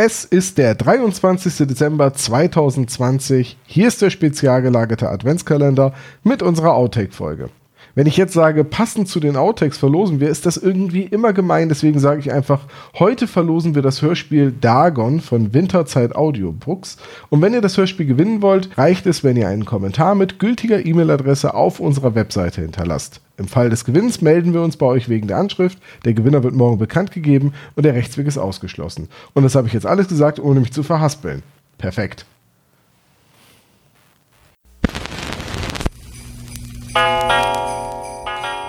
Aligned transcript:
Es 0.00 0.24
ist 0.24 0.58
der 0.58 0.76
23. 0.76 1.66
Dezember 1.66 2.14
2020. 2.14 3.58
Hier 3.66 3.88
ist 3.88 4.00
der 4.00 4.10
spezial 4.10 4.62
gelagerte 4.62 5.08
Adventskalender 5.08 5.92
mit 6.22 6.40
unserer 6.40 6.74
Outtake-Folge. 6.74 7.50
Wenn 7.98 8.06
ich 8.06 8.16
jetzt 8.16 8.32
sage, 8.32 8.62
passend 8.62 9.08
zu 9.08 9.18
den 9.18 9.34
Outtakes 9.34 9.76
verlosen 9.76 10.20
wir, 10.20 10.28
ist 10.28 10.46
das 10.46 10.56
irgendwie 10.56 11.02
immer 11.02 11.32
gemein. 11.32 11.68
Deswegen 11.68 11.98
sage 11.98 12.20
ich 12.20 12.32
einfach, 12.32 12.60
heute 12.96 13.26
verlosen 13.26 13.74
wir 13.74 13.82
das 13.82 14.02
Hörspiel 14.02 14.52
Dagon 14.52 15.20
von 15.20 15.52
Winterzeit 15.52 16.14
Audiobooks. 16.14 16.98
Und 17.28 17.42
wenn 17.42 17.54
ihr 17.54 17.60
das 17.60 17.76
Hörspiel 17.76 18.06
gewinnen 18.06 18.40
wollt, 18.40 18.78
reicht 18.78 19.06
es, 19.06 19.24
wenn 19.24 19.36
ihr 19.36 19.48
einen 19.48 19.64
Kommentar 19.64 20.14
mit 20.14 20.38
gültiger 20.38 20.86
E-Mail-Adresse 20.86 21.54
auf 21.54 21.80
unserer 21.80 22.14
Webseite 22.14 22.60
hinterlasst. 22.60 23.20
Im 23.36 23.48
Fall 23.48 23.68
des 23.68 23.84
Gewinns 23.84 24.22
melden 24.22 24.54
wir 24.54 24.62
uns 24.62 24.76
bei 24.76 24.86
euch 24.86 25.08
wegen 25.08 25.26
der 25.26 25.38
Anschrift. 25.38 25.78
Der 26.04 26.14
Gewinner 26.14 26.44
wird 26.44 26.54
morgen 26.54 26.78
bekannt 26.78 27.10
gegeben 27.10 27.52
und 27.74 27.82
der 27.82 27.94
Rechtsweg 27.94 28.28
ist 28.28 28.38
ausgeschlossen. 28.38 29.08
Und 29.34 29.42
das 29.42 29.56
habe 29.56 29.66
ich 29.66 29.72
jetzt 29.72 29.86
alles 29.86 30.06
gesagt, 30.06 30.38
ohne 30.38 30.60
mich 30.60 30.72
zu 30.72 30.84
verhaspeln. 30.84 31.42
Perfekt. 31.78 32.26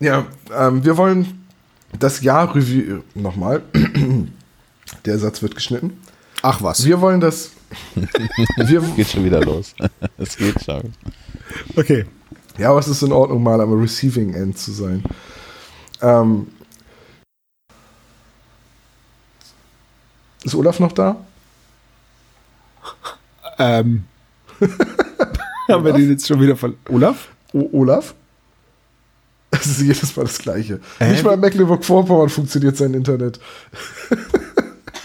Ja, 0.00 0.26
ähm, 0.56 0.84
wir 0.84 0.96
wollen 0.96 1.46
das 1.98 2.22
Jahr 2.22 2.54
Revue 2.54 3.02
nochmal. 3.14 3.62
Der 5.04 5.18
Satz 5.18 5.42
wird 5.42 5.54
geschnitten. 5.54 6.00
Ach 6.42 6.62
was. 6.62 6.84
Wir 6.84 7.00
wollen 7.00 7.20
das. 7.20 7.50
wir, 8.56 8.80
Geht 8.80 9.08
schon 9.08 9.24
wieder 9.24 9.40
los. 9.40 9.74
Es 10.16 10.36
geht 10.36 10.62
schon. 10.64 10.94
Okay. 11.76 12.06
ja, 12.56 12.70
aber 12.70 12.80
es 12.80 12.88
ist 12.88 13.02
in 13.02 13.12
Ordnung, 13.12 13.42
mal 13.42 13.60
am 13.60 13.72
Receiving 13.80 14.34
End 14.34 14.58
zu 14.58 14.72
sein. 14.72 15.02
Ähm, 16.00 16.48
ist 20.44 20.54
Olaf 20.54 20.78
noch 20.80 20.92
da? 20.92 21.16
Ähm. 23.58 24.04
Haben 25.68 25.84
wir 25.84 25.92
den 25.92 26.10
jetzt 26.10 26.26
schon 26.26 26.40
wieder 26.40 26.56
von 26.56 26.76
Olaf? 26.88 27.28
O 27.52 27.68
Olaf? 27.72 28.14
Es 29.60 29.66
ist 29.66 29.80
jedes 29.82 30.16
Mal 30.16 30.24
das 30.24 30.38
Gleiche. 30.38 30.80
Hä? 30.98 31.10
Nicht 31.10 31.24
mal 31.24 31.34
in 31.34 31.40
Mecklenburg-Vorpommern 31.40 32.28
funktioniert 32.28 32.76
sein 32.76 32.94
Internet. 32.94 33.40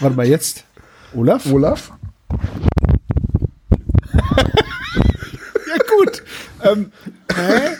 Warte 0.00 0.16
mal 0.16 0.26
jetzt. 0.26 0.64
Olaf? 1.14 1.46
Olaf? 1.50 1.92
Ja, 5.66 5.82
gut. 5.98 6.22
ähm, 6.62 6.92
hä? 7.34 7.76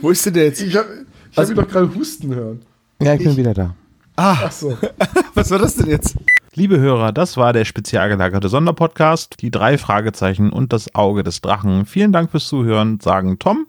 Wo 0.00 0.10
ist 0.10 0.26
denn 0.26 0.34
der 0.34 0.46
jetzt? 0.46 0.60
Ich 0.60 0.76
habe 0.76 0.88
ich 1.30 1.38
hab 1.38 1.48
ihn 1.48 1.54
doch 1.54 1.68
gerade 1.68 1.94
husten 1.94 2.34
hören. 2.34 2.62
Ja, 3.00 3.14
ich 3.14 3.22
bin 3.22 3.36
wieder 3.36 3.54
da. 3.54 3.74
Ah, 4.16 4.44
Achso. 4.46 4.76
was 5.34 5.50
war 5.50 5.58
das 5.58 5.76
denn 5.76 5.86
jetzt? 5.86 6.16
Liebe 6.54 6.80
Hörer, 6.80 7.12
das 7.12 7.36
war 7.36 7.52
der 7.52 7.64
spezial 7.64 8.08
gelagerte 8.08 8.48
Sonderpodcast, 8.48 9.36
die 9.40 9.52
drei 9.52 9.78
Fragezeichen 9.78 10.50
und 10.50 10.72
das 10.72 10.92
Auge 10.96 11.22
des 11.22 11.40
Drachen. 11.40 11.86
Vielen 11.86 12.12
Dank 12.12 12.32
fürs 12.32 12.48
Zuhören, 12.48 12.98
sagen 12.98 13.38
Tom. 13.38 13.66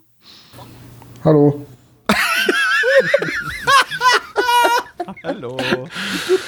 Hallo. 1.24 1.64
Hallo. 5.22 5.56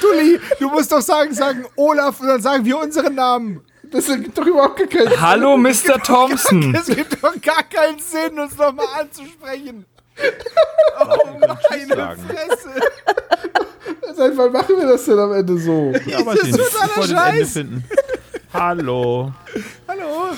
Dulli, 0.00 0.40
du 0.58 0.68
musst 0.70 0.90
doch 0.92 1.00
sagen, 1.00 1.34
sagen 1.34 1.64
Olaf 1.76 2.20
und 2.20 2.28
dann 2.28 2.40
sagen 2.40 2.64
wir 2.64 2.78
unseren 2.78 3.14
Namen. 3.14 3.60
Das 3.90 4.08
ergibt 4.08 4.38
doch 4.38 4.46
überhaupt 4.46 4.76
keinen 4.90 5.08
Sinn. 5.08 5.20
Hallo, 5.20 5.56
Mr. 5.58 6.02
Thompson. 6.02 6.74
Es 6.74 6.86
gibt 6.86 7.22
doch 7.22 7.38
gar 7.42 7.62
keinen 7.64 7.98
Sinn, 7.98 8.38
uns 8.38 8.56
nochmal 8.56 8.86
anzusprechen. 9.00 9.84
Oh, 11.00 11.38
meine 11.70 11.86
sagen. 11.94 12.22
Fresse. 12.28 12.70
Seit 14.14 14.36
wann 14.36 14.52
machen 14.52 14.76
wir 14.78 14.86
das 14.86 15.04
denn 15.04 15.18
am 15.18 15.32
Ende 15.32 15.58
so? 15.58 15.92
Ja, 16.06 16.24
weiß 16.24 16.42
ich 16.42 16.52
nicht. 16.52 16.58
totaler 16.58 16.92
das 16.96 17.10
Scheiß. 17.10 17.52
finden. 17.52 17.84
Hallo. 18.52 19.32
Hallo. 19.88 20.30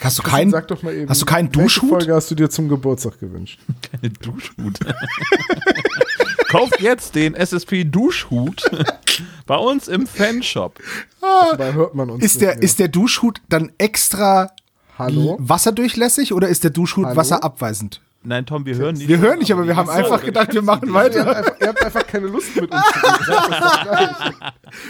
Hast 0.00 0.18
du 0.18 0.22
keinen, 0.22 0.50
Sag 0.50 0.68
doch 0.68 0.82
mal 0.82 0.94
eben. 0.94 1.08
hast 1.08 1.20
du 1.22 1.26
keinen 1.26 1.46
welche 1.48 1.62
Duschhut? 1.62 1.88
Folge 1.90 2.14
hast 2.14 2.30
du 2.30 2.34
dir 2.34 2.48
zum 2.50 2.68
Geburtstag 2.68 3.18
gewünscht? 3.20 3.58
Keine 3.90 4.12
Duschhut. 4.12 4.78
Kauft 6.48 6.80
jetzt 6.80 7.14
den 7.14 7.34
SSP 7.34 7.84
Duschhut 7.84 8.62
bei 9.46 9.56
uns 9.56 9.88
im 9.88 10.06
Fanshop. 10.06 10.78
Dabei 11.20 11.72
hört 11.72 11.94
man 11.94 12.10
uns 12.10 12.22
Ist 12.24 12.40
der, 12.40 12.54
mehr. 12.54 12.62
ist 12.62 12.78
der 12.78 12.88
Duschhut 12.88 13.40
dann 13.48 13.72
extra 13.78 14.50
Hallo? 14.98 15.36
wasserdurchlässig 15.40 16.32
oder 16.34 16.48
ist 16.48 16.62
der 16.64 16.70
Duschhut 16.70 17.06
Hallo? 17.06 17.16
wasserabweisend? 17.16 18.00
Nein, 18.24 18.46
Tom, 18.46 18.64
wir 18.64 18.76
hören 18.76 18.94
nicht. 18.96 19.08
Wir 19.08 19.18
hören 19.18 19.40
nicht, 19.40 19.52
aber 19.52 19.66
wir 19.66 19.74
haben 19.74 19.90
einfach 19.90 20.22
gedacht, 20.22 20.54
wir 20.54 20.62
machen 20.62 20.92
weiter. 20.94 21.44
ihr 21.60 21.68
habt 21.68 21.84
einfach 21.84 22.06
keine 22.06 22.28
Lust 22.28 22.54
mit 22.54 22.70
uns. 22.70 22.80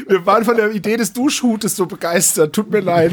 Wir 0.06 0.24
waren 0.26 0.44
von 0.44 0.56
der 0.56 0.70
Idee 0.72 0.96
des 0.96 1.12
Duschhutes 1.12 1.74
so 1.74 1.86
begeistert. 1.86 2.54
Tut 2.54 2.70
mir 2.70 2.80
leid. 2.80 3.12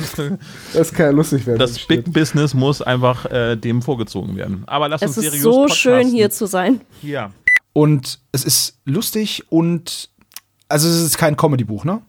Das 0.74 0.94
kann 0.94 1.06
ja 1.08 1.12
lustig 1.12 1.46
werden. 1.48 1.60
Das 1.60 1.80
Big 1.88 2.12
Business 2.14 2.54
muss 2.54 2.82
einfach 2.82 3.26
äh, 3.26 3.56
dem 3.56 3.82
vorgezogen 3.82 4.36
werden. 4.36 4.64
Aber 4.68 4.88
lass 4.88 5.02
Es 5.02 5.10
uns 5.10 5.18
ist 5.18 5.24
seriös 5.26 5.44
so 5.44 5.52
podcasten. 5.62 5.78
schön 5.82 6.08
hier 6.10 6.30
zu 6.30 6.46
sein. 6.46 6.82
Ja. 7.02 7.32
Und 7.74 8.20
es 8.32 8.46
ist 8.46 8.78
lustig 8.86 9.46
und 9.50 10.10
also 10.68 10.88
es 10.88 11.02
ist 11.02 11.18
kein 11.18 11.36
Comedy-Buch, 11.36 11.86
ne? 11.86 12.02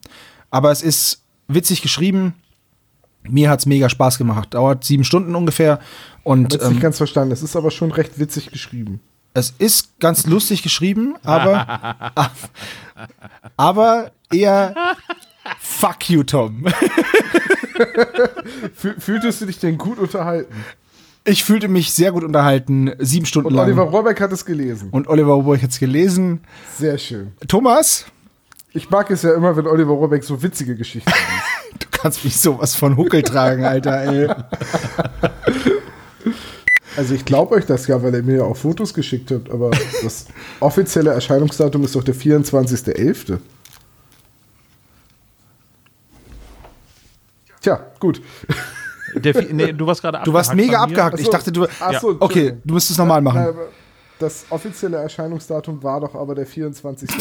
Aber 0.50 0.71
es 0.71 0.82
ist 0.82 1.22
witzig 1.48 1.81
geschrieben. 1.81 2.34
Mir 3.22 3.50
hat's 3.50 3.66
mega 3.66 3.88
Spaß 3.88 4.19
gemacht. 4.19 4.54
Dauert 4.54 4.84
sieben 4.84 5.04
Stunden 5.04 5.34
ungefähr. 5.34 5.81
Und 6.22 6.54
Ich 6.54 6.60
habe 6.60 6.69
nicht 6.70 6.76
ähm, 6.78 6.82
ganz 6.82 6.97
verstanden. 6.98 7.32
Es 7.32 7.42
ist 7.42 7.56
aber 7.56 7.70
schon 7.70 7.92
recht 7.92 8.19
witzig 8.19 8.50
geschrieben. 8.50 9.00
es 9.34 9.54
ist 9.58 9.98
ganz 10.00 10.26
lustig 10.26 10.62
geschrieben, 10.62 11.14
aber 11.22 12.12
aber 13.56 14.10
eher 14.32 14.75
Fuck 15.60 16.10
you, 16.10 16.22
Tom. 16.22 16.64
Fühl, 18.75 19.00
fühltest 19.00 19.41
du 19.41 19.47
dich 19.47 19.59
denn 19.59 19.78
gut 19.78 19.98
unterhalten? 19.98 20.54
Ich 21.25 21.44
fühlte 21.44 21.69
mich 21.69 21.92
sehr 21.92 22.12
gut 22.12 22.25
unterhalten, 22.25 22.92
sieben 22.98 23.26
Stunden 23.26 23.48
Und 23.48 23.54
lang. 23.54 23.66
Oliver 23.66 23.82
Rohrbeck 23.82 24.20
hat 24.20 24.32
es 24.32 24.44
gelesen. 24.44 24.88
und 24.91 25.09
Oliver 25.09 25.32
Rohrbeck 25.34 25.62
hat's 25.62 25.78
gelesen. 25.78 26.41
Sehr 26.76 26.98
schön. 26.98 27.32
Thomas, 27.47 28.06
Ich 28.72 28.88
mag 28.91 29.10
es 29.10 29.22
ja 29.22 29.34
immer, 29.34 29.56
wenn 29.56 29.66
Oliver 29.66 29.92
Rohrbeck 29.92 30.25
so 30.25 30.42
witzige 30.42 30.76
Geschichten 30.76 31.10
liest. 31.10 31.59
Du 31.78 31.86
kannst 31.91 32.25
mich 32.25 32.38
sowas 32.41 32.75
von 32.75 32.97
Huckel 32.97 33.22
tragen, 33.22 33.64
Alter, 33.64 34.03
ey. 34.04 34.28
Also 36.97 37.14
ich 37.14 37.25
glaube 37.25 37.54
euch 37.54 37.66
das 37.66 37.86
ja, 37.86 38.03
weil 38.03 38.14
er 38.14 38.22
mir 38.22 38.38
ja 38.38 38.42
auch 38.44 38.56
Fotos 38.56 38.92
geschickt 38.92 39.31
hat, 39.31 39.48
aber 39.50 39.70
das 40.03 40.26
offizielle 40.60 41.10
Erscheinungsdatum 41.12 41.84
ist 41.84 41.94
doch 41.94 42.03
der 42.04 42.14
24.11. 42.14 43.38
Tja, 47.62 47.80
gut. 48.00 48.20
Der, 49.14 49.34
nee, 49.53 49.72
du 49.72 49.86
warst 49.86 50.00
gerade 50.03 50.20
Du 50.25 50.32
warst 50.32 50.54
mega 50.54 50.78
mir. 50.78 50.80
abgehakt. 50.84 51.19
Ich 51.20 51.26
Ach 51.26 51.26
so. 51.26 51.32
dachte, 51.32 51.53
du. 51.53 51.66
Ach 51.80 52.00
so, 52.00 52.16
okay, 52.20 52.56
du 52.64 52.75
müsstest 52.75 52.92
es 52.92 52.98
nochmal 52.98 53.20
machen. 53.20 53.54
Das 54.19 54.44
offizielle 54.50 54.98
Erscheinungsdatum 54.98 55.82
war 55.82 56.00
doch 56.00 56.14
aber 56.14 56.34
der 56.34 56.47
24. 56.47 57.09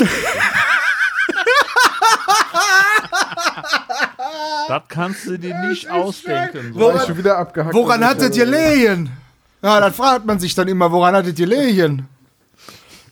Das 4.69 4.83
kannst 4.87 5.25
du 5.25 5.39
dir 5.39 5.57
nicht 5.67 5.89
ausdenken. 5.89 6.75
So. 6.77 6.93
Ich 6.95 7.01
schon 7.01 7.17
wieder 7.17 7.39
abgehackt. 7.39 7.73
Woran 7.73 8.05
hattet 8.05 8.37
ihr 8.37 8.45
Lehen? 8.45 9.09
Ja, 9.63 9.79
dann 9.79 9.91
fragt 9.91 10.27
man 10.27 10.37
sich 10.39 10.53
dann 10.53 10.67
immer, 10.67 10.91
woran 10.91 11.15
hattet 11.15 11.39
ihr 11.39 11.47
Lehen? 11.47 12.07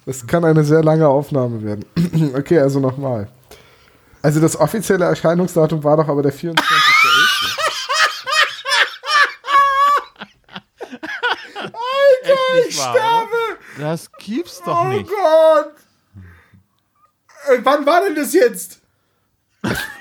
Das 0.06 0.28
kann 0.28 0.46
eine 0.46 0.64
sehr 0.64 0.84
lange 0.84 1.08
Aufnahme 1.08 1.64
werden. 1.64 1.84
okay, 2.38 2.60
also 2.60 2.80
nochmal. 2.80 3.28
Also 4.22 4.40
das 4.40 4.56
offizielle 4.56 5.06
Erscheinungsdatum 5.06 5.84
war 5.84 5.98
doch 5.98 6.08
aber 6.08 6.22
der 6.22 6.32
24.11. 6.32 6.58
Echt 12.22 12.68
nicht 12.68 12.80
wahr, 12.80 12.94
oder? 13.24 13.58
Das 13.80 14.12
gibt's 14.12 14.62
doch 14.64 14.86
Oh 14.86 14.88
nicht. 14.90 15.10
Gott! 15.10 15.74
Äh, 17.50 17.60
wann 17.64 17.84
war 17.84 18.02
denn 18.02 18.14
das 18.14 18.34
jetzt? 18.34 18.80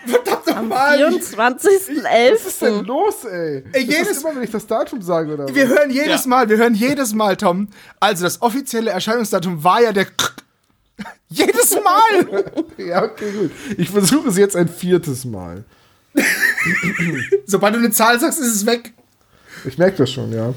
Verdammt 0.07 0.47
nochmal! 0.47 0.99
24.11. 0.99 2.33
Was 2.33 2.47
ist 2.47 2.63
denn 2.63 2.85
los, 2.85 3.25
ey? 3.25 3.65
Ey, 3.73 3.83
Ist 3.83 3.91
jedes- 3.91 4.09
das 4.09 4.19
immer, 4.23 4.37
wenn 4.37 4.43
ich 4.43 4.51
das 4.51 4.67
Datum 4.67 5.03
sage, 5.03 5.35
oder 5.35 5.55
Wir 5.55 5.69
was? 5.71 5.79
hören 5.79 5.91
jedes 5.91 6.25
Ja. 6.25 6.29
Mal, 6.29 6.49
wir 6.49 6.57
hören 6.57 6.75
jedes 6.75 7.15
Mal, 7.15 7.37
Tom. 7.37 7.69
Also 8.01 8.25
das 8.25 8.41
offizielle 8.43 8.91
Erscheinungsdatum 8.91 9.63
war 9.65 9.83
ja 9.83 9.93
der 9.93 10.07
Jedes 11.29 11.75
Mal! 11.83 12.45
Ja, 12.79 13.03
okay, 13.05 13.33
gut. 13.33 13.51
Ich 13.79 13.91
versuche 13.91 14.29
es 14.29 14.37
jetzt 14.37 14.55
ein 14.57 14.69
viertes 14.69 15.25
Mal. 15.25 15.65
Sobald 17.47 17.75
du 17.75 17.79
eine 17.79 17.91
Zahl 17.91 18.19
sagst, 18.21 18.39
ist 18.39 18.55
es 18.55 18.67
weg. 18.67 18.93
Ich 19.65 19.77
merke 19.79 19.97
das 19.99 20.11
schon, 20.13 20.33
ja. 20.33 20.55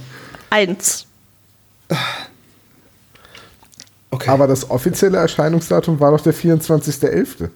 Eins. 0.49 1.05
Okay. 4.11 4.29
Aber 4.29 4.47
das 4.47 4.69
offizielle 4.69 5.17
Erscheinungsdatum 5.17 5.99
war 5.99 6.11
doch 6.11 6.21
der 6.21 6.33
24.11. 6.33 7.49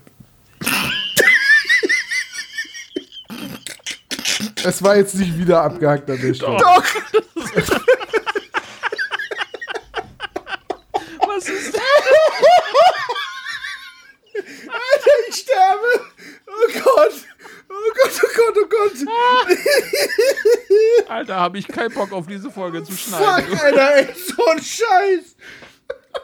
Es 4.65 4.81
war 4.83 4.95
jetzt 4.95 5.15
nicht 5.15 5.37
wieder 5.37 5.61
abgehackt 5.61 6.09
an 6.09 6.19
der 6.21 6.33
Stelle. 6.33 6.57
Doch! 6.57 6.83
Was 11.27 11.49
ist 11.49 11.75
Alter, 14.67 15.11
ich 15.29 15.35
sterbe! 15.35 16.05
Oh 16.47 16.67
Gott! 16.83 17.13
Oh 17.69 17.91
Gott, 17.95 18.21
oh 18.23 18.27
Gott, 18.35 18.57
oh 18.63 18.67
Gott! 18.69 18.97
Alter, 21.09 21.35
habe 21.35 21.57
ich 21.57 21.67
keinen 21.67 21.93
Bock 21.93 22.11
auf 22.13 22.27
diese 22.27 22.49
Folge 22.51 22.83
zu 22.83 22.93
schneiden. 22.93 23.45
Fuck, 23.49 23.63
Alter, 23.63 23.95
ey, 23.95 24.07
so 24.15 24.45
ein 24.45 24.61
Scheiß! 24.61 25.35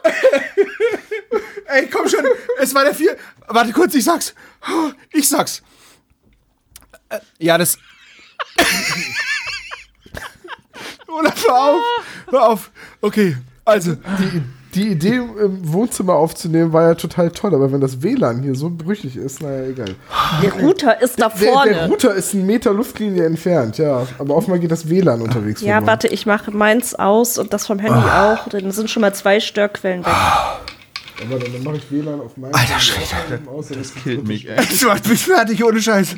ey, 1.66 1.88
komm 1.88 2.08
schon, 2.08 2.24
es 2.58 2.74
war 2.74 2.84
der 2.84 2.94
vier. 2.94 3.16
Warte 3.48 3.72
kurz, 3.72 3.94
ich 3.94 4.04
sag's. 4.04 4.34
Ich 5.12 5.28
sag's. 5.28 5.62
Äh, 7.08 7.18
Ja, 7.38 7.58
das. 7.58 7.76
Olaf, 11.18 11.44
hör 11.46 11.54
auf! 11.54 11.80
Hör 12.30 12.48
auf! 12.48 12.70
Okay, 13.00 13.36
also. 13.64 13.94
Die, 13.94 14.42
die 14.74 14.88
Idee, 14.88 15.16
im 15.16 15.72
Wohnzimmer 15.72 16.14
aufzunehmen, 16.14 16.72
war 16.72 16.84
ja 16.88 16.94
total 16.94 17.30
toll, 17.32 17.54
aber 17.54 17.72
wenn 17.72 17.80
das 17.80 18.02
WLAN 18.02 18.42
hier 18.42 18.54
so 18.54 18.70
brüchig 18.70 19.16
ist, 19.16 19.42
naja, 19.42 19.64
egal. 19.68 19.96
Der 20.42 20.52
Router 20.52 21.02
ist 21.02 21.20
da 21.20 21.28
Der, 21.28 21.52
vorne. 21.52 21.72
der 21.72 21.86
Router 21.88 22.14
ist 22.14 22.34
einen 22.34 22.46
Meter 22.46 22.72
Luftlinie 22.72 23.24
entfernt, 23.26 23.78
ja. 23.78 24.06
Aber 24.18 24.36
offenbar 24.36 24.60
geht 24.60 24.70
das 24.70 24.88
WLAN 24.88 25.22
unterwegs. 25.22 25.60
ja, 25.60 25.84
warte, 25.86 26.06
ich 26.06 26.24
mache 26.24 26.52
meins 26.52 26.94
aus 26.94 27.36
und 27.38 27.52
das 27.52 27.66
vom 27.66 27.80
Handy 27.80 27.98
auch. 27.98 28.48
Dann 28.48 28.70
sind 28.70 28.88
schon 28.90 29.00
mal 29.00 29.12
zwei 29.12 29.40
Störquellen 29.40 30.06
weg. 30.06 30.12
Aber 31.22 31.38
dann, 31.38 31.52
dann 31.52 31.62
mache 31.62 31.76
ich 31.76 31.90
WLAN 31.90 32.20
auf 32.20 32.36
meinem 32.36 32.54
Alter 32.54 32.80
Schwede. 32.80 33.48
aus, 33.48 33.68
dann 33.68 33.80
ist 33.80 33.94
Killt 33.96 34.26
mich, 34.26 34.48
ey. 34.48 34.56
Das 34.56 34.82
macht 34.82 35.06
mich 35.08 35.22
fertig, 35.24 35.62
ohne 35.64 35.80
Scheiß. 35.80 36.16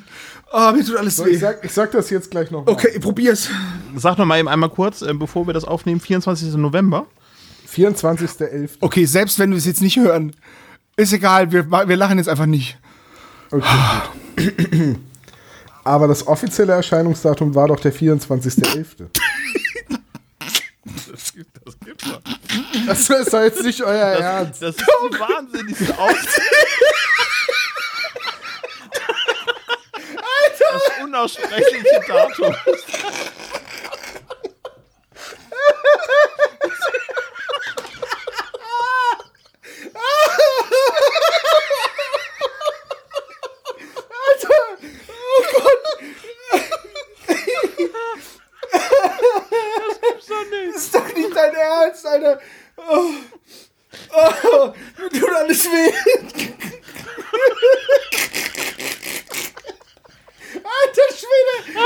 Oh, 0.52 0.72
mir 0.72 0.84
tut 0.84 0.96
alles 0.96 1.16
So, 1.16 1.26
ich, 1.26 1.34
weh. 1.34 1.38
sag, 1.38 1.64
ich 1.64 1.72
sag 1.72 1.90
das 1.92 2.10
jetzt 2.10 2.30
gleich 2.30 2.50
noch. 2.50 2.66
Okay, 2.66 2.98
probier's. 3.00 3.48
Sag 3.96 4.18
noch 4.18 4.26
mal 4.26 4.38
eben 4.38 4.48
einmal 4.48 4.68
kurz, 4.70 5.02
äh, 5.02 5.12
bevor 5.14 5.46
wir 5.46 5.54
das 5.54 5.64
aufnehmen, 5.64 6.00
24. 6.00 6.54
November. 6.54 7.06
24.11. 7.74 8.70
Okay, 8.80 9.04
selbst 9.06 9.38
wenn 9.38 9.50
wir 9.50 9.56
es 9.58 9.64
jetzt 9.64 9.80
nicht 9.80 9.96
hören, 9.96 10.34
ist 10.96 11.12
egal, 11.12 11.50
wir, 11.52 11.70
wir 11.70 11.96
lachen 11.96 12.18
jetzt 12.18 12.28
einfach 12.28 12.46
nicht. 12.46 12.78
Okay, 13.50 13.66
gut. 14.36 14.96
Aber 15.84 16.06
das 16.06 16.26
offizielle 16.26 16.74
Erscheinungsdatum 16.74 17.54
war 17.54 17.68
doch 17.68 17.80
der 17.80 17.92
24.11. 17.94 18.86
Das 21.10 21.32
gibt, 21.32 21.50
das 21.64 21.78
gibt's 21.78 22.04
doch. 22.04 22.20
Das 22.86 23.08
ist 23.08 23.32
doch 23.32 23.40
jetzt 23.42 23.62
nicht 23.62 23.82
euer 23.82 23.94
Ernst. 23.94 24.62
Das 24.62 24.76
ist 24.76 24.80
die 24.80 25.18
wahnsinnigste 25.18 25.98
Aus 25.98 26.14
Das 30.58 31.04
unaussprechliche 31.04 32.00
Datum. 32.06 32.54
Das 50.28 50.76
ist 50.76 50.94
doch 50.94 51.12
nicht 51.14 51.36
dein 51.36 51.54
Ernst, 51.54 52.01
Alter. 52.12 52.40
Oh. 52.76 53.14
Oh, 54.14 54.74
mir 54.98 55.08
tut 55.08 55.34
alles 55.34 55.64
weh. 55.64 55.92
Alter 60.62 61.08
Schwede. 61.16 61.78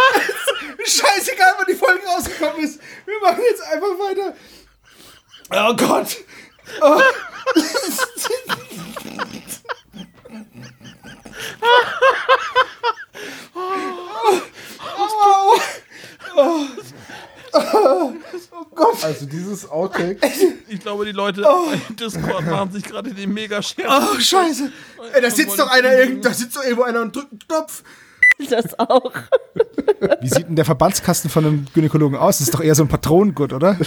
Scheißegal, 0.84 1.54
wann 1.58 1.66
die 1.68 1.74
Folge 1.74 2.04
rausgekommen 2.06 2.64
ist. 2.64 2.80
Wir 3.04 3.20
machen 3.20 3.42
jetzt 3.48 3.62
einfach 3.62 3.98
weiter. 3.98 4.36
Oh 5.50 5.76
Gott. 5.76 6.16
Oh. 6.80 7.00
Dieses 19.56 19.70
Outtake, 19.70 20.18
Ich 20.68 20.80
glaube, 20.80 21.04
die 21.04 21.12
Leute 21.12 21.42
bei 21.42 21.94
Discord 21.94 22.44
machen 22.46 22.72
sich 22.72 22.84
gerade 22.84 23.12
den 23.12 23.32
mega 23.32 23.62
Scherz. 23.62 23.88
Oh, 23.88 24.18
scheiße. 24.18 24.70
Ey, 25.14 25.22
da 25.22 25.30
sitzt 25.30 25.58
doch 25.58 25.70
einer 25.70 25.92
irgend, 25.96 26.24
da 26.24 26.32
sitzt 26.32 26.56
doch 26.56 26.62
irgendwo 26.62 26.82
einer 26.82 27.02
und 27.02 27.14
drückt 27.14 27.30
einen 27.30 27.38
Knopf. 27.46 27.82
Das 28.50 28.78
auch. 28.78 29.12
Wie 30.20 30.28
sieht 30.28 30.48
denn 30.48 30.56
der 30.56 30.66
Verbandskasten 30.66 31.30
von 31.30 31.46
einem 31.46 31.66
Gynäkologen 31.72 32.18
aus? 32.18 32.38
Das 32.38 32.48
ist 32.48 32.54
doch 32.54 32.60
eher 32.60 32.74
so 32.74 32.82
ein 32.82 32.88
Patronengurt, 32.88 33.52
oder? 33.54 33.78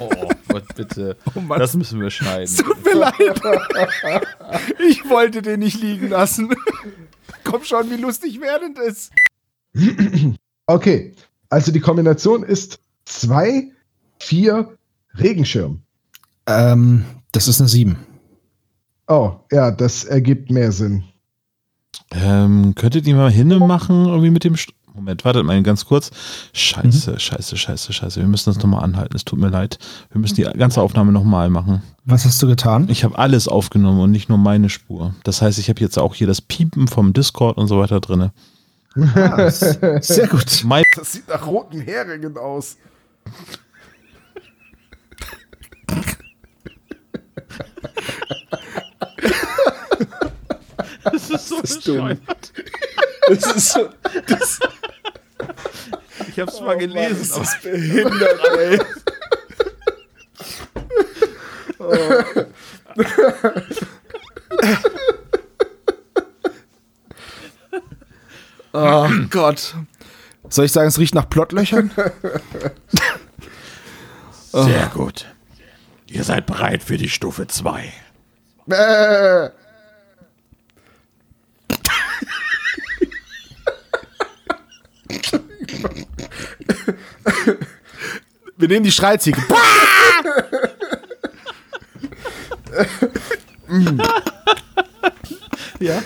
Oh, 0.00 0.10
Gott, 0.48 0.64
bitte. 0.74 1.16
Mann. 1.34 1.60
das 1.60 1.74
müssen 1.74 2.00
wir 2.00 2.10
schneiden. 2.10 2.52
Tut 2.56 2.84
mir 2.84 2.94
leid. 2.94 3.40
Ich 4.88 5.08
wollte 5.08 5.42
den 5.42 5.60
nicht 5.60 5.80
liegen 5.80 6.08
lassen. 6.08 6.52
Komm 7.44 7.62
schon, 7.62 7.88
wie 7.90 8.00
lustig 8.00 8.40
während 8.40 8.78
es. 8.78 9.10
okay. 10.66 11.14
Also 11.50 11.70
die 11.70 11.80
Kombination 11.80 12.42
ist 12.42 12.80
2, 13.04 13.70
4, 14.20 14.76
Regenschirm. 15.14 15.82
Ähm, 16.46 17.04
das 17.32 17.48
ist 17.48 17.60
eine 17.60 17.68
7. 17.68 17.96
Oh, 19.08 19.32
ja, 19.50 19.70
das 19.70 20.04
ergibt 20.04 20.50
mehr 20.50 20.72
Sinn. 20.72 21.04
Ähm, 22.12 22.74
könntet 22.74 23.06
ihr 23.06 23.16
mal 23.16 23.30
hinne 23.30 23.58
machen, 23.58 24.06
irgendwie 24.06 24.30
mit 24.30 24.44
dem. 24.44 24.56
St 24.56 24.72
Moment, 24.92 25.24
wartet 25.24 25.44
mal 25.44 25.62
ganz 25.62 25.86
kurz. 25.86 26.10
Scheiße, 26.52 27.18
scheiße, 27.18 27.56
scheiße, 27.56 27.92
scheiße. 27.92 28.20
Wir 28.20 28.26
müssen 28.26 28.50
das 28.50 28.62
nochmal 28.62 28.82
anhalten. 28.82 29.16
Es 29.16 29.24
tut 29.24 29.38
mir 29.38 29.48
leid. 29.48 29.78
Wir 30.10 30.20
müssen 30.20 30.34
die 30.34 30.42
ganze 30.42 30.82
Aufnahme 30.82 31.12
nochmal 31.12 31.48
machen. 31.48 31.82
Was 32.04 32.24
hast 32.24 32.42
du 32.42 32.48
getan? 32.48 32.88
Ich 32.90 33.04
habe 33.04 33.16
alles 33.16 33.46
aufgenommen 33.48 34.00
und 34.00 34.10
nicht 34.10 34.28
nur 34.28 34.36
meine 34.36 34.68
Spur. 34.68 35.14
Das 35.22 35.42
heißt, 35.42 35.58
ich 35.58 35.68
habe 35.68 35.80
jetzt 35.80 35.98
auch 35.98 36.14
hier 36.14 36.26
das 36.26 36.40
Piepen 36.42 36.88
vom 36.88 37.12
Discord 37.12 37.56
und 37.56 37.68
so 37.68 37.78
weiter 37.78 38.00
drin. 38.00 38.30
Sehr 38.94 40.26
gut. 40.26 40.64
Mein 40.64 40.82
Das 40.96 41.12
sieht 41.12 41.28
nach 41.28 41.46
roten 41.46 41.80
Heringen 41.80 42.36
aus. 42.36 42.76
Das 51.04 51.30
ist 51.30 51.48
so 51.48 51.60
bescheuert. 51.62 52.18
Das 53.28 53.46
ist 53.56 53.72
so 53.72 53.88
Ich 56.28 56.40
habe 56.40 56.50
es 56.50 56.60
mal 56.60 56.76
gelesen. 56.78 57.32
aber 57.32 57.46
behindert, 57.62 58.40
ey. 58.58 58.80
Oh 68.72 69.08
Gott. 69.30 69.74
Soll 70.48 70.64
ich 70.64 70.72
sagen, 70.72 70.88
es 70.88 70.98
riecht 70.98 71.14
nach 71.14 71.28
Plottlöchern? 71.28 71.90
Sehr 74.52 74.86
gut. 74.92 75.26
Seid 76.30 76.46
bereit 76.46 76.84
für 76.84 76.96
die 76.96 77.08
Stufe 77.08 77.48
2. 77.48 77.92
Bäh. 78.66 79.48
Wir 88.56 88.68
nehmen 88.68 88.84
die 88.84 88.92
Schreiziege. 88.92 89.42
Ja? 95.80 96.02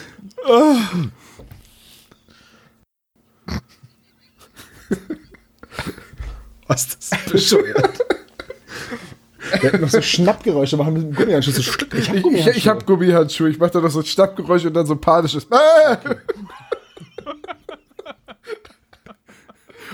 Was 6.69 6.87
ist 6.87 7.13
das 7.13 7.25
bescheuert? 7.31 7.94
Wir 9.65 9.73
hätten 9.73 9.83
noch 9.83 9.89
so 9.89 10.03
Schnappgeräusche 10.03 10.77
machen 10.77 10.93
mit 10.93 11.03
dem 11.05 11.15
Gummihandschuh. 11.15 11.53
So. 11.53 11.61
Ich 11.61 11.71
hab 12.11 12.17
Ich, 12.17 12.25
ich, 12.25 12.47
ich 12.49 12.69
habe 12.69 12.85
Gummihandschuhe. 12.85 13.49
Ich 13.49 13.59
mache 13.59 13.71
da 13.71 13.81
noch 13.81 13.91
so 13.91 14.01
ein 14.01 14.05
Schnappgeräusch 14.05 14.67
und 14.67 14.75
dann 14.75 14.85
so 14.85 14.93
ein 14.93 15.01
panisches. 15.01 15.47
Bäh. 15.47 15.57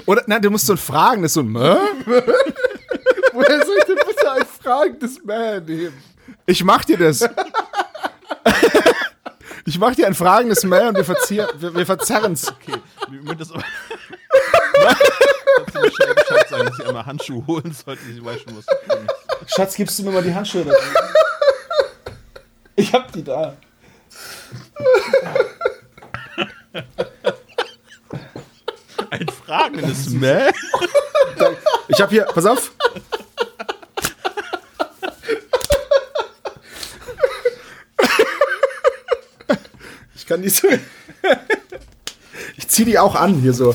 Oder, 0.06 0.24
nein, 0.26 0.42
du 0.42 0.50
musst 0.50 0.66
so 0.66 0.72
ein 0.72 0.78
Fragen, 0.78 1.22
das 1.22 1.30
ist 1.30 1.34
so 1.34 1.40
ein 1.42 1.48
Mö? 1.48 1.60
Woher 3.32 3.64
soll 3.64 3.76
ich 3.78 3.84
denn 3.84 3.94
bitte 3.94 4.32
ein 4.32 4.44
fragendes 4.60 5.22
Mäh 5.22 5.60
nehmen? 5.60 6.02
Ich 6.46 6.64
mach 6.64 6.84
dir 6.84 6.98
das. 6.98 7.24
Ich 9.66 9.78
mache 9.78 9.94
dir 9.94 10.06
ein 10.06 10.14
fragendes 10.14 10.64
Mail 10.64 10.88
und 10.88 10.96
wir, 10.96 11.04
verzier 11.04 11.46
wir, 11.58 11.72
wir 11.72 11.86
verzerren 11.86 12.32
es. 12.32 12.48
Okay, 12.48 12.80
wir 13.08 13.20
müssen 13.20 13.38
das 13.38 13.52
aber. 13.52 13.62
Dass 16.70 16.78
ich 16.78 16.86
einmal 16.86 17.06
Handschuhe 17.06 17.46
holen 17.46 17.72
sollte, 17.72 18.02
ich 18.10 18.24
weiß 18.24 18.40
schon, 18.42 18.56
was 18.56 18.66
du 18.66 18.74
tun. 18.88 19.08
Schatz, 19.46 19.74
gibst 19.74 19.98
du 19.98 20.04
mir 20.04 20.12
mal 20.12 20.22
die 20.22 20.34
Handschuhe 20.34 20.64
da 20.64 20.70
drüben? 20.72 20.94
Ich 22.76 22.94
hab 22.94 23.10
die 23.12 23.24
da. 23.24 23.56
Ein 29.10 29.28
fragendes 29.28 30.10
Mäh? 30.10 30.50
Ich 31.88 32.00
hab 32.00 32.10
hier, 32.10 32.24
pass 32.24 32.46
auf. 32.46 32.72
Ich 40.14 40.26
kann 40.26 40.42
die 40.42 40.48
so. 40.48 40.68
Ich 42.56 42.68
zieh 42.68 42.84
die 42.84 42.98
auch 42.98 43.16
an, 43.16 43.34
hier 43.34 43.52
so. 43.52 43.74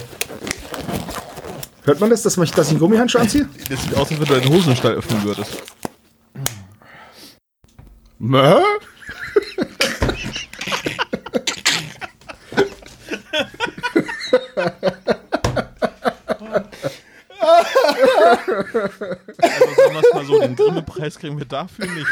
Hört 1.86 2.00
man 2.00 2.10
das, 2.10 2.24
dass, 2.24 2.36
man, 2.36 2.48
dass 2.48 2.68
ich 2.68 2.72
einen 2.72 2.80
Gummihandschuh 2.80 3.20
anziehe? 3.20 3.48
Das 3.70 3.84
sieht 3.84 3.94
aus, 3.94 4.10
als 4.10 4.20
wenn 4.20 4.20
du 4.20 4.26
deinen 4.26 4.50
Hosenstall 4.50 4.96
öffnen 4.96 5.24
würdest. 5.24 5.62
Mö? 8.18 8.60
Also 19.38 19.76
sagen 19.76 19.94
wir 19.94 20.00
es 20.00 20.14
mal 20.14 20.26
so, 20.26 20.40
den 20.40 20.56
Grimme-Preis 20.56 21.20
kriegen 21.20 21.38
wir 21.38 21.46
dafür 21.46 21.86
nicht. 21.86 22.08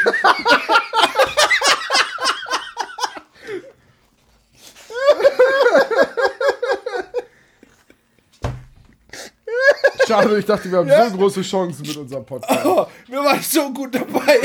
Schade, 10.22 10.38
ich 10.38 10.44
dachte, 10.44 10.70
wir 10.70 10.78
haben 10.78 11.10
so 11.12 11.16
große 11.16 11.42
Chancen 11.42 11.82
mit 11.86 11.96
unserem 11.96 12.24
Podcast. 12.24 12.64
Oh, 12.64 12.86
wir 13.08 13.18
waren 13.18 13.42
so 13.42 13.72
gut 13.72 13.94
dabei. 13.94 14.38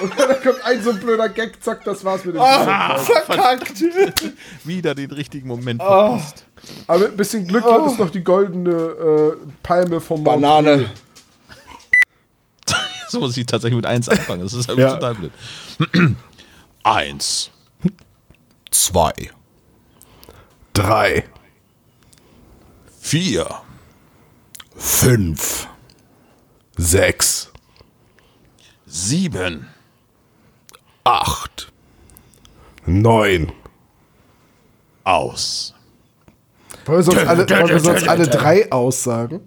Und 0.00 0.18
dann 0.18 0.42
kommt 0.42 0.64
ein 0.64 0.82
so 0.82 0.90
ein 0.90 0.98
blöder 0.98 1.28
Gag, 1.28 1.62
zack, 1.62 1.84
das 1.84 2.04
war's 2.04 2.24
mit 2.24 2.34
dem 2.34 2.40
Ah, 2.40 2.94
Podcast. 2.96 3.24
verkackt. 3.26 3.84
Wieder 4.64 4.94
den 4.94 5.10
richtigen 5.10 5.46
Moment 5.48 5.80
Oh. 5.82 5.86
verpasst. 6.18 6.44
Aber 6.86 6.98
mit 7.00 7.10
ein 7.12 7.16
bisschen 7.16 7.46
Glück 7.46 7.64
gibt 7.64 7.86
es 7.86 7.98
noch 7.98 8.10
die 8.10 8.24
goldene 8.24 8.70
äh, 8.70 9.36
Palme 9.62 10.00
vom 10.00 10.24
Banane. 10.24 10.90
So 13.08 13.18
muss 13.18 13.36
ich 13.36 13.44
tatsächlich 13.44 13.74
mit 13.74 13.86
1 13.86 14.08
anfangen. 14.08 14.42
Das 14.44 14.52
ist 14.52 14.68
halt 14.68 14.78
Ja. 14.78 14.94
total 14.94 15.14
blöd. 15.16 15.32
Eins. 16.84 17.50
Zwei. 18.70 19.12
Drei. 20.72 21.24
Vier. 23.10 23.44
Fünf. 24.76 25.66
Sechs. 26.76 27.50
Sieben. 28.86 29.66
Acht. 31.02 31.72
Neun. 32.86 33.50
Aus. 35.02 35.74
Wollen 36.84 36.98
wir 36.98 37.02
sonst 37.02 37.26
alle, 37.26 37.50
wollen 37.50 37.68
wir 37.68 37.80
sonst 37.80 38.08
alle 38.08 38.28
drei 38.28 38.70
aussagen? 38.70 39.40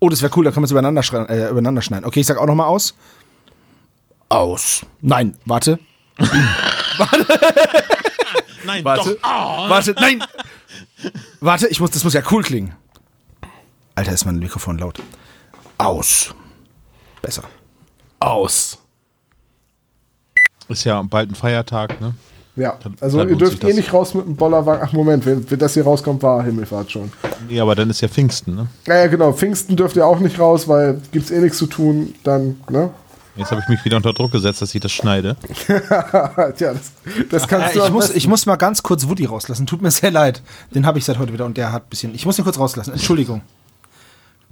Oh, 0.00 0.08
das 0.08 0.20
wäre 0.20 0.32
cool, 0.36 0.44
da 0.44 0.50
können 0.50 0.62
wir 0.62 0.66
es 0.66 0.72
übereinander, 0.72 1.04
schreien- 1.04 1.28
äh, 1.28 1.50
übereinander 1.50 1.82
schneiden. 1.82 2.04
Okay, 2.04 2.18
ich 2.18 2.26
sag 2.26 2.36
auch 2.36 2.46
noch 2.46 2.56
mal 2.56 2.66
aus. 2.66 2.96
Aus. 4.28 4.84
Nein, 5.00 5.36
warte. 5.44 5.78
Nein, 8.64 8.84
Warte. 8.84 9.10
doch. 9.14 9.22
Ah. 9.22 9.68
Warte, 9.68 9.92
nein. 9.98 10.22
Warte, 11.40 11.68
ich 11.68 11.80
muss, 11.80 11.90
das 11.90 12.04
muss 12.04 12.14
ja 12.14 12.22
cool 12.30 12.42
klingen. 12.42 12.74
Alter, 13.94 14.12
ist 14.12 14.24
mein 14.24 14.38
Mikrofon 14.38 14.78
laut. 14.78 15.00
Aus. 15.78 16.34
Besser. 17.20 17.44
Aus. 18.20 18.78
Ist 20.68 20.84
ja 20.84 21.02
bald 21.02 21.30
ein 21.30 21.34
Feiertag, 21.34 22.00
ne? 22.00 22.14
Ja, 22.54 22.78
also 23.00 23.18
dann 23.18 23.30
ihr 23.30 23.36
dürft 23.36 23.64
eh 23.64 23.72
nicht 23.72 23.94
raus 23.94 24.12
mit 24.12 24.26
dem 24.26 24.36
Bollerwagen. 24.36 24.86
Ach 24.86 24.92
Moment, 24.92 25.24
wenn, 25.24 25.50
wenn 25.50 25.58
das 25.58 25.72
hier 25.72 25.84
rauskommt, 25.84 26.22
war 26.22 26.42
Himmelfahrt 26.44 26.90
schon. 26.92 27.10
Nee, 27.48 27.58
aber 27.58 27.74
dann 27.74 27.88
ist 27.88 28.02
ja 28.02 28.08
Pfingsten, 28.08 28.54
ne? 28.54 28.66
Naja, 28.86 29.06
genau, 29.06 29.32
Pfingsten 29.32 29.74
dürft 29.74 29.96
ihr 29.96 30.06
auch 30.06 30.18
nicht 30.18 30.38
raus, 30.38 30.68
weil 30.68 31.00
gibt's 31.12 31.30
eh 31.30 31.40
nichts 31.40 31.56
zu 31.56 31.66
tun. 31.66 32.14
Dann, 32.24 32.60
ne? 32.68 32.90
Jetzt 33.34 33.50
habe 33.50 33.62
ich 33.62 33.68
mich 33.68 33.84
wieder 33.84 33.96
unter 33.96 34.12
Druck 34.12 34.32
gesetzt, 34.32 34.60
dass 34.60 34.74
ich 34.74 34.80
das 34.80 34.92
schneide. 34.92 35.36
Tja, 35.66 36.52
das, 36.74 36.92
das 37.30 37.48
kannst 37.48 37.74
Äh, 37.74 37.78
du 37.78 37.84
ich, 37.86 37.90
muss, 37.90 38.10
ich 38.10 38.28
muss 38.28 38.44
mal 38.44 38.56
ganz 38.56 38.82
kurz 38.82 39.08
Woody 39.08 39.24
rauslassen. 39.24 39.66
Tut 39.66 39.80
mir 39.80 39.90
sehr 39.90 40.10
leid. 40.10 40.42
Den 40.74 40.84
habe 40.84 40.98
ich 40.98 41.04
seit 41.06 41.18
heute 41.18 41.32
wieder 41.32 41.46
und 41.46 41.56
der 41.56 41.72
hat 41.72 41.84
ein 41.84 41.88
bisschen. 41.88 42.14
Ich 42.14 42.26
muss 42.26 42.38
ihn 42.38 42.44
kurz 42.44 42.58
rauslassen. 42.58 42.92
Entschuldigung. 42.92 43.40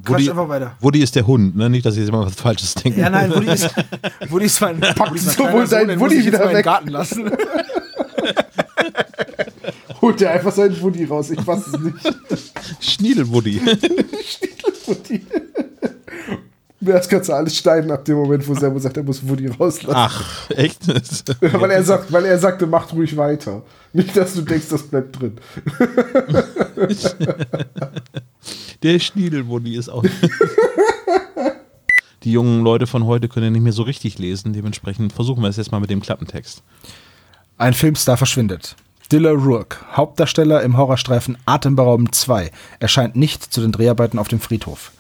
Quatsch 0.02 0.30
einfach 0.30 0.48
weiter. 0.48 0.72
Woody 0.80 1.02
ist 1.02 1.14
der 1.14 1.26
Hund, 1.26 1.56
ne? 1.56 1.68
Nicht, 1.68 1.84
dass 1.84 1.92
ich 1.94 2.00
jetzt 2.00 2.08
immer 2.08 2.24
was 2.24 2.34
Falsches 2.34 2.72
denke. 2.74 2.98
Ja, 3.00 3.10
nein, 3.10 3.30
Woody 3.34 3.48
ist, 3.48 3.68
Woody 4.30 4.46
ist 4.46 4.58
mein, 4.62 4.80
Woody 4.80 5.16
ist 5.16 5.26
mein 5.26 5.36
sowohl 5.36 5.68
deinen 5.68 5.88
den 5.88 6.00
Woody 6.00 6.14
muss 6.16 6.24
ich 6.24 6.32
jetzt 6.32 6.40
wieder 6.40 6.52
weg. 6.54 6.64
Garten 6.64 6.88
lassen. 6.88 7.30
Holt 10.00 10.20
dir 10.20 10.30
einfach 10.30 10.52
seinen 10.52 10.80
Woody 10.80 11.04
raus. 11.04 11.30
Ich 11.30 11.46
weiß 11.46 11.66
es 11.66 11.78
nicht. 11.78 11.96
Schniedelwoody. 12.80 13.60
Woody. 14.86 15.20
Das 16.82 17.08
kannst 17.08 17.28
du 17.28 17.34
alles 17.34 17.56
schneiden 17.56 17.90
ab 17.90 18.06
dem 18.06 18.16
Moment, 18.16 18.48
wo 18.48 18.54
Servo 18.54 18.78
sagt, 18.78 18.96
er 18.96 19.02
muss 19.02 19.28
Woody 19.28 19.48
rauslassen. 19.48 19.94
Ach, 19.94 20.50
echt? 20.50 20.88
weil, 21.40 21.70
er 21.70 21.82
sagt, 21.82 22.10
weil 22.10 22.24
er 22.24 22.38
sagte, 22.38 22.66
macht 22.66 22.94
ruhig 22.94 23.18
weiter. 23.18 23.62
Nicht, 23.92 24.16
dass 24.16 24.32
du 24.32 24.40
denkst, 24.40 24.68
das 24.70 24.84
bleibt 24.84 25.20
drin. 25.20 25.36
Der 28.82 28.98
Schniedelwoody 28.98 29.76
ist 29.76 29.90
auch. 29.90 30.02
Die 32.22 32.32
jungen 32.32 32.62
Leute 32.62 32.86
von 32.86 33.04
heute 33.04 33.28
können 33.28 33.44
ja 33.44 33.50
nicht 33.50 33.62
mehr 33.62 33.72
so 33.72 33.82
richtig 33.82 34.18
lesen, 34.18 34.54
dementsprechend 34.54 35.12
versuchen 35.12 35.42
wir 35.42 35.48
es 35.48 35.56
jetzt 35.56 35.72
mal 35.72 35.80
mit 35.80 35.90
dem 35.90 36.00
Klappentext. 36.00 36.62
Ein 37.58 37.74
Filmstar 37.74 38.16
verschwindet. 38.16 38.74
Dilla 39.12 39.32
Rourke, 39.32 39.76
Hauptdarsteller 39.92 40.62
im 40.62 40.78
Horrorstreifen 40.78 41.36
Atemberaubend 41.44 42.14
2, 42.14 42.50
erscheint 42.78 43.16
nicht 43.16 43.52
zu 43.52 43.60
den 43.60 43.72
Dreharbeiten 43.72 44.18
auf 44.18 44.28
dem 44.28 44.40
Friedhof. 44.40 44.92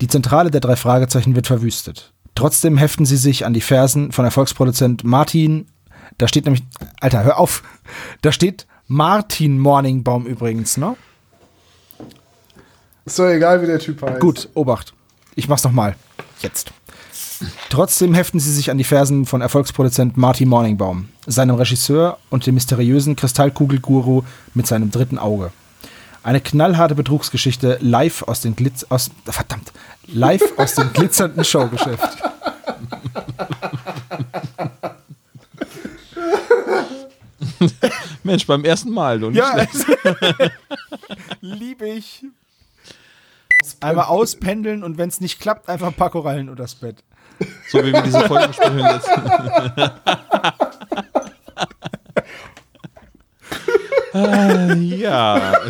Die 0.00 0.08
Zentrale 0.08 0.50
der 0.50 0.60
drei 0.60 0.76
Fragezeichen 0.76 1.36
wird 1.36 1.46
verwüstet. 1.46 2.12
Trotzdem 2.34 2.76
heften 2.76 3.06
sie 3.06 3.16
sich 3.16 3.46
an 3.46 3.54
die 3.54 3.60
Fersen 3.60 4.12
von 4.12 4.24
Erfolgsproduzent 4.24 5.04
Martin. 5.04 5.66
Da 6.18 6.26
steht 6.28 6.44
nämlich, 6.44 6.64
Alter, 7.00 7.24
hör 7.24 7.38
auf. 7.38 7.62
Da 8.22 8.32
steht 8.32 8.66
Martin 8.86 9.58
Morningbaum 9.58 10.26
übrigens, 10.26 10.76
ne? 10.76 10.96
Ist 13.04 13.18
doch 13.18 13.28
egal, 13.28 13.62
wie 13.62 13.66
der 13.66 13.78
Typ 13.78 14.02
heißt. 14.02 14.20
Gut, 14.20 14.48
Obacht. 14.54 14.94
Ich 15.34 15.48
mach's 15.48 15.64
nochmal. 15.64 15.94
Jetzt. 16.40 16.72
Trotzdem 17.68 18.14
heften 18.14 18.40
sie 18.40 18.52
sich 18.52 18.70
an 18.70 18.78
die 18.78 18.84
Fersen 18.84 19.26
von 19.26 19.40
Erfolgsproduzent 19.40 20.16
Marty 20.16 20.46
Morningbaum, 20.46 21.08
seinem 21.26 21.56
Regisseur 21.56 22.18
und 22.30 22.46
dem 22.46 22.54
mysteriösen 22.54 23.16
Kristallkugelguru 23.16 24.22
mit 24.54 24.66
seinem 24.66 24.90
dritten 24.90 25.18
Auge. 25.18 25.52
Eine 26.24 26.40
knallharte 26.40 26.94
Betrugsgeschichte 26.94 27.78
live 27.82 28.22
aus 28.22 28.40
den 28.40 28.56
Glitz 28.56 28.84
aus 28.88 29.10
verdammt 29.26 29.72
live 30.06 30.42
aus 30.56 30.74
dem 30.74 30.90
glitzernden 30.94 31.44
Showgeschäft. 31.44 32.08
Mensch, 38.22 38.46
beim 38.46 38.64
ersten 38.64 38.90
Mal, 38.90 39.20
du 39.20 39.28
nicht 39.30 39.38
Ja, 39.38 39.52
schlecht. 39.52 39.86
liebe 41.40 41.88
ich. 41.88 42.24
Einmal 43.80 44.06
auspendeln 44.06 44.82
und 44.82 44.98
wenn 44.98 45.08
es 45.08 45.20
nicht 45.20 45.40
klappt, 45.40 45.68
einfach 45.68 45.88
ein 45.88 45.94
paar 45.94 46.10
Korallen 46.10 46.48
unters 46.48 46.74
Bett. 46.74 47.02
So 47.68 47.78
wie 47.84 47.92
wir 47.92 48.02
diese 48.02 48.20
Folge 48.20 48.48
besprechen 48.48 48.78
jetzt. 48.78 49.08
Ah, 54.14 54.74
ja. 54.74 55.54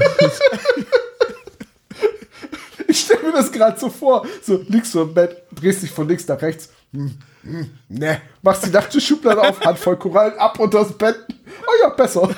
Ich 2.86 3.00
stelle 3.00 3.24
mir 3.24 3.32
das 3.32 3.50
gerade 3.50 3.78
so 3.80 3.90
vor. 3.90 4.24
So, 4.40 4.64
liegst 4.68 4.94
du 4.94 5.02
im 5.02 5.12
Bett, 5.12 5.42
drehst 5.50 5.82
dich 5.82 5.90
von 5.90 6.06
links 6.06 6.28
nach 6.28 6.40
rechts. 6.40 6.68
Hm, 6.92 7.18
hm, 7.42 7.70
ne, 7.88 8.20
machst 8.40 8.64
die 8.66 8.70
Nachttischschublade 8.70 9.40
auf, 9.40 9.60
Hand 9.62 9.80
voll 9.80 9.96
Korallen, 9.96 10.38
ab 10.38 10.60
unter 10.60 10.78
das 10.78 10.96
Bett. 10.96 11.16
Oh 11.28 11.72
ja, 11.82 11.88
besser. 11.88 12.28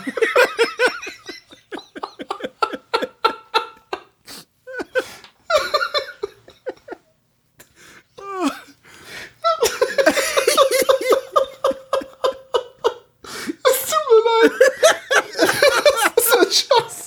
Es 13.69 13.91
tut 13.91 14.05
mir 14.09 14.21
leid. 14.27 14.53
Das 16.17 16.25
ist 16.25 16.37
ein 16.39 16.51
Schatz. 16.53 17.07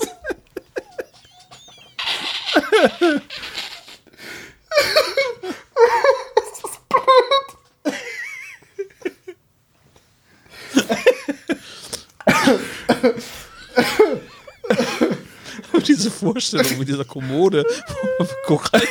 Und 15.74 15.86
diese 16.00 16.12
Vorstellung 16.12 16.80
mit 16.80 16.88
dieser 16.88 17.06
Kommode. 17.06 17.66
Guck 18.46 18.74
rein. 18.74 18.82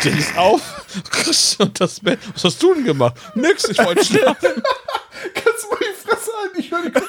Stell 0.00 0.18
es 0.18 0.36
auf. 0.36 0.62
Und 1.58 1.80
das 1.80 2.00
Bett. 2.00 2.18
Was 2.32 2.44
hast 2.44 2.62
du 2.62 2.74
denn 2.74 2.84
gemacht? 2.84 3.14
Nix, 3.34 3.68
ich 3.68 3.78
wollte 3.78 4.04
schlafen. 4.04 4.48
Kannst 5.34 5.64
du 5.64 5.68
mal 5.70 5.78
die 5.80 6.08
Fresse 6.08 6.30
halten? 6.40 6.60
Ich 6.60 6.70
höre 6.70 6.82
die 6.82 6.88
nicht. 6.88 6.94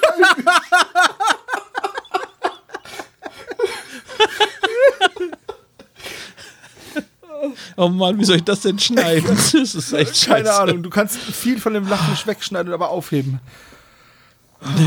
Oh 7.77 7.89
Mann, 7.89 8.17
wie 8.17 8.25
soll 8.25 8.37
ich 8.37 8.43
das 8.43 8.61
denn 8.61 8.79
schneiden? 8.79 9.27
Das 9.27 9.53
ist 9.53 9.93
echt 9.93 10.15
scheiße. 10.15 10.27
Keine 10.27 10.53
Ahnung, 10.53 10.81
du 10.81 10.89
kannst 10.89 11.17
viel 11.17 11.59
von 11.59 11.73
dem 11.73 11.87
Lachen 11.87 12.17
wegschneiden, 12.25 12.73
aber 12.73 12.89
aufheben. 12.89 13.39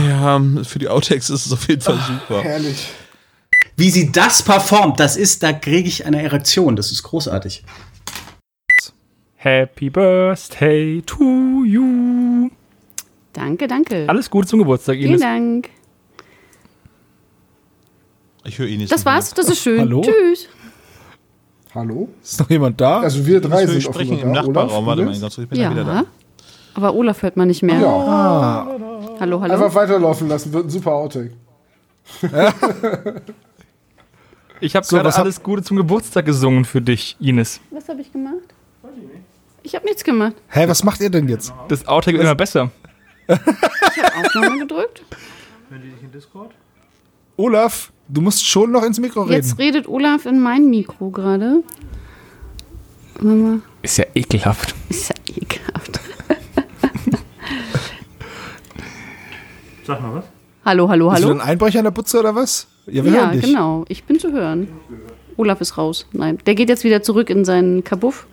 Ja, 0.08 0.40
für 0.64 0.78
die 0.78 0.88
Outtakes 0.88 1.30
ist 1.30 1.47
es 1.47 1.52
auf 1.52 1.68
jeden 1.68 1.82
Fall 1.82 1.99
super. 1.99 2.42
Herrlich. 2.42 2.88
Wie 3.78 3.90
sie 3.90 4.11
das 4.11 4.42
performt, 4.42 4.99
das 4.99 5.16
ist, 5.16 5.44
da 5.44 5.52
kriege 5.52 5.87
ich 5.88 6.04
eine 6.04 6.20
Erektion. 6.20 6.75
Das 6.75 6.90
ist 6.90 7.04
großartig. 7.04 7.62
Happy 9.37 9.88
Birthday 9.88 11.00
to 11.06 11.62
you. 11.64 12.50
Danke, 13.32 13.68
danke. 13.68 14.04
Alles 14.08 14.28
Gute 14.28 14.49
zum 14.49 14.58
Geburtstag, 14.58 14.97
Vielen 14.97 15.11
Ines. 15.11 15.20
Dank. 15.20 15.70
Ich 18.42 18.58
höre 18.58 18.66
ihn 18.66 18.80
nicht. 18.80 18.92
Das 18.92 19.06
war's, 19.06 19.32
das 19.32 19.49
ist 19.49 19.61
schön. 19.62 19.78
Hallo? 19.78 20.00
Tschüss. 20.00 20.49
Hallo? 21.73 22.08
Ist 22.20 22.40
noch 22.40 22.50
jemand 22.50 22.80
da? 22.80 22.99
Also 22.99 23.25
wir 23.25 23.40
drei 23.40 23.64
sind 23.64 23.80
sprechen 23.80 24.14
offenbar 24.14 24.44
im 24.44 24.52
da. 24.52 24.61
Nachbarraum. 24.62 24.87
Warte 24.87 25.02
mal 25.02 25.08
Olaf, 25.11 25.20
ganz 25.20 25.35
kurz, 25.37 25.38
ich 25.44 25.49
bin 25.50 25.61
ja. 25.61 25.70
wieder 25.70 25.82
Ja. 25.82 26.02
da. 26.02 26.04
Aber 26.75 26.94
Olaf 26.97 27.23
hört 27.23 27.37
man 27.37 27.47
nicht 27.47 27.62
mehr. 27.62 27.78
Ja, 27.78 28.66
Hallo, 29.20 29.40
hallo. 29.40 29.52
einfach 29.54 29.73
weiterlaufen 29.73 30.26
lassen, 30.26 30.52
wird 30.52 30.66
ein 30.66 30.70
super 30.70 30.94
Outtake. 30.94 31.30
Ich 34.60 34.74
habe 34.76 34.84
So, 34.86 34.96
gerade 34.96 35.08
was 35.08 35.16
hab- 35.16 35.24
alles 35.24 35.42
Gute 35.42 35.62
zum 35.62 35.76
Geburtstag 35.76 36.26
gesungen 36.26 36.64
für 36.64 36.80
dich, 36.80 37.16
Ines. 37.20 37.60
Was 37.70 37.88
habe 37.88 38.00
ich 38.00 38.12
gemacht? 38.12 38.36
Ich 39.62 39.74
habe 39.74 39.84
nichts 39.84 40.02
gemacht. 40.04 40.34
Hä, 40.48 40.66
was 40.68 40.82
macht 40.84 41.00
ihr 41.00 41.10
denn 41.10 41.28
jetzt? 41.28 41.52
Das 41.68 41.86
Outtake 41.86 42.16
wird 42.16 42.24
immer 42.24 42.34
besser. 42.34 42.70
Ich 43.28 43.36
habe 43.36 44.26
Aufnahme 44.26 44.58
gedrückt. 44.60 45.02
Olaf, 47.36 47.92
du 48.08 48.20
musst 48.20 48.46
schon 48.46 48.70
noch 48.72 48.82
ins 48.82 48.98
Mikro 48.98 49.22
reden. 49.22 49.34
Jetzt 49.34 49.58
redet 49.58 49.86
Olaf 49.86 50.26
in 50.26 50.40
mein 50.40 50.68
Mikro 50.70 51.10
gerade. 51.10 51.62
Mama, 53.20 53.58
Ist 53.82 53.98
ja 53.98 54.06
ekelhaft. 54.14 54.74
ist 54.88 55.08
ja 55.10 55.14
ekelhaft. 55.36 56.00
Sag 59.86 60.00
mal 60.02 60.14
was. 60.16 60.24
Hallo, 60.64 60.88
hallo, 60.88 61.10
Bist 61.10 61.22
du 61.22 61.28
hallo. 61.28 61.40
ein 61.40 61.46
Einbrecher 61.46 61.78
in 61.78 61.84
der 61.84 61.90
Butze 61.90 62.18
oder 62.20 62.34
was? 62.34 62.66
Ja, 62.90 63.04
wir 63.04 63.12
Ja, 63.12 63.21
hören 63.21 63.33
dich. 63.33 63.42
genau. 63.42 63.85
Ich 63.88 64.04
bin 64.04 64.18
zu 64.18 64.33
hören. 64.33 64.68
Olaf 65.37 65.61
ist 65.61 65.78
raus. 65.78 66.07
Nein, 66.12 66.38
der 66.47 66.54
geht 66.54 66.68
jetzt 66.68 66.85
wieder 66.85 67.02
zurück 67.02 67.30
in 67.30 67.45
seinen 67.45 67.85
Kabuff. 67.85 68.26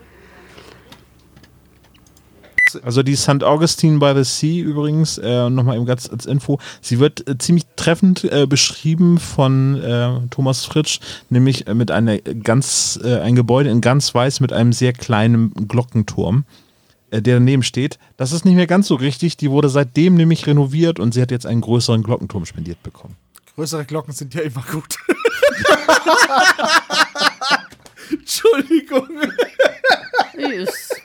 Also 2.84 3.04
die 3.04 3.16
St. 3.16 3.42
Augustine 3.44 4.00
by 4.00 4.12
the 4.16 4.24
Sea 4.26 4.62
übrigens, 4.66 5.18
äh, 5.18 5.50
nochmal 5.50 5.78
eben 5.78 5.86
ganz 5.86 6.10
als 6.10 6.26
Info, 6.26 6.60
sie 6.82 7.00
wird 7.00 7.26
äh, 7.30 7.38
ziemlich 7.38 7.64
treffend 7.78 8.26
äh, 8.26 8.48
beschrieben 8.48 9.18
von 9.18 9.82
äh, 9.82 10.10
Thomas 10.30 10.66
Fritsch, 10.66 11.00
nämlich 11.30 11.68
äh, 11.68 11.74
mit 11.74 11.90
einer 11.92 12.18
ganz, 12.18 13.00
äh, 13.02 13.20
ein 13.20 13.36
Gebäude 13.36 13.70
in 13.70 13.80
ganz 13.80 14.14
weiß 14.14 14.42
mit 14.42 14.52
einem 14.52 14.74
sehr 14.74 14.92
kleinen 14.92 15.54
Glockenturm, 15.70 16.44
äh, 17.12 17.22
der 17.22 17.36
daneben 17.36 17.64
steht. 17.64 17.98
Das 18.18 18.34
ist 18.34 18.44
nicht 18.44 18.56
mehr 18.56 18.68
ganz 18.68 18.88
so 18.88 18.96
richtig, 18.96 19.38
die 19.38 19.52
wurde 19.52 19.70
seitdem 19.70 20.16
nämlich 20.16 20.46
renoviert 20.46 21.00
und 21.00 21.14
sie 21.14 21.22
hat 21.22 21.32
jetzt 21.32 21.46
einen 21.46 21.62
größeren 21.62 22.04
Glockenturm 22.04 22.46
spendiert 22.46 22.84
bekommen. 22.84 23.16
Größere 23.56 23.86
Glocken 23.86 24.14
sind 24.14 24.34
ja 24.34 24.42
immer 24.42 24.64
gut. 24.70 24.98
Entschuldigung. 28.12 29.08
Ist. 30.34 30.96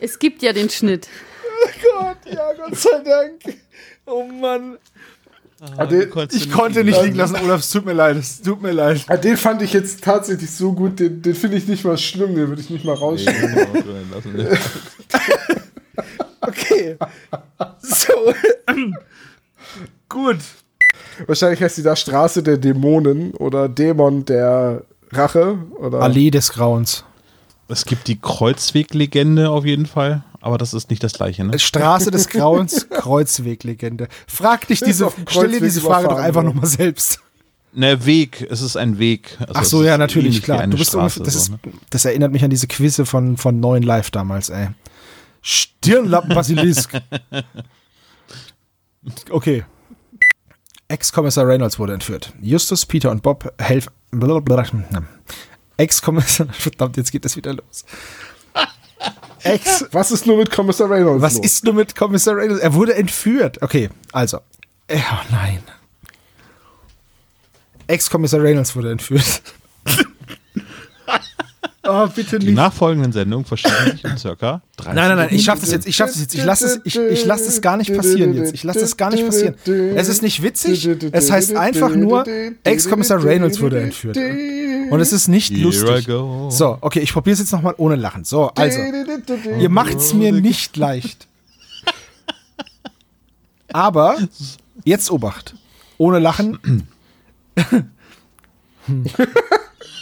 Es 0.00 0.18
gibt 0.18 0.42
ja 0.42 0.52
den 0.52 0.70
Schnitt. 0.70 1.08
Gott, 1.82 2.18
ja, 2.26 2.52
Gott 2.54 2.76
sei 2.76 3.00
Dank. 3.00 3.58
Oh 4.06 4.24
Mann. 4.24 4.78
Ah, 5.76 5.86
den, 5.86 6.12
Ich 6.30 6.50
konnte 6.52 6.84
nicht 6.84 7.02
liegen 7.02 7.16
lassen, 7.16 7.34
Olaf, 7.36 7.60
es 7.60 7.70
tut 7.70 7.84
mir 7.84 7.92
leid, 7.92 8.16
es 8.16 8.40
tut 8.40 8.62
mir 8.62 8.70
leid. 8.70 9.04
ah, 9.08 9.16
den 9.16 9.36
fand 9.36 9.60
ich 9.62 9.72
jetzt 9.72 10.04
tatsächlich 10.04 10.52
so 10.52 10.72
gut, 10.72 11.00
den, 11.00 11.20
den 11.20 11.34
finde 11.34 11.56
ich 11.56 11.66
nicht 11.66 11.84
mal 11.84 11.98
schlimm, 11.98 12.36
den 12.36 12.46
würde 12.48 12.62
ich 12.62 12.70
nicht 12.70 12.84
mal 12.84 12.94
rausschneiden. 12.94 14.58
Okay. 16.40 16.96
So. 17.80 18.32
Gut. 20.08 20.38
Wahrscheinlich 21.26 21.62
heißt 21.62 21.78
die 21.78 21.82
da 21.82 21.96
Straße 21.96 22.42
der 22.42 22.58
Dämonen 22.58 23.32
oder 23.34 23.68
Dämon 23.68 24.24
der 24.24 24.82
Rache 25.10 25.58
oder 25.78 26.00
Allee 26.00 26.30
des 26.30 26.50
Grauens. 26.52 27.04
Es 27.68 27.84
gibt 27.84 28.08
die 28.08 28.18
Kreuzweglegende 28.18 29.50
auf 29.50 29.64
jeden 29.64 29.86
Fall, 29.86 30.22
aber 30.40 30.56
das 30.56 30.72
ist 30.72 30.88
nicht 30.90 31.02
das 31.02 31.12
gleiche, 31.12 31.44
ne? 31.44 31.58
Straße 31.58 32.10
des 32.10 32.28
Grauens, 32.30 32.88
Kreuzweglegende. 32.88 34.08
Frag 34.26 34.66
dich 34.68 34.80
diese, 34.80 35.06
auf 35.06 35.14
dem 35.14 35.26
stell 35.28 35.42
dir 35.42 35.48
Kreuzweg 35.48 35.68
diese 35.68 35.80
Frage 35.82 36.08
doch 36.08 36.18
einfach 36.18 36.42
nochmal 36.42 36.66
selbst. 36.66 37.20
Ne, 37.74 38.06
Weg, 38.06 38.46
es 38.50 38.62
ist 38.62 38.76
ein 38.76 38.98
Weg. 38.98 39.36
Also 39.40 39.52
Ach 39.54 39.64
so, 39.64 39.80
ist 39.82 39.88
ja, 39.88 39.98
natürlich, 39.98 40.42
klar. 40.42 40.66
Du 40.66 40.78
bist 40.78 40.90
Straße, 40.90 41.20
ungefähr, 41.20 41.24
das, 41.24 41.46
so, 41.46 41.54
ist, 41.54 41.64
ne? 41.66 41.72
das 41.90 42.04
erinnert 42.06 42.32
mich 42.32 42.42
an 42.42 42.50
diese 42.50 42.66
Quizze 42.66 43.04
von, 43.04 43.36
von 43.36 43.60
Neuen 43.60 43.82
Live 43.82 44.10
damals, 44.10 44.48
ey. 44.48 44.68
Stirnlappen-Basilisk. 45.42 47.00
Okay. 49.30 49.64
Ex-Kommissar 50.88 51.46
Reynolds 51.46 51.78
wurde 51.78 51.92
entführt. 51.92 52.32
Justus, 52.40 52.86
Peter 52.86 53.10
und 53.10 53.22
Bob 53.22 53.52
helfen. 53.58 53.92
Ex-Kommissar. 55.76 56.48
Verdammt, 56.52 56.96
jetzt 56.96 57.12
geht 57.12 57.24
das 57.24 57.36
wieder 57.36 57.52
los. 57.52 57.84
Ex. 59.42 59.86
Was 59.92 60.10
ist 60.10 60.26
nur 60.26 60.38
mit 60.38 60.50
Kommissar 60.50 60.90
Reynolds 60.90 61.22
Was 61.22 61.34
los? 61.36 61.44
ist 61.44 61.64
nur 61.64 61.74
mit 61.74 61.94
Kommissar 61.94 62.36
Reynolds? 62.36 62.62
Er 62.62 62.74
wurde 62.74 62.94
entführt. 62.94 63.62
Okay, 63.62 63.90
also. 64.12 64.38
Oh 64.90 64.96
nein. 65.30 65.62
Ex-Kommissar 67.86 68.42
Reynolds 68.42 68.74
wurde 68.74 68.90
entführt. 68.90 69.42
Oh, 71.88 72.06
bitte 72.14 72.38
Die 72.38 72.46
nicht. 72.46 72.54
nachfolgenden 72.56 73.12
Sendungen 73.12 73.44
verschieben 73.44 73.74
sich 73.90 74.04
in 74.04 74.16
circa 74.16 74.62
30 74.76 74.94
Nein, 74.94 75.08
nein, 75.08 75.16
nein, 75.16 75.28
ich 75.30 75.44
schaff 75.44 75.60
das 75.60 75.72
jetzt, 75.72 75.86
ich 75.86 75.96
schaff 75.96 76.10
das 76.10 76.20
jetzt, 76.20 76.34
ich 76.34 76.44
lasse 76.44 76.66
es, 76.66 76.80
ich, 76.84 76.96
ich 76.96 77.24
lass 77.24 77.44
das 77.44 77.60
gar 77.60 77.76
nicht 77.76 77.94
passieren 77.94 78.34
jetzt. 78.34 78.54
Ich 78.54 78.64
lasse 78.64 78.80
das 78.80 78.96
gar 78.96 79.10
nicht 79.10 79.24
passieren. 79.24 79.54
Es 79.96 80.08
ist 80.08 80.22
nicht 80.22 80.42
witzig, 80.42 80.86
es 81.12 81.30
heißt 81.30 81.56
einfach 81.56 81.94
nur, 81.94 82.24
Ex-Kommissar 82.64 83.22
Reynolds 83.24 83.60
wurde 83.60 83.80
entführt. 83.80 84.16
Und 84.16 85.00
es 85.00 85.12
ist 85.12 85.28
nicht 85.28 85.50
Here 85.50 85.62
lustig. 85.62 86.06
So, 86.50 86.78
okay, 86.80 87.00
ich 87.00 87.12
probiere 87.12 87.34
es 87.34 87.40
jetzt 87.40 87.52
nochmal 87.52 87.74
ohne 87.76 87.96
Lachen. 87.96 88.24
So, 88.24 88.50
also, 88.54 88.80
ihr 89.58 89.68
macht's 89.68 90.14
mir 90.14 90.32
nicht 90.32 90.76
leicht. 90.76 91.26
Aber, 93.72 94.16
jetzt 94.84 95.10
Obacht. 95.10 95.54
Ohne 95.98 96.18
Lachen. 96.20 96.88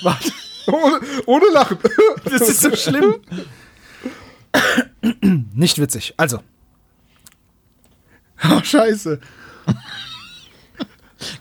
Warte. 0.03 0.33
Ohne, 0.69 1.01
ohne 1.27 1.47
Lachen. 1.53 1.79
Das 2.25 2.49
ist 2.49 2.61
so 2.61 2.75
schlimm. 2.75 3.17
Nicht 5.55 5.79
witzig. 5.79 6.15
Also. 6.17 6.41
Oh, 8.45 8.61
scheiße. 8.63 9.21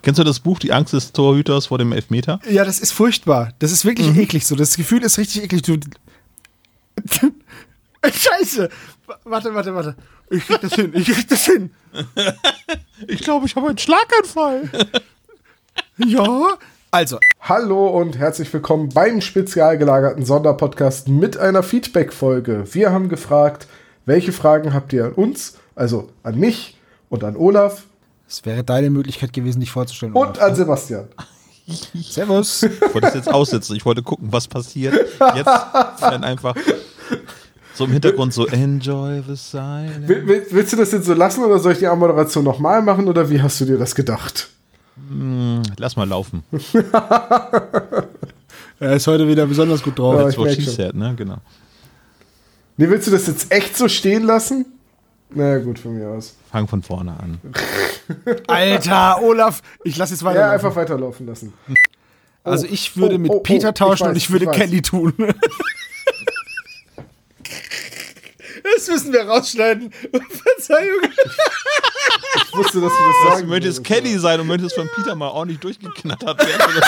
Kennst 0.02 0.20
du 0.20 0.24
das 0.24 0.40
Buch 0.40 0.60
Die 0.60 0.72
Angst 0.72 0.94
des 0.94 1.12
Torhüters 1.12 1.66
vor 1.68 1.78
dem 1.78 1.92
Elfmeter? 1.92 2.40
Ja, 2.50 2.64
das 2.64 2.80
ist 2.80 2.92
furchtbar. 2.94 3.54
Das 3.60 3.72
ist 3.72 3.84
wirklich 3.86 4.08
Mhm. 4.08 4.20
eklig 4.20 4.46
so. 4.48 4.56
Das 4.56 4.78
Gefühl 4.78 5.04
ist 5.04 5.18
richtig 5.18 5.44
eklig. 5.44 5.64
Du 5.64 5.78
Scheiße. 8.06 8.70
Warte, 9.24 9.54
warte, 9.54 9.74
warte. 9.76 9.96
Ich 10.30 10.46
krieg 10.48 10.62
das 10.62 10.74
hin. 10.76 10.92
Ich 10.96 11.06
krieg 11.08 11.28
das 11.28 11.46
hin. 11.46 11.72
Ich 13.08 13.20
glaube, 13.22 13.46
ich 13.46 13.56
habe 13.58 13.68
einen 13.68 13.78
Schlaganfall. 13.78 14.70
Ja. 15.98 16.58
Also, 16.96 17.20
Hallo 17.42 17.90
und 17.90 18.18
herzlich 18.18 18.54
willkommen 18.54 18.88
beim 18.88 19.20
spezial 19.20 19.78
gelagerten 19.78 20.24
Sonderpodcast 20.24 21.10
mit 21.10 21.36
einer 21.36 21.62
Feedback-Folge. 21.62 22.64
Wir 22.72 22.94
haben 22.94 23.10
gefragt, 23.10 23.68
welche 24.06 24.32
Fragen 24.32 24.74
habt 24.74 24.94
ihr 24.94 25.04
an 25.04 25.12
uns, 25.12 25.58
also 25.76 26.08
an 26.24 26.40
mich 26.40 26.80
und 27.10 27.26
an 27.26 27.36
Olaf 27.36 27.84
es 28.30 28.46
wäre 28.46 28.64
deine 28.64 28.90
Möglichkeit 28.90 29.34
gewesen, 29.34 29.60
dich 29.60 29.72
vorzustellen. 29.72 30.14
und 30.14 30.38
Olaf. 30.38 30.42
an 30.42 30.56
Sebastian. 30.56 31.08
Servus. 31.96 32.64
Ich 32.64 32.94
wollte 32.94 33.08
es 33.08 33.14
jetzt 33.14 33.28
aussitzen. 33.30 33.76
Ich 33.76 33.86
wollte 33.86 34.02
gucken, 34.02 34.30
was 34.32 34.48
passiert. 34.48 34.94
Jetzt 35.36 35.50
dann 36.00 36.24
einfach 36.24 36.56
so 37.74 37.84
im 37.84 37.92
Hintergrund 37.92 38.34
so 38.34 38.48
Enjoy 38.48 39.22
the 39.28 39.36
silence. 39.36 40.08
Will, 40.08 40.26
will, 40.26 40.48
willst 40.50 40.72
du 40.72 40.78
das 40.78 40.94
jetzt 40.94 41.08
so 41.08 41.14
lassen 41.14 41.44
oder 41.44 41.60
soll 41.60 41.74
ich 41.74 41.80
die 41.80 41.88
Anmoderation 41.88 42.46
nochmal 42.46 42.82
machen 42.82 43.10
oder 43.10 43.30
wie 43.30 43.42
hast 43.42 43.60
du 43.60 43.66
dir 43.66 43.78
das 43.78 43.96
gedacht? 43.96 44.48
Lass 45.78 45.96
mal 45.96 46.08
laufen. 46.08 46.44
Er 48.80 48.94
ist 48.94 49.08
heute 49.08 49.28
wieder 49.28 49.46
besonders 49.46 49.82
gut 49.82 49.98
drauf. 49.98 50.16
Ja, 50.16 50.28
ich 50.28 50.38
what 50.38 50.52
she 50.52 50.62
said, 50.62 50.96
ne? 50.96 51.14
Genau. 51.16 51.38
Nee, 52.78 52.90
willst 52.90 53.08
du 53.08 53.12
das 53.12 53.26
jetzt 53.28 53.52
echt 53.52 53.78
so 53.78 53.88
stehen 53.88 54.24
lassen? 54.24 54.66
naja, 55.30 55.58
gut, 55.60 55.80
von 55.80 55.96
mir 55.96 56.10
aus. 56.10 56.36
Fang 56.52 56.68
von 56.68 56.82
vorne 56.82 57.18
an. 57.20 57.40
Alter, 58.48 59.22
Olaf, 59.22 59.62
ich 59.84 59.98
lass 59.98 60.12
jetzt 60.12 60.24
weiter. 60.24 60.40
Ja, 60.40 60.52
einfach 60.52 60.76
weiterlaufen 60.76 61.26
lassen. 61.26 61.54
also 62.44 62.68
ich 62.68 62.96
würde 62.96 63.16
oh, 63.16 63.20
mit 63.20 63.32
oh, 63.32 63.36
oh, 63.36 63.40
Peter 63.40 63.70
ich 63.70 63.76
tauschen 63.76 64.06
weiß, 64.06 64.12
und 64.12 64.18
ich 64.18 64.30
würde 64.30 64.46
ich. 64.46 64.52
Kelly 64.52 64.82
tun. 64.82 65.14
Das 68.76 68.88
müssen 68.88 69.14
wir 69.14 69.26
rausschneiden. 69.28 69.92
Verzeihung. 70.12 71.02
Ich 72.36 72.58
wusste, 72.58 72.82
dass 72.82 72.92
du 72.92 73.04
das 73.04 73.16
Du 73.24 73.30
sagen 73.30 73.48
möchtest. 73.48 73.84
Kelly 73.84 74.20
sein 74.20 74.40
und 74.42 74.48
möchtest 74.48 74.76
von 74.76 74.90
Peter 74.96 75.16
mal 75.16 75.30
ordentlich 75.30 75.60
durchgeknattert 75.60 76.40
werden. 76.40 76.82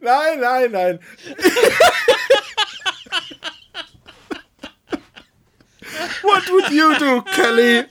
Nein, 0.00 0.40
nein, 0.40 0.70
nein. 0.72 1.00
What 6.22 6.50
would 6.50 6.70
you 6.70 6.94
do, 6.98 7.22
Kelly? 7.22 7.84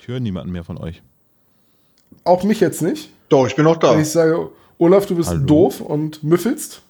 Ich 0.00 0.08
höre 0.08 0.20
niemanden 0.20 0.52
mehr 0.52 0.64
von 0.64 0.78
euch. 0.78 1.02
Auch 2.24 2.42
mich 2.42 2.60
jetzt 2.60 2.80
nicht. 2.80 3.10
Doch, 3.28 3.46
ich 3.46 3.54
bin 3.54 3.64
noch 3.64 3.76
da. 3.76 3.92
Wenn 3.92 4.00
ich 4.00 4.10
sage, 4.10 4.50
Olaf, 4.78 5.06
du 5.06 5.16
bist 5.16 5.30
Hallo. 5.30 5.44
doof 5.44 5.80
und 5.80 6.22
müffelst. 6.22 6.82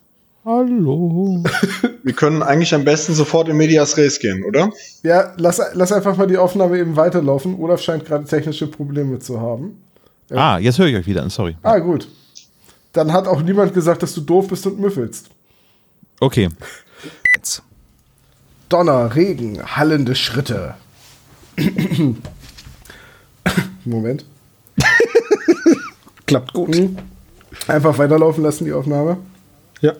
Hallo. 0.45 1.43
Wir 2.03 2.13
können 2.13 2.43
eigentlich 2.43 2.75
am 2.75 2.85
besten 2.85 3.15
sofort 3.15 3.49
in 3.49 3.57
Medias 3.57 3.97
Res 3.97 4.19
gehen, 4.19 4.45
oder? 4.45 4.71
Ja, 5.03 5.33
lass, 5.37 5.61
lass 5.73 5.93
einfach 5.93 6.17
mal 6.17 6.27
die 6.27 6.37
Aufnahme 6.37 6.79
eben 6.79 6.97
weiterlaufen. 6.97 7.59
Olaf 7.59 7.81
scheint 7.81 8.05
gerade 8.05 8.25
technische 8.25 8.67
Probleme 8.67 9.19
zu 9.19 9.41
haben. 9.41 9.83
Ah, 10.31 10.59
jetzt 10.59 10.79
höre 10.79 10.87
ich 10.87 10.97
euch 10.97 11.07
wieder. 11.07 11.29
Sorry. 11.31 11.57
Ah, 11.63 11.79
gut. 11.79 12.09
Dann 12.93 13.13
hat 13.13 13.27
auch 13.27 13.41
niemand 13.43 13.75
gesagt, 13.75 14.03
dass 14.03 14.15
du 14.15 14.21
doof 14.21 14.49
bist 14.49 14.67
und 14.67 14.79
müffelst. 14.79 15.31
Okay. 16.21 16.49
Jetzt. 17.35 17.63
Donner, 18.69 19.15
Regen, 19.15 19.63
hallende 19.77 20.15
Schritte. 20.15 20.75
Moment. 23.85 24.25
Klappt 26.27 26.53
gut. 26.53 26.77
Mhm. 26.77 26.99
Einfach 27.67 27.99
weiterlaufen 27.99 28.43
lassen, 28.43 28.65
die 28.65 28.73
Aufnahme. 28.73 29.19
Ja. 29.81 29.93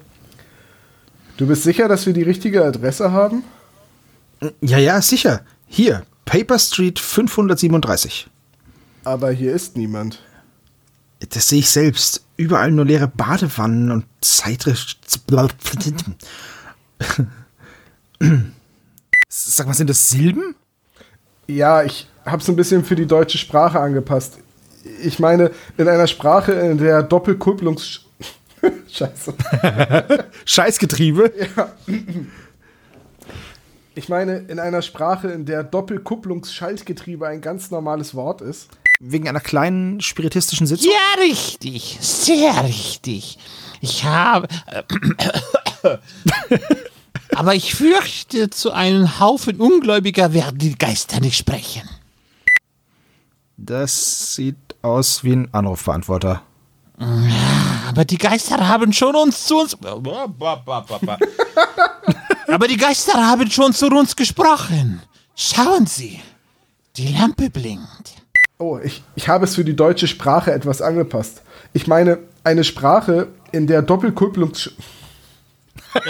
Du 1.37 1.47
bist 1.47 1.63
sicher, 1.63 1.89
dass 1.89 2.07
wir 2.07 2.13
die 2.13 2.23
richtige 2.23 2.65
Adresse 2.65 3.13
haben? 3.13 3.43
Ja, 4.61 4.79
ja, 4.79 5.01
sicher. 5.03 5.41
Hier, 5.67 6.05
Paper 6.25 6.59
Street 6.59 6.99
537. 6.99 8.29
Aber 9.05 9.31
hier 9.31 9.53
ist 9.53 9.77
niemand. 9.77 10.21
Das 11.31 11.49
sehe 11.49 11.61
ich 11.61 11.71
selbst. 11.71 12.25
Überall 12.37 12.71
nur 12.71 12.85
leere 12.85 13.09
Badewannen 13.09 13.91
und 13.91 14.05
Zeitre. 14.21 14.75
Sag 19.29 19.67
mal, 19.67 19.75
sind 19.75 19.91
das 19.91 20.09
Silben? 20.09 20.55
Ja, 21.47 21.83
ich 21.83 22.09
habe 22.25 22.43
es 22.43 22.49
ein 22.49 22.57
bisschen 22.57 22.85
für 22.85 22.97
die 22.97 23.07
deutsche 23.07 23.39
Sprache 23.39 23.81
angepasst. 23.81 24.39
Ich 25.03 25.19
meine, 25.19 25.51
in 25.77 25.89
einer 25.89 26.07
Sprache, 26.07 26.53
in 26.53 26.79
der 26.79 27.03
Doppelkupplungs... 27.03 28.01
Scheiße. 28.91 29.35
Scheißgetriebe? 30.45 31.33
Ich 33.95 34.09
meine, 34.09 34.39
in 34.49 34.59
einer 34.59 34.83
Sprache, 34.83 35.29
in 35.29 35.45
der 35.45 35.63
Doppelkupplungsschaltgetriebe 35.63 37.27
ein 37.27 37.41
ganz 37.41 37.71
normales 37.71 38.15
Wort 38.15 38.41
ist. 38.41 38.69
Wegen 38.99 39.29
einer 39.29 39.41
kleinen 39.41 40.01
spiritistischen 40.01 40.67
Sitzung? 40.67 40.91
Ja, 40.91 41.23
richtig. 41.23 41.99
Sehr 42.01 42.65
richtig. 42.65 43.39
Ich 43.81 44.05
habe. 44.05 44.49
Aber 47.35 47.55
ich 47.55 47.75
fürchte, 47.75 48.51
zu 48.51 48.73
einem 48.73 49.21
Haufen 49.21 49.61
Ungläubiger 49.61 50.33
werden 50.33 50.59
die 50.59 50.77
Geister 50.77 51.21
nicht 51.21 51.37
sprechen. 51.37 51.89
Das 53.67 54.35
sieht 54.35 54.75
aus 54.83 55.25
wie 55.25 55.33
ein 55.33 55.49
Anrufbeantworter. 55.55 56.43
Aber 56.99 58.05
die 58.05 58.19
Geister 58.19 58.69
haben 58.69 58.93
schon 58.93 59.17
uns 59.17 59.47
zu 59.47 59.59
uns. 59.59 59.75
Aber 62.47 62.69
die 62.69 62.77
Geister 62.77 63.15
haben 63.15 63.51
schon 63.51 63.73
zu 63.73 63.87
uns 63.87 64.15
gesprochen. 64.15 65.01
Schauen 65.35 65.87
Sie. 65.87 66.21
Die 66.99 67.09
Lampe 67.09 67.49
blinkt. 67.49 68.13
Oh, 68.59 68.79
ich, 68.83 69.03
ich 69.17 69.29
habe 69.29 69.47
es 69.47 69.55
für 69.55 69.65
die 69.65 69.75
deutsche 69.75 70.09
Sprache 70.09 70.53
etwas 70.53 70.83
angepasst. 70.83 71.41
Ich 71.73 71.87
meine, 71.87 72.19
eine 72.45 72.65
Sprache, 72.65 73.29
in 73.51 73.67
der 73.67 73.81
Doppelkupplungs... 73.81 74.73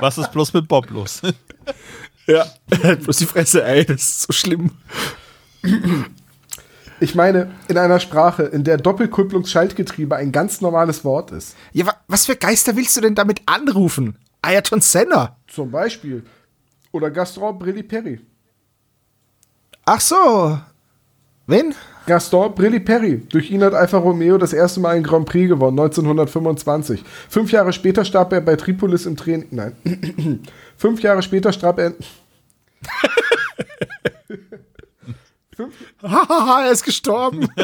Was 0.00 0.16
ist 0.18 0.32
bloß 0.32 0.54
mit 0.54 0.68
Bob 0.68 0.90
los? 0.90 1.20
Ja, 2.26 2.46
bloß 2.94 3.18
die 3.18 3.26
Fresse, 3.26 3.62
ey, 3.62 3.84
das 3.84 4.00
ist 4.00 4.22
so 4.22 4.32
schlimm. 4.32 4.70
Ich 7.00 7.14
meine, 7.14 7.50
in 7.68 7.76
einer 7.76 8.00
Sprache, 8.00 8.44
in 8.44 8.64
der 8.64 8.76
Doppelkupplungsschaltgetriebe 8.76 10.16
ein 10.16 10.32
ganz 10.32 10.60
normales 10.60 11.04
Wort 11.04 11.32
ist. 11.32 11.56
Ja, 11.72 11.86
wa 11.86 11.94
was 12.06 12.26
für 12.26 12.36
Geister 12.36 12.76
willst 12.76 12.96
du 12.96 13.00
denn 13.00 13.14
damit 13.14 13.42
anrufen? 13.46 14.16
Ayrton 14.42 14.80
Senna. 14.80 15.36
Zum 15.48 15.70
Beispiel. 15.70 16.24
Oder 16.92 17.10
Gaston 17.10 17.58
Brilli 17.58 17.82
Perry. 17.82 18.20
Ach 19.84 20.00
so. 20.00 20.58
Wen? 21.46 21.74
Gaston 22.06 22.54
Brilli 22.54 22.80
Perry. 22.80 23.22
Durch 23.28 23.50
ihn 23.50 23.62
hat 23.64 23.74
Alfa 23.74 23.98
Romeo 23.98 24.38
das 24.38 24.52
erste 24.52 24.80
Mal 24.80 24.94
einen 24.94 25.04
Grand 25.04 25.26
Prix 25.26 25.48
gewonnen, 25.48 25.78
1925. 25.78 27.02
Fünf 27.28 27.52
Jahre 27.52 27.72
später 27.72 28.04
starb 28.04 28.32
er 28.32 28.40
bei 28.40 28.56
Tripolis 28.56 29.06
im 29.06 29.16
Training. 29.16 29.48
Nein. 29.50 29.72
Fünf 30.76 31.02
Jahre 31.02 31.22
später 31.22 31.52
starb 31.52 31.78
er. 31.78 31.94
Hahaha, 36.02 36.64
er 36.64 36.72
ist 36.72 36.84
gestorben. 36.84 37.48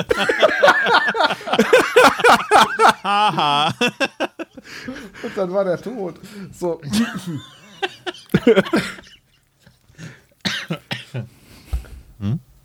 Und 5.23 5.37
dann 5.37 5.53
war 5.53 5.65
der 5.65 5.81
tot. 5.81 6.17
So. 6.53 6.81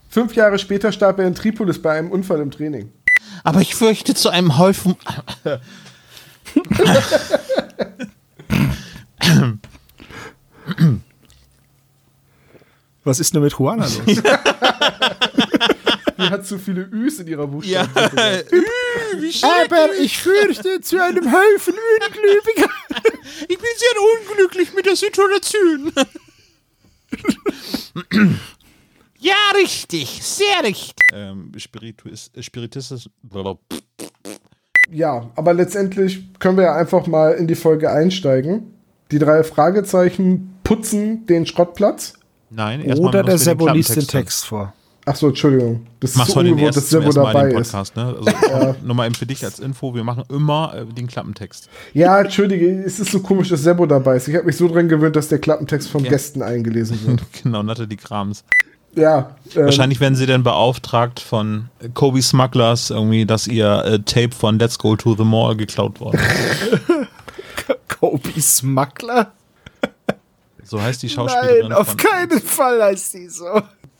Fünf 0.09 0.35
Jahre 0.35 0.59
später 0.59 0.91
starb 0.91 1.19
er 1.19 1.27
in 1.27 1.35
Tripolis 1.35 1.81
bei 1.81 1.97
einem 1.97 2.11
Unfall 2.11 2.39
im 2.39 2.51
Training. 2.51 2.91
Aber 3.43 3.61
ich 3.61 3.75
fürchte, 3.75 4.15
zu 4.15 4.29
einem 4.29 4.57
Haufen. 4.57 4.95
Was 13.03 13.19
ist 13.19 13.33
denn 13.33 13.41
mit 13.41 13.53
Juana 13.53 13.85
los? 13.85 14.01
Die 16.17 16.30
hat 16.30 16.45
zu 16.45 16.58
viele 16.58 16.84
Üs 16.84 17.19
in 17.19 17.28
ihrer 17.28 17.48
Buchstaben. 17.48 17.89
Aber 17.95 18.43
ich 20.00 20.17
fürchte, 20.17 20.80
zu 20.82 21.04
einem 21.04 21.30
Haufen 21.32 21.74
Ungläubiger. 21.74 22.69
Ich 23.41 23.58
bin 23.58 23.67
sehr 23.76 24.32
unglücklich 24.32 24.74
mit 24.74 24.86
der 24.86 24.95
Situation. 24.95 25.91
ja, 29.19 29.36
richtig. 29.56 30.24
Sehr 30.24 30.63
richtig. 30.63 30.95
ähm, 31.12 31.52
Spiritus, 31.58 32.32
Spiritismus. 32.39 33.10
Ja, 34.91 35.32
aber 35.36 35.54
letztendlich 35.54 36.24
können 36.39 36.58
wir 36.58 36.65
ja 36.65 36.76
einfach 36.76 37.08
mal 37.08 37.34
in 37.34 37.48
die 37.48 37.56
Folge 37.56 37.91
einsteigen. 37.91 38.74
Die 39.12 39.19
drei 39.19 39.43
Fragezeichen 39.43 40.58
putzen 40.63 41.26
den 41.26 41.45
Schrottplatz. 41.45 42.13
Nein, 42.49 42.81
erstmal 42.81 43.10
Oder 43.10 43.23
der 43.23 43.38
Sebo 43.38 43.65
den 43.65 43.75
liest 43.75 43.89
den 43.89 43.93
Klappentext 43.95 44.12
Text 44.41 44.45
vor. 44.45 44.73
Ach 45.08 45.15
so, 45.15 45.27
Entschuldigung. 45.27 45.86
Das 45.99 46.12
ist 46.12 46.17
Machst 46.17 46.31
so 46.31 46.38
heute 46.38 46.45
den 46.45 46.53
ungewohnt, 46.53 46.75
dass 46.75 46.89
Sebo 46.89 47.12
dabei 47.12 47.49
ist. 47.49 47.71
Podcast, 47.71 47.95
ne? 47.95 48.15
Also 48.25 48.75
nochmal 48.84 49.05
eben 49.05 49.15
für 49.15 49.27
dich 49.27 49.45
als 49.45 49.60
Info, 49.60 49.93
wir 49.93 50.03
machen 50.03 50.23
immer 50.29 50.73
äh, 50.75 50.86
den 50.86 51.05
Klappentext. 51.05 51.69
Ja, 51.93 52.19
entschuldige, 52.19 52.84
es 52.84 52.99
ist 52.99 53.12
so 53.12 53.19
komisch, 53.19 53.49
dass 53.49 53.62
Sebo 53.62 53.86
dabei 53.86 54.15
ist. 54.15 54.27
Ich 54.27 54.36
habe 54.36 54.45
mich 54.45 54.58
so 54.58 54.67
dran 54.67 54.89
gewöhnt, 54.89 55.15
dass 55.15 55.27
der 55.27 55.38
Klappentext 55.38 55.89
von 55.89 56.03
Ja. 56.03 56.10
Gästen 56.10 56.41
eingelesen 56.41 56.99
wird. 57.05 57.21
genau, 57.43 57.62
Natalie 57.62 57.97
Krams. 57.97 58.43
Ja, 58.95 59.36
ähm, 59.55 59.65
Wahrscheinlich 59.65 59.99
werden 59.99 60.15
sie 60.15 60.25
dann 60.25 60.41
beauftragt 60.41 61.19
von 61.19 61.69
Kobe 61.93 62.21
Smugglers 62.21 62.89
irgendwie, 62.89 63.25
dass 63.25 63.45
ihr 63.45 63.84
äh, 63.86 63.99
Tape 63.99 64.34
von 64.34 64.58
Let's 64.58 64.79
Go 64.79 64.95
to 64.95 65.15
the 65.15 65.23
Mall 65.23 65.55
geklaut 65.55 65.99
worden 65.99 66.19
ist. 66.19 66.81
Kobe 67.99 68.41
Smuggler? 68.41 69.34
So 70.65 70.82
heißt 70.82 71.01
die 71.04 71.10
Schauspielerin. 71.10 71.69
Nein, 71.69 71.73
auf 71.73 71.88
von, 71.89 71.97
keinen 71.97 72.39
Fall 72.41 72.82
heißt 72.84 73.12
sie 73.12 73.30
so. 73.30 73.45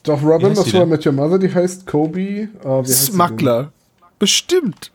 Doch, 0.04 0.22
Robin, 0.22 0.50
heißt 0.50 0.58
das 0.62 0.66
die 0.66 0.74
war 0.74 0.86
mit 0.86 1.06
Your 1.06 1.14
Mother, 1.14 1.38
die 1.40 1.54
heißt 1.54 1.86
Kobe. 1.88 2.18
wie 2.18 2.50
heißt? 2.64 3.06
Smuggler. 3.06 3.72
Bestimmt. 4.20 4.92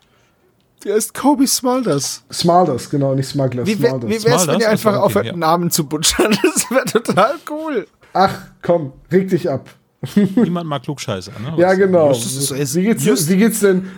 Der 0.85 0.97
ist 0.97 1.13
Kobe 1.15 1.47
Smulders. 1.47 2.23
Smulders, 2.33 2.89
genau, 2.89 3.15
nicht 3.15 3.29
Smuggler. 3.29 3.67
Wie, 3.67 3.81
wär, 3.81 3.91
Smulders. 3.91 4.11
wie 4.11 4.15
wär's, 4.15 4.25
wenn 4.25 4.39
Smulders? 4.41 4.63
ihr 4.63 4.69
einfach 4.71 4.93
okay, 4.95 5.03
aufhört, 5.03 5.27
ja. 5.27 5.37
Namen 5.37 5.71
zu 5.71 5.85
butchern? 5.87 6.37
Das 6.43 6.71
wäre 6.71 6.85
total 6.87 7.35
cool. 7.51 7.87
Ach, 8.13 8.35
komm, 8.63 8.93
reg 9.13 9.29
dich 9.29 9.49
ab. 9.51 9.69
Niemand 10.15 10.67
mag 10.69 10.83
Klugscheißer, 10.83 11.33
ne? 11.39 11.55
Ja, 11.59 11.75
genau. 11.75 12.09
Justus 12.09 12.37
ist 12.37 12.47
so- 12.49 12.55
ist- 12.55 12.75
wie, 12.75 12.83
geht's, 12.85 13.05
Just- 13.05 13.29
wie 13.29 13.37
geht's 13.37 13.61
denn 13.61 13.91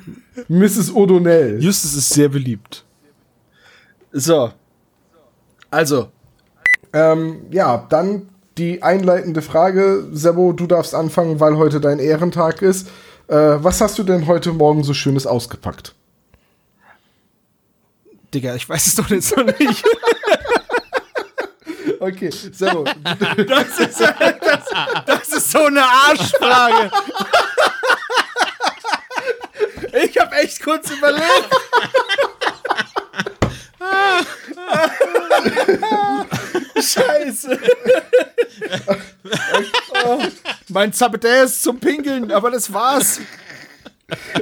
Mrs. 0.48 0.92
O'Donnell? 0.92 1.60
Justus 1.60 1.94
ist 1.94 2.08
sehr 2.08 2.28
beliebt. 2.28 2.84
So. 4.10 4.50
Also, 5.70 6.08
Ähm, 6.92 7.46
ja, 7.50 7.86
dann 7.88 8.28
die 8.58 8.82
einleitende 8.82 9.42
Frage. 9.42 10.06
Sebo, 10.12 10.52
du 10.52 10.66
darfst 10.66 10.94
anfangen, 10.94 11.40
weil 11.40 11.56
heute 11.56 11.80
dein 11.80 11.98
Ehrentag 11.98 12.62
ist. 12.62 12.88
Äh, 13.28 13.34
was 13.36 13.80
hast 13.80 13.98
du 13.98 14.02
denn 14.02 14.26
heute 14.26 14.52
Morgen 14.52 14.84
so 14.84 14.94
Schönes 14.94 15.26
ausgepackt? 15.26 15.94
Digga, 18.34 18.54
ich 18.54 18.68
weiß 18.68 18.86
es 18.86 18.94
doch 18.94 19.08
jetzt 19.10 19.36
noch 19.36 19.46
nicht. 19.58 19.84
Okay, 22.00 22.30
Sebo. 22.30 22.82
Das 23.46 23.78
ist, 23.78 24.00
das, 24.00 24.64
das 25.06 25.28
ist 25.28 25.52
so 25.52 25.66
eine 25.66 25.84
Arschfrage. 25.84 26.90
Ich 30.04 30.18
habe 30.18 30.34
echt 30.34 30.60
kurz 30.64 30.90
überlegt. 30.90 31.48
Scheiße. 36.82 37.58
Oh, 40.04 40.18
mein 40.68 40.92
Zappetär 40.92 41.44
ist 41.44 41.62
zum 41.62 41.78
Pinkeln, 41.78 42.30
aber 42.32 42.50
das 42.50 42.72
war's. 42.72 43.20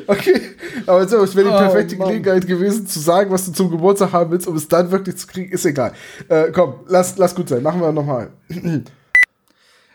Okay, 0.06 0.56
aber 0.86 1.06
so, 1.06 1.22
es 1.22 1.36
wäre 1.36 1.48
die 1.48 1.54
Oh, 1.54 1.58
perfekte 1.58 1.96
Mann. 1.96 2.08
Gelegenheit 2.08 2.46
gewesen, 2.46 2.86
zu 2.86 2.98
sagen, 2.98 3.30
was 3.30 3.46
du 3.46 3.52
zum 3.52 3.70
Geburtstag 3.70 4.12
haben 4.12 4.30
willst, 4.32 4.48
um 4.48 4.56
es 4.56 4.66
dann 4.66 4.90
wirklich 4.90 5.16
zu 5.16 5.26
kriegen. 5.28 5.52
Ist 5.52 5.64
egal. 5.64 5.92
Äh, 6.28 6.50
komm, 6.50 6.80
lass, 6.88 7.16
lass 7.18 7.34
gut 7.34 7.48
sein. 7.48 7.62
Machen 7.62 7.80
wir 7.80 7.92
nochmal. 7.92 8.32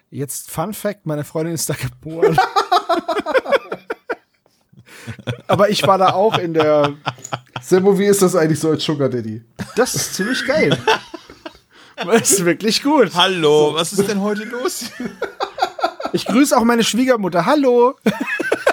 Jetzt 0.10 0.50
Fun 0.50 0.74
Fact, 0.74 1.06
meine 1.06 1.26
Freundin 1.26 1.56
ist 1.56 1.70
da 1.70 1.74
geboren. 1.74 2.38
aber 5.48 5.70
ich 5.70 5.86
war 5.86 5.98
da 5.98 6.14
auch 6.14 6.38
in 6.38 6.54
der. 6.54 6.94
Sebo, 7.62 7.98
wie 7.98 8.06
ist 8.06 8.22
das 8.22 8.36
eigentlich 8.36 8.60
so 8.60 8.70
als 8.70 8.84
Sugar 8.84 9.10
Daddy? 9.10 9.44
Das 9.76 9.96
ist 9.96 10.16
ziemlich 10.16 10.46
geil. 10.46 10.78
Das 11.96 12.32
ist 12.32 12.46
wirklich 12.46 12.84
gut. 12.84 13.12
Hallo, 13.16 13.74
was 13.74 13.94
ist 13.94 14.08
denn 14.10 14.22
heute 14.22 14.44
los? 14.44 14.86
Ich 16.14 16.26
grüße 16.26 16.58
auch 16.58 16.64
meine 16.64 16.84
Schwiegermutter. 16.84 17.46
Hallo. 17.46 17.96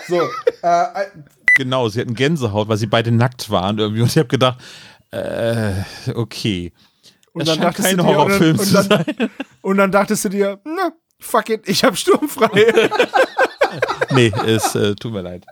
So, 0.09 0.21
äh, 0.63 1.07
Genau, 1.55 1.89
sie 1.89 2.01
hatten 2.01 2.15
Gänsehaut, 2.15 2.69
weil 2.69 2.79
sie 2.79 2.87
beide 2.87 3.13
nackt 3.13 3.51
waren 3.51 3.79
irgendwie. 3.79 4.03
Und 4.03 4.09
ich 4.09 4.17
habe 4.19 4.29
gedacht, 4.29 4.59
äh, 5.11 5.73
okay. 6.15 6.73
Und 7.33 7.47
Das 7.47 7.55
dann 7.57 7.63
dachtest 7.63 7.89
kein 7.89 7.99
du 7.99 8.05
dir, 8.05 8.09
Horrorfilm 8.09 8.59
und 8.59 8.65
zu 8.65 8.73
dann, 8.75 8.85
sein. 8.89 9.31
Und 9.61 9.77
dann 9.77 9.93
dachtest 9.93 10.25
du 10.25 10.29
dir, 10.31 10.61
na, 10.65 10.93
fuck 11.19 11.51
it, 11.51 11.69
ich 11.69 11.85
hab 11.85 11.97
sturmfrei. 11.97 12.49
Nee, 14.11 14.31
es 14.47 14.75
äh, 14.75 14.95
tut 14.95 15.15
mir 15.15 15.23
leid. 15.23 15.47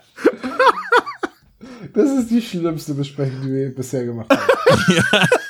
das 1.94 2.10
ist 2.10 2.30
die 2.30 2.42
schlimmste 2.42 2.92
Besprechung, 2.92 3.40
die 3.40 3.50
wir 3.50 3.74
bisher 3.74 4.04
gemacht 4.04 4.28
haben. 4.30 4.94
Ja, 4.94 5.02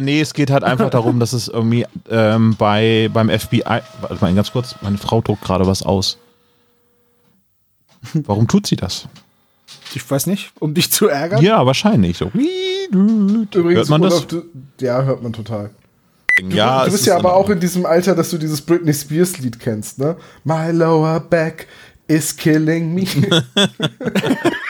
nee, 0.00 0.20
es 0.20 0.34
geht 0.34 0.50
halt 0.50 0.64
einfach 0.64 0.90
darum, 0.90 1.20
dass 1.20 1.32
es 1.32 1.48
irgendwie 1.48 1.86
ähm, 2.10 2.56
bei, 2.56 3.10
beim 3.12 3.28
FBI. 3.30 3.62
Warte 3.64 4.18
mal 4.20 4.34
ganz 4.34 4.52
kurz, 4.52 4.74
meine 4.82 4.98
Frau 4.98 5.20
druckt 5.20 5.42
gerade 5.42 5.66
was 5.66 5.82
aus. 5.82 6.18
Warum 8.14 8.48
tut 8.48 8.66
sie 8.66 8.76
das? 8.76 9.08
Ich 9.94 10.10
weiß 10.10 10.26
nicht, 10.26 10.52
um 10.58 10.74
dich 10.74 10.90
zu 10.90 11.08
ärgern. 11.08 11.42
Ja, 11.42 11.64
wahrscheinlich. 11.66 12.18
So. 12.18 12.26
Übrigens, 12.26 13.54
Hört 13.54 13.88
man 13.88 14.02
das? 14.02 14.26
Du, 14.26 14.42
ja, 14.80 15.02
hört 15.02 15.22
man 15.22 15.32
total. 15.32 15.70
Ja, 16.48 16.84
du 16.84 16.90
bist 16.90 17.02
ist 17.02 17.06
ja 17.06 17.16
aber 17.16 17.34
auch 17.34 17.50
in 17.50 17.60
diesem 17.60 17.84
Alter, 17.84 18.14
dass 18.14 18.30
du 18.30 18.38
dieses 18.38 18.62
Britney 18.62 18.94
Spears 18.94 19.38
Lied 19.38 19.60
kennst, 19.60 19.98
ne? 19.98 20.16
My 20.44 20.70
lower 20.70 21.20
back 21.20 21.68
is 22.08 22.34
killing 22.34 22.94
me. 22.94 23.06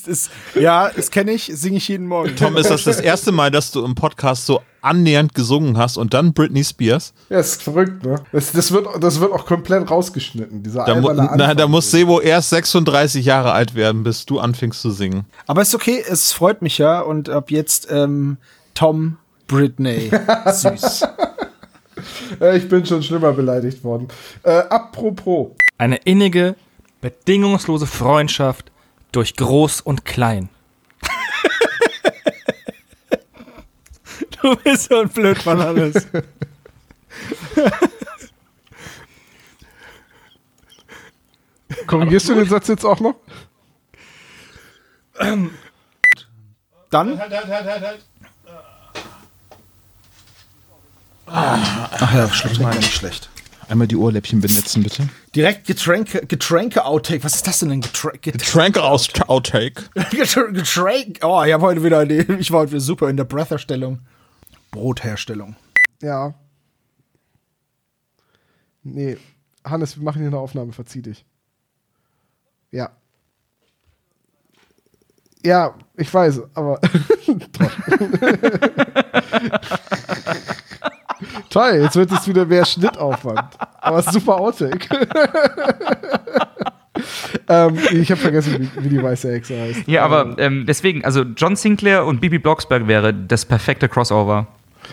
Das 0.00 0.08
ist, 0.08 0.30
ja, 0.54 0.90
das 0.94 1.10
kenne 1.10 1.32
ich, 1.32 1.50
singe 1.54 1.76
ich 1.76 1.88
jeden 1.88 2.06
Morgen. 2.06 2.34
Tom, 2.34 2.56
ist 2.56 2.70
das 2.70 2.84
das 2.84 3.00
erste 3.00 3.32
Mal, 3.32 3.50
dass 3.50 3.70
du 3.70 3.84
im 3.84 3.94
Podcast 3.94 4.46
so 4.46 4.62
annähernd 4.80 5.34
gesungen 5.34 5.76
hast 5.76 5.98
und 5.98 6.14
dann 6.14 6.32
Britney 6.32 6.64
Spears? 6.64 7.12
ja, 7.28 7.38
ist 7.38 7.62
verrückt, 7.62 8.02
ne? 8.04 8.16
Das, 8.32 8.52
das, 8.52 8.72
wird, 8.72 8.86
das 9.00 9.20
wird 9.20 9.32
auch 9.32 9.44
komplett 9.44 9.90
rausgeschnitten, 9.90 10.62
dieser 10.62 10.84
Da, 10.84 10.94
mu 10.94 11.12
na, 11.12 11.54
da 11.54 11.68
muss 11.68 11.90
Sebo 11.90 12.20
erst 12.20 12.50
36 12.50 13.24
Jahre 13.26 13.52
alt 13.52 13.74
werden, 13.74 14.02
bis 14.02 14.24
du 14.24 14.38
anfängst 14.38 14.80
zu 14.80 14.90
singen. 14.90 15.26
Aber 15.46 15.60
ist 15.60 15.74
okay, 15.74 16.02
es 16.08 16.32
freut 16.32 16.62
mich 16.62 16.78
ja. 16.78 17.00
Und 17.00 17.28
ab 17.28 17.50
jetzt 17.50 17.88
ähm, 17.90 18.38
Tom 18.74 19.18
Britney. 19.48 20.10
Süß. 20.46 21.02
Äh, 22.40 22.56
ich 22.56 22.68
bin 22.68 22.86
schon 22.86 23.02
schlimmer 23.02 23.32
beleidigt 23.32 23.84
worden. 23.84 24.08
Äh, 24.44 24.52
apropos. 24.52 25.48
Eine 25.76 25.96
innige, 25.96 26.56
bedingungslose 27.00 27.86
Freundschaft 27.86 28.69
durch 29.12 29.36
Groß 29.36 29.80
und 29.80 30.04
Klein. 30.04 30.48
Du 34.42 34.56
bist 34.56 34.88
so 34.88 35.00
ein 35.00 35.08
Blödmann, 35.08 35.60
alles. 35.60 36.06
Korrigierst 41.86 42.28
du 42.28 42.34
den 42.34 42.48
Satz 42.48 42.68
jetzt 42.68 42.84
auch 42.84 43.00
noch? 43.00 43.16
Dann? 46.90 47.20
Ach 51.26 52.14
ja, 52.14 52.28
schlecht, 52.30 52.60
meine 52.60 52.76
nicht 52.76 52.94
schlecht. 52.94 53.28
Einmal 53.70 53.86
die 53.86 53.94
Ohrläppchen 53.94 54.40
benetzen, 54.40 54.82
bitte. 54.82 55.08
Direkt 55.36 55.64
Getränke, 55.64 56.26
Getränke 56.26 56.84
Outtake. 56.84 57.22
Was 57.22 57.36
ist 57.36 57.46
das 57.46 57.60
denn? 57.60 57.70
ein 57.70 57.80
Geträ 57.80 58.10
Getränke 58.14 58.32
Getränke 58.32 58.82
aus 58.82 59.08
Outtake. 59.28 59.84
Getränke. 60.10 60.52
Getränk. 60.54 61.20
Oh, 61.22 61.44
ich 61.44 61.52
habe 61.52 61.62
heute 61.62 61.84
wieder, 61.84 62.04
nee, 62.04 62.20
ich 62.40 62.50
war 62.50 62.62
heute 62.62 62.72
wieder 62.72 62.80
super 62.80 63.08
in 63.08 63.16
der 63.16 63.22
Breatherstellung. 63.22 64.00
Brotherstellung. 64.72 65.54
Ja. 66.02 66.34
Nee. 68.82 69.18
Hannes, 69.64 69.96
wir 69.96 70.02
machen 70.02 70.18
hier 70.18 70.26
eine 70.26 70.38
Aufnahme, 70.38 70.72
verzieh 70.72 71.02
dich. 71.02 71.24
Ja. 72.72 72.90
Ja, 75.44 75.78
ich 75.96 76.12
weiß, 76.12 76.40
aber. 76.54 76.80
Toll. 81.50 81.80
Jetzt 81.82 81.96
wird 81.96 82.12
es 82.12 82.26
wieder 82.26 82.46
mehr 82.46 82.64
Schnittaufwand. 82.64 83.56
Aber 83.80 84.02
super 84.02 84.40
Outtake. 84.40 84.88
ähm, 87.48 87.78
ich 87.90 88.10
habe 88.10 88.20
vergessen, 88.20 88.70
wie, 88.76 88.84
wie 88.84 88.88
die 88.88 89.02
weiße 89.02 89.32
Hexe 89.32 89.60
heißt. 89.60 89.88
Ja, 89.88 90.04
aber 90.04 90.38
ähm, 90.38 90.64
deswegen, 90.66 91.04
also 91.04 91.22
John 91.22 91.56
Sinclair 91.56 92.06
und 92.06 92.20
Bibi 92.20 92.38
Blocksberg 92.38 92.86
wäre 92.86 93.12
das 93.12 93.44
perfekte 93.44 93.88
Crossover. 93.88 94.46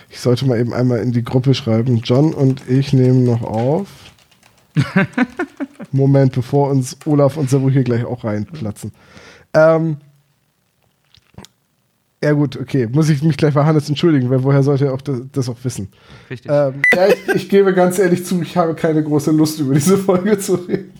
Ich 0.10 0.20
sollte 0.20 0.46
mal 0.46 0.60
eben 0.60 0.74
einmal 0.74 1.00
in 1.00 1.12
die 1.12 1.24
Gruppe 1.24 1.54
schreiben. 1.54 2.02
John 2.04 2.34
und 2.34 2.68
ich 2.68 2.92
nehmen 2.92 3.24
noch 3.24 3.44
auf. 3.44 3.88
Moment, 5.92 6.34
bevor 6.34 6.70
uns 6.70 6.98
Olaf 7.06 7.38
und 7.38 7.50
Sebo 7.50 7.70
hier 7.70 7.84
gleich 7.84 8.04
auch 8.04 8.24
reinplatzen. 8.24 8.92
Ähm, 9.54 9.98
ja 12.28 12.34
gut, 12.34 12.58
okay. 12.60 12.88
Muss 12.92 13.10
ich 13.10 13.22
mich 13.22 13.38
gleich 13.38 13.54
bei 13.54 13.64
Hannes 13.66 13.90
entschuldigen, 13.90 14.30
weil 14.30 14.44
woher 14.44 14.64
sollte 14.64 14.86
er 14.86 14.94
auch 14.94 15.02
das, 15.02 15.22
das 15.32 15.50
auch 15.50 15.58
wissen? 15.64 15.90
Richtig. 16.30 16.52
Ähm, 16.52 16.82
ja, 16.94 17.08
ich, 17.08 17.36
ich 17.36 17.50
gebe 17.50 17.74
ganz 17.74 18.00
ehrlich 18.00 18.26
zu, 18.26 18.42
ich 18.42 18.56
habe 18.56 18.76
keine 18.76 19.04
große 19.04 19.32
Lust, 19.32 19.60
über 19.60 19.74
diese 19.74 19.98
Folge 19.98 20.38
zu 20.40 20.56
reden. 20.56 20.92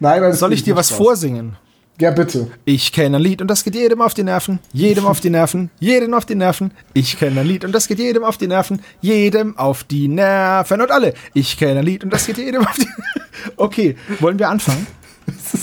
Nein, 0.00 0.32
Soll 0.34 0.52
ich 0.52 0.62
dir 0.64 0.76
was 0.76 0.88
Spaß. 0.88 0.98
vorsingen? 0.98 1.56
Ja, 2.00 2.10
bitte. 2.10 2.50
Ich 2.64 2.92
kenne 2.92 3.18
ein 3.18 3.22
Lied 3.22 3.42
und 3.42 3.48
das 3.48 3.62
geht 3.62 3.74
jedem 3.74 4.00
auf 4.00 4.14
die 4.14 4.24
Nerven. 4.24 4.58
Jedem 4.72 5.06
auf 5.06 5.20
die 5.20 5.30
Nerven. 5.30 5.70
Jedem 5.78 6.14
auf 6.14 6.24
die 6.24 6.34
Nerven. 6.34 6.72
Ich 6.94 7.18
kenne 7.18 7.40
ein 7.42 7.46
Lied 7.46 7.64
und 7.64 7.72
das 7.72 7.86
geht 7.86 7.98
jedem 7.98 8.24
auf 8.24 8.38
die 8.38 8.48
Nerven. 8.48 8.80
Jedem 9.00 9.56
auf 9.56 9.84
die 9.84 10.08
Nerven. 10.08 10.80
Und 10.80 10.90
alle. 10.90 11.14
Ich 11.34 11.58
kenne 11.58 11.80
ein 11.80 11.84
Lied 11.86 12.02
und 12.02 12.12
das 12.12 12.26
geht 12.26 12.38
jedem 12.38 12.66
auf 12.66 12.76
die 12.76 12.88
Okay, 13.56 13.96
wollen 14.20 14.38
wir 14.38 14.48
anfangen? 14.48 14.86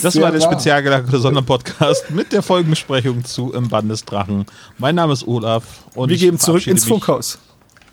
Das 0.02 0.20
war 0.22 0.32
der 0.32 0.42
wahr. 0.42 0.52
spezial 0.52 0.84
gelagerte 0.84 1.20
Sonderpodcast 1.20 2.12
mit 2.12 2.32
der 2.32 2.42
Folgenbesprechung 2.42 3.24
zu 3.24 3.52
Im 3.54 3.70
Band 3.70 3.90
des 3.92 4.06
Drachen. 4.06 4.46
Mein 4.78 4.96
Name 4.96 5.14
ist 5.14 5.28
Olaf 5.28 5.64
und 5.96 6.10
Wir 6.10 6.18
gehen 6.18 6.38
zurück 6.40 6.66
ins 6.68 6.86
Funkhaus. 6.86 7.40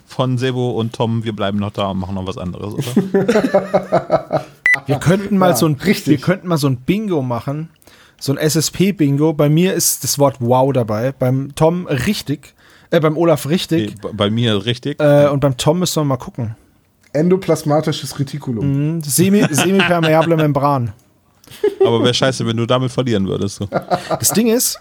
Von 0.07 0.39
Sebo 0.39 0.71
und 0.71 0.93
Tom, 0.95 1.25
wir 1.25 1.35
bleiben 1.35 1.59
noch 1.59 1.73
da 1.73 1.89
und 1.89 1.99
machen 1.99 2.15
noch 2.15 2.27
was 2.27 2.39
anderes, 2.39 2.75
oder? 2.75 4.45
Wir 4.87 4.97
könnten 4.99 5.37
mal 5.39 5.51
Ja, 5.51 5.57
so 5.57 5.67
ein 5.67 5.75
richtig. 5.75 6.07
wir 6.07 6.19
könnten 6.19 6.47
mal 6.49 6.59
so 6.59 6.69
ein 6.69 6.77
Bingo 6.77 7.23
machen. 7.23 7.71
So 8.21 8.33
ein 8.33 8.39
SSP 8.39 8.93
Bingo. 8.93 9.33
Bei 9.33 9.49
mir 9.49 9.75
ist 9.75 10.05
das 10.05 10.19
Wort 10.19 10.37
wow 10.39 10.73
dabei, 10.73 11.13
beim 11.13 11.55
Tom 11.57 11.87
richtig, 11.87 12.55
äh, 12.91 13.01
beim 13.01 13.17
Olaf 13.17 13.49
richtig 13.49 13.95
Nee, 14.03 14.11
bei 14.13 14.31
mir 14.31 14.65
richtig. 14.65 15.01
äh, 15.01 15.29
und 15.29 15.41
beim 15.41 15.57
Tom 15.57 15.81
müssen 15.81 16.01
wir 16.03 16.05
mal 16.05 16.17
gucken. 16.19 16.55
Endoplasmatisches 17.13 18.19
Retikulum. 18.19 18.97
Mhm, 18.97 19.03
Semi 19.03 19.45
semipermeable 19.51 20.37
Membran. 20.37 20.93
Aber 21.81 22.03
wäre 22.03 22.15
scheiße, 22.15 22.47
wenn 22.47 22.57
du 22.57 22.67
damit 22.67 22.93
verlieren 22.93 23.27
würdest. 23.27 23.57
So. 23.57 23.67
Das 23.67 24.31
Ding 24.33 24.49
ist, 24.49 24.81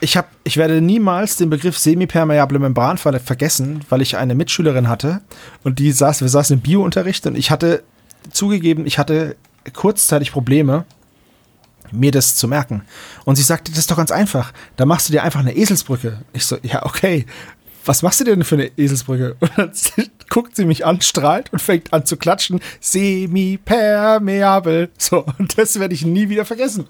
ich, 0.00 0.16
hab, 0.16 0.28
ich 0.44 0.56
werde 0.56 0.80
niemals 0.80 1.36
den 1.36 1.50
Begriff 1.50 1.78
semipermeable 1.78 2.58
Membran 2.58 2.98
ver 2.98 3.18
vergessen, 3.20 3.80
weil 3.88 4.02
ich 4.02 4.16
eine 4.16 4.34
Mitschülerin 4.34 4.88
hatte 4.88 5.22
und 5.62 5.78
die 5.78 5.92
saß, 5.92 6.20
wir 6.20 6.28
saßen 6.28 6.58
im 6.58 6.60
Biounterricht 6.60 7.26
und 7.26 7.36
ich 7.36 7.50
hatte 7.50 7.82
zugegeben, 8.30 8.86
ich 8.86 8.98
hatte 8.98 9.36
kurzzeitig 9.72 10.32
Probleme, 10.32 10.84
mir 11.90 12.10
das 12.10 12.36
zu 12.36 12.48
merken. 12.48 12.82
Und 13.24 13.36
sie 13.36 13.42
sagte, 13.42 13.70
das 13.70 13.78
ist 13.78 13.90
doch 13.90 13.96
ganz 13.96 14.10
einfach. 14.10 14.52
Da 14.76 14.84
machst 14.84 15.08
du 15.08 15.12
dir 15.12 15.22
einfach 15.22 15.40
eine 15.40 15.56
Eselsbrücke. 15.56 16.22
Ich 16.32 16.44
so, 16.44 16.56
ja, 16.62 16.84
okay. 16.84 17.26
Was 17.86 18.02
machst 18.02 18.20
du 18.20 18.24
denn 18.24 18.44
für 18.44 18.54
eine 18.56 18.70
Eselsbrücke? 18.76 19.36
Und 19.40 19.58
dann 19.58 19.72
guckt 20.30 20.56
sie 20.56 20.64
mich 20.64 20.84
an, 20.86 21.00
strahlt 21.00 21.52
und 21.52 21.60
fängt 21.60 21.92
an 21.92 22.06
zu 22.06 22.16
klatschen. 22.16 22.60
Semi-permeabel. 22.80 24.88
So, 24.98 25.24
und 25.38 25.56
das 25.58 25.78
werde 25.78 25.94
ich 25.94 26.04
nie 26.04 26.28
wieder 26.28 26.44
vergessen. 26.44 26.86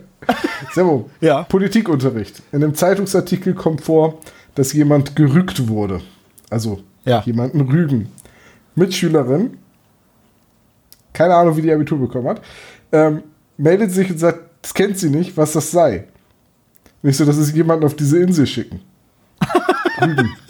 Servo, 0.72 1.10
Ja. 1.20 1.42
Politikunterricht. 1.42 2.42
In 2.52 2.62
einem 2.62 2.74
Zeitungsartikel 2.74 3.54
kommt 3.54 3.80
vor, 3.82 4.20
dass 4.54 4.72
jemand 4.72 5.16
gerügt 5.16 5.68
wurde. 5.68 6.00
Also 6.48 6.82
Ja. 7.04 7.22
jemanden 7.26 7.60
rügen. 7.62 8.08
Mitschülerin, 8.76 9.58
keine 11.12 11.34
Ahnung, 11.34 11.56
wie 11.56 11.62
die 11.62 11.72
Abitur 11.72 11.98
bekommen 11.98 12.28
hat, 12.28 12.40
ähm, 12.92 13.22
meldet 13.56 13.90
sich 13.92 14.10
und 14.10 14.18
sagt, 14.18 14.40
das 14.62 14.74
kennt 14.74 14.98
sie 14.98 15.10
nicht, 15.10 15.36
was 15.36 15.52
das 15.52 15.70
sei. 15.70 16.04
Nicht 17.02 17.16
so, 17.16 17.24
dass 17.24 17.36
es 17.36 17.52
jemanden 17.52 17.84
auf 17.84 17.96
diese 17.96 18.20
Insel 18.20 18.46
schicken. 18.46 18.80
Rügen. 20.00 20.36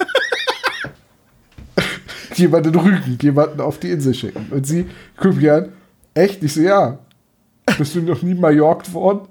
jemanden 2.35 2.75
rügen, 2.75 3.17
jemanden 3.21 3.61
auf 3.61 3.79
die 3.79 3.91
Insel 3.91 4.13
schicken. 4.13 4.47
Und 4.51 4.65
sie 4.65 4.87
guckt 5.17 5.37
mich 5.37 5.51
an, 5.51 5.69
echt? 6.13 6.43
Ich 6.43 6.53
so, 6.53 6.61
ja. 6.61 6.99
Bist 7.77 7.95
du 7.95 8.01
noch 8.01 8.21
nie 8.21 8.33
Mallorca 8.33 8.91
worden? 8.93 9.27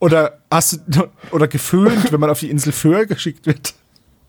Oder 0.00 0.38
hast 0.50 0.80
du, 0.86 1.04
oder 1.30 1.46
geföhnt, 1.46 2.10
wenn 2.10 2.20
man 2.20 2.30
auf 2.30 2.40
die 2.40 2.50
Insel 2.50 2.72
Föhr 2.72 3.06
geschickt 3.06 3.46
wird. 3.46 3.74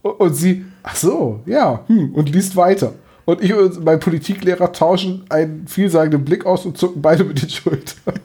Und 0.02 0.36
sie, 0.36 0.66
ach 0.84 0.96
so, 0.96 1.42
ja, 1.46 1.84
hm, 1.88 2.14
und 2.14 2.30
liest 2.30 2.56
weiter. 2.56 2.94
Und 3.26 3.42
ich 3.42 3.54
und 3.54 3.84
mein 3.86 4.00
Politiklehrer 4.00 4.74
tauschen 4.74 5.24
einen 5.30 5.68
vielsagenden 5.68 6.26
Blick 6.26 6.46
aus 6.46 6.66
und 6.66 6.78
zucken 6.78 7.02
beide 7.02 7.24
mit 7.24 7.42
den 7.42 7.50
Schultern. 7.50 8.20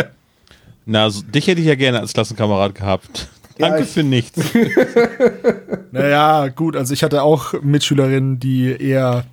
Na, 0.84 1.10
so, 1.10 1.22
dich 1.22 1.48
hätte 1.48 1.60
ich 1.60 1.66
ja 1.66 1.74
gerne 1.74 2.00
als 2.00 2.12
Klassenkamerad 2.12 2.74
gehabt. 2.74 3.28
Ja, 3.58 3.68
Danke 3.70 3.84
ich- 3.84 3.90
für 3.90 4.02
nichts. 4.02 4.40
Naja, 5.92 6.48
gut, 6.48 6.76
also 6.76 6.92
ich 6.92 7.02
hatte 7.02 7.22
auch 7.22 7.54
Mitschülerinnen, 7.62 8.38
die 8.38 8.70
eher, 8.78 9.24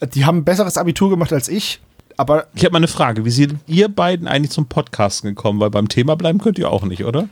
äh, 0.00 0.06
die 0.06 0.24
haben 0.26 0.38
ein 0.38 0.44
besseres 0.44 0.76
Abitur 0.76 1.08
gemacht 1.08 1.32
als 1.32 1.48
ich, 1.48 1.80
aber 2.18 2.46
Ich 2.54 2.64
habe 2.64 2.72
mal 2.72 2.78
eine 2.78 2.88
Frage. 2.88 3.24
Wie 3.24 3.30
seid 3.30 3.54
ihr 3.66 3.88
beiden 3.88 4.26
eigentlich 4.26 4.50
zum 4.50 4.66
Podcasten 4.66 5.30
gekommen? 5.30 5.60
Weil 5.60 5.70
beim 5.70 5.88
Thema 5.88 6.16
bleiben 6.16 6.38
könnt 6.38 6.58
ihr 6.58 6.70
auch 6.70 6.84
nicht, 6.84 7.04
oder? 7.04 7.28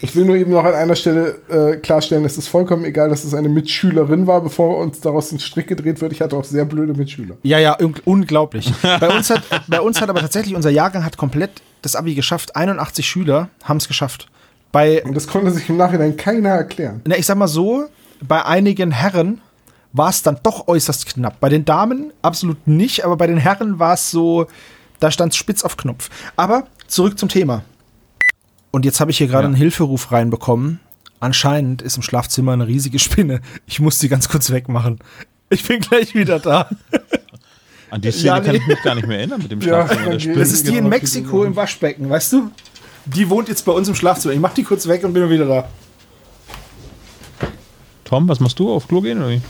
Ich 0.00 0.16
will 0.16 0.24
nur 0.24 0.36
eben 0.36 0.50
noch 0.50 0.64
an 0.64 0.72
einer 0.74 0.94
Stelle 0.96 1.36
äh, 1.50 1.76
klarstellen, 1.76 2.24
es 2.24 2.38
ist 2.38 2.48
vollkommen 2.48 2.84
egal, 2.86 3.10
dass 3.10 3.22
es 3.24 3.34
eine 3.34 3.50
Mitschülerin 3.50 4.26
war, 4.26 4.40
bevor 4.40 4.78
uns 4.78 5.00
daraus 5.00 5.30
ein 5.30 5.40
Strick 5.40 5.68
gedreht 5.68 6.00
wird. 6.00 6.10
Ich 6.12 6.22
hatte 6.22 6.36
auch 6.36 6.44
sehr 6.44 6.64
blöde 6.64 6.94
Mitschüler. 6.94 7.36
ja, 7.42 7.58
ja, 7.58 7.78
un 7.80 7.94
unglaublich. 8.06 8.72
bei, 8.82 9.08
uns 9.14 9.28
hat, 9.28 9.42
bei 9.66 9.80
uns 9.80 10.00
hat 10.00 10.08
aber 10.08 10.20
tatsächlich 10.20 10.54
unser 10.56 10.70
Jahrgang 10.70 11.04
hat 11.04 11.18
komplett 11.18 11.50
das 11.82 11.96
Abi 11.96 12.14
geschafft. 12.14 12.56
81 12.56 13.06
Schüler 13.06 13.50
haben 13.62 13.76
es 13.76 13.88
geschafft. 13.88 14.26
Bei, 14.74 15.02
Und 15.04 15.14
das 15.16 15.26
konnte 15.28 15.50
sich 15.52 15.68
im 15.68 15.76
Nachhinein 15.76 16.16
keiner 16.16 16.48
erklären. 16.50 17.00
na, 17.06 17.16
ich 17.16 17.26
sag 17.26 17.36
mal 17.38 17.46
so, 17.48 17.86
bei 18.20 18.44
einigen 18.44 18.90
Herren 18.90 19.40
war 19.92 20.10
es 20.10 20.22
dann 20.22 20.38
doch 20.42 20.66
äußerst 20.66 21.06
knapp. 21.06 21.38
Bei 21.38 21.48
den 21.48 21.64
Damen 21.64 22.12
absolut 22.22 22.66
nicht, 22.66 23.04
aber 23.04 23.16
bei 23.16 23.28
den 23.28 23.36
Herren 23.38 23.78
war 23.78 23.94
es 23.94 24.10
so, 24.10 24.48
da 24.98 25.10
stand 25.12 25.32
es 25.32 25.36
spitz 25.36 25.62
auf 25.62 25.76
Knopf. 25.76 26.10
Aber 26.34 26.66
zurück 26.88 27.18
zum 27.20 27.28
Thema. 27.28 27.62
Und 28.72 28.84
jetzt 28.84 28.98
habe 28.98 29.12
ich 29.12 29.18
hier 29.18 29.28
gerade 29.28 29.44
Ja. 29.44 29.48
einen 29.48 29.54
Hilferuf 29.56 30.10
reinbekommen. 30.10 30.80
Anscheinend 31.20 31.80
ist 31.80 31.96
im 31.96 32.02
Schlafzimmer 32.02 32.52
eine 32.54 32.66
riesige 32.66 32.98
Spinne. 32.98 33.40
Ich 33.66 33.78
muss 33.78 34.00
die 34.00 34.08
ganz 34.08 34.28
kurz 34.28 34.50
wegmachen. 34.50 34.98
Ich 35.50 35.64
bin 35.68 35.80
gleich 35.80 36.14
wieder 36.16 36.40
da. 36.40 36.68
An 37.90 38.00
die 38.00 38.10
Szene 38.10 38.26
Ja, 38.26 38.40
kann 38.40 38.50
nee. 38.52 38.56
ich 38.58 38.66
mich 38.66 38.82
gar 38.82 38.96
nicht 38.96 39.06
mehr 39.06 39.18
erinnern 39.18 39.40
mit 39.40 39.52
dem 39.52 39.60
Ja, 39.60 39.86
Schlafzimmer. 39.86 40.02
der 40.06 40.12
das 40.14 40.22
Spinne. 40.22 40.38
Das 40.40 40.52
ist 40.52 40.66
die 40.68 40.76
in 40.76 40.88
Mexiko 40.88 41.44
im 41.44 41.54
Waschbecken, 41.54 42.10
weißt 42.10 42.32
du? 42.32 42.50
Die 43.06 43.28
wohnt 43.28 43.48
jetzt 43.48 43.64
bei 43.64 43.72
uns 43.72 43.88
im 43.88 43.94
Schlafzimmer. 43.94 44.34
Ich 44.34 44.40
mach 44.40 44.54
die 44.54 44.62
kurz 44.62 44.88
weg 44.88 45.04
und 45.04 45.12
bin 45.12 45.28
wieder 45.28 45.46
da. 45.46 45.68
Tom, 48.04 48.28
was 48.28 48.40
machst 48.40 48.58
du? 48.58 48.72
Auf 48.72 48.88
Klo 48.88 49.00
gehen 49.00 49.18
oder 49.18 49.30
wie? 49.30 49.42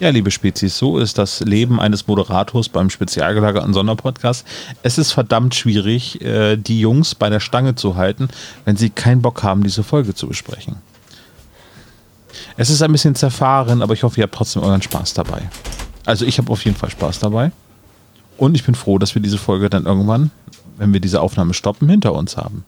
Ja, 0.00 0.10
liebe 0.10 0.30
Spezies, 0.30 0.78
so 0.78 0.98
ist 0.98 1.18
das 1.18 1.40
Leben 1.40 1.80
eines 1.80 2.06
Moderators 2.06 2.68
beim 2.68 2.88
spezialgelagerten 2.88 3.74
Sonderpodcast. 3.74 4.46
Es 4.84 4.96
ist 4.96 5.10
verdammt 5.10 5.56
schwierig, 5.56 6.20
äh, 6.20 6.56
die 6.56 6.78
Jungs 6.78 7.16
bei 7.16 7.28
der 7.30 7.40
Stange 7.40 7.74
zu 7.74 7.96
halten, 7.96 8.28
wenn 8.64 8.76
sie 8.76 8.90
keinen 8.90 9.22
Bock 9.22 9.42
haben, 9.42 9.64
diese 9.64 9.82
Folge 9.82 10.14
zu 10.14 10.28
besprechen. 10.28 10.76
Es 12.60 12.70
ist 12.70 12.82
ein 12.82 12.90
bisschen 12.90 13.14
zerfahren, 13.14 13.82
aber 13.82 13.94
ich 13.94 14.02
hoffe, 14.02 14.18
ihr 14.18 14.24
habt 14.24 14.34
trotzdem 14.34 14.64
euren 14.64 14.82
Spaß 14.82 15.14
dabei. 15.14 15.48
Also 16.04 16.26
ich 16.26 16.38
habe 16.38 16.50
auf 16.50 16.64
jeden 16.64 16.76
Fall 16.76 16.90
Spaß 16.90 17.20
dabei. 17.20 17.52
Und 18.36 18.56
ich 18.56 18.64
bin 18.64 18.74
froh, 18.74 18.98
dass 18.98 19.14
wir 19.14 19.22
diese 19.22 19.38
Folge 19.38 19.70
dann 19.70 19.86
irgendwann, 19.86 20.32
wenn 20.76 20.92
wir 20.92 20.98
diese 20.98 21.20
Aufnahme 21.20 21.54
stoppen, 21.54 21.88
hinter 21.88 22.14
uns 22.14 22.36
haben. 22.36 22.64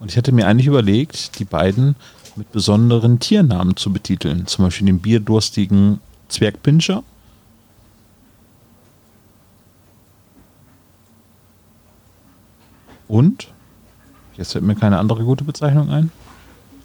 Und 0.00 0.10
ich 0.10 0.16
hatte 0.16 0.32
mir 0.32 0.48
eigentlich 0.48 0.66
überlegt, 0.66 1.38
die 1.38 1.44
beiden 1.44 1.94
mit 2.34 2.50
besonderen 2.50 3.20
Tiernamen 3.20 3.76
zu 3.76 3.92
betiteln. 3.92 4.48
Zum 4.48 4.64
Beispiel 4.64 4.86
den 4.86 4.98
bierdurstigen 4.98 6.00
Zwergpinscher. 6.28 7.04
Und, 13.08 13.48
jetzt 14.36 14.52
fällt 14.52 14.64
mir 14.64 14.74
keine 14.74 14.98
andere 14.98 15.24
gute 15.24 15.44
Bezeichnung 15.44 15.90
ein. 15.90 16.10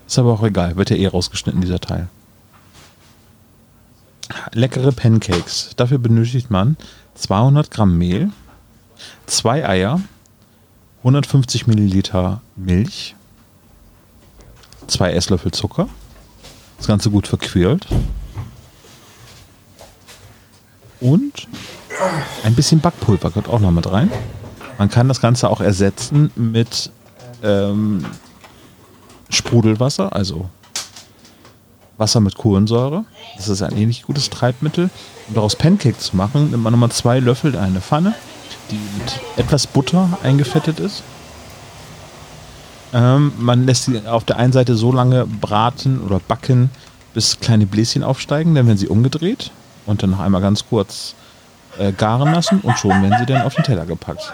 Ist 0.08 0.20
aber 0.20 0.34
auch 0.34 0.44
egal, 0.44 0.76
wird 0.76 0.90
ja 0.90 0.98
eh 0.98 1.08
rausgeschnitten, 1.08 1.62
dieser 1.62 1.80
Teil. 1.80 2.08
Leckere 4.54 4.92
Pancakes. 4.92 5.72
Dafür 5.76 5.98
benötigt 5.98 6.50
man 6.50 6.78
200 7.16 7.72
Gramm 7.72 7.98
Mehl, 7.98 8.32
zwei 9.26 9.68
Eier, 9.68 10.02
150 11.00 11.68
Milliliter 11.68 12.42
Milch, 12.56 13.16
zwei 14.88 15.14
Esslöffel 15.14 15.52
Zucker, 15.52 15.88
das 16.78 16.88
Ganze 16.88 17.10
gut 17.10 17.28
verquirlt 17.28 17.88
und 21.00 21.48
ein 22.44 22.56
bisschen 22.56 22.80
Backpulver 22.80 23.30
gehört 23.30 23.50
auch 23.50 23.60
noch 23.60 23.72
mit 23.72 23.92
rein. 23.92 24.12
Man 24.78 24.90
kann 24.90 25.08
das 25.08 25.22
Ganze 25.22 25.50
auch 25.50 25.62
ersetzen 25.62 26.32
mit 26.36 26.92
ähm, 27.44 28.06
Sprudelwasser, 29.30 30.14
also 30.14 30.50
Wasser 31.98 32.20
mit 32.20 32.38
Kohlensäure. 32.38 33.06
Das 33.38 33.48
ist 33.48 33.62
ein 33.62 33.78
ähnlich 33.78 34.04
gutes 34.04 34.30
Treibmittel. 34.30 34.90
Um 35.28 35.36
daraus 35.36 35.56
Pancake 35.56 35.98
zu 35.98 36.16
machen, 36.18 36.52
nimmt 36.52 36.64
man 36.64 36.74
nochmal 36.74 36.92
zwei 36.92 37.20
Löffel 37.20 37.54
in 37.54 37.60
eine 37.60 37.82
Pfanne, 37.82 38.14
die 38.70 38.80
mit 38.98 39.20
etwas 39.38 39.68
Butter 39.68 40.18
eingefettet 40.24 40.80
ist. 40.80 41.04
Ähm, 42.94 43.32
man 43.38 43.66
lässt 43.66 43.86
sie 43.86 44.06
auf 44.06 44.26
der 44.26 44.38
einen 44.38 44.52
Seite 44.52 44.76
so 44.76 44.92
lange 44.92 45.26
braten 45.26 46.02
oder 46.02 46.20
backen, 46.20 46.70
bis 47.14 47.40
kleine 47.40 47.66
Bläschen 47.66 48.04
aufsteigen. 48.04 48.56
Dann 48.56 48.68
werden 48.68 48.78
sie 48.78 48.88
umgedreht 48.88 49.52
und 49.86 50.04
dann 50.04 50.10
noch 50.12 50.20
einmal 50.20 50.42
ganz 50.42 50.68
kurz 50.68 51.16
äh, 51.78 51.92
garen 51.94 52.34
lassen 52.34 52.60
und 52.62 52.78
schon 52.78 53.02
werden 53.02 53.16
sie 53.20 53.26
dann 53.26 53.44
auf 53.44 53.56
den 53.56 53.64
Teller 53.64 53.86
gepackt. 53.86 54.34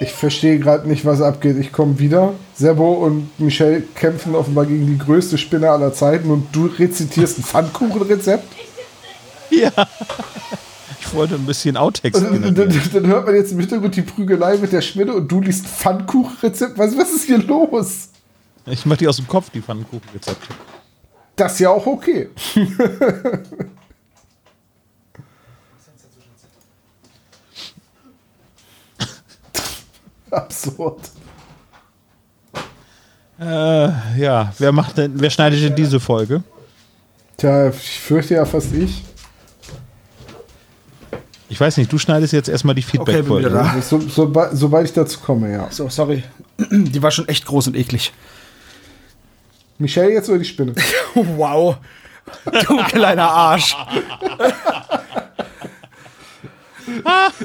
Ich 0.00 0.12
verstehe 0.12 0.58
gerade 0.58 0.88
nicht, 0.88 1.04
was 1.04 1.20
abgeht. 1.20 1.56
Ich 1.58 1.72
komme 1.72 1.98
wieder. 1.98 2.34
Serbo 2.54 2.94
und 2.94 3.38
Michelle 3.38 3.82
kämpfen 3.94 4.34
offenbar 4.34 4.66
gegen 4.66 4.86
die 4.86 4.98
größte 4.98 5.38
Spinne 5.38 5.70
aller 5.70 5.92
Zeiten 5.92 6.30
und 6.30 6.54
du 6.54 6.66
rezitierst 6.66 7.38
ein 7.38 7.44
Pfannkuchenrezept. 7.44 8.44
Ja. 9.50 9.70
Ich 11.06 11.18
wollte 11.18 11.36
ein 11.36 11.46
bisschen 11.46 11.76
Outtakes 11.76 12.20
Und 12.20 12.42
dann, 12.42 12.54
dann, 12.56 12.80
dann 12.92 13.06
hört 13.06 13.26
man 13.26 13.36
jetzt 13.36 13.52
im 13.52 13.60
Hintergrund 13.60 13.94
die 13.94 14.02
Prügelei 14.02 14.56
mit 14.56 14.72
der 14.72 14.80
Spinne 14.80 15.14
und 15.14 15.30
du 15.30 15.40
liest 15.40 15.64
Pfannkuchenrezept. 15.64 16.76
Was, 16.76 16.96
was 16.96 17.12
ist 17.12 17.26
hier 17.26 17.38
los? 17.38 18.08
Ich 18.66 18.84
mache 18.84 18.98
die 18.98 19.06
aus 19.06 19.18
dem 19.18 19.28
Kopf, 19.28 19.50
die 19.50 19.60
Pfannkuchenrezepte. 19.60 20.48
Das 21.36 21.52
ist 21.52 21.60
ja 21.60 21.70
auch 21.70 21.86
okay. 21.86 22.30
Absurd. 30.34 30.98
Äh, 33.40 33.88
ja, 34.20 34.52
wer 34.58 34.72
macht 34.72 34.96
denn, 34.98 35.12
wer 35.20 35.30
schneidet 35.30 35.62
denn 35.62 35.74
diese 35.74 35.98
Folge? 35.98 36.42
Tja, 37.36 37.68
ich 37.68 38.00
fürchte 38.00 38.34
ja 38.34 38.44
fast 38.44 38.72
ich. 38.72 39.02
Ich 41.48 41.60
weiß 41.60 41.76
nicht, 41.76 41.92
du 41.92 41.98
schneidest 41.98 42.32
jetzt 42.32 42.48
erstmal 42.48 42.74
die 42.74 42.82
Feedback-Folge. 42.82 43.50
da. 43.50 43.76
So, 43.80 44.00
soba- 44.00 44.50
sobald 44.54 44.86
ich 44.86 44.92
dazu 44.92 45.20
komme, 45.20 45.52
ja. 45.52 45.66
So, 45.70 45.88
sorry. 45.88 46.22
Die 46.70 47.02
war 47.02 47.10
schon 47.10 47.28
echt 47.28 47.44
groß 47.46 47.68
und 47.68 47.76
eklig. 47.76 48.12
Michelle 49.78 50.12
jetzt 50.12 50.28
oder 50.28 50.38
die 50.38 50.44
Spinne? 50.44 50.74
Wow. 51.14 51.76
Du 52.66 52.76
kleiner 52.84 53.28
Arsch. 53.30 53.76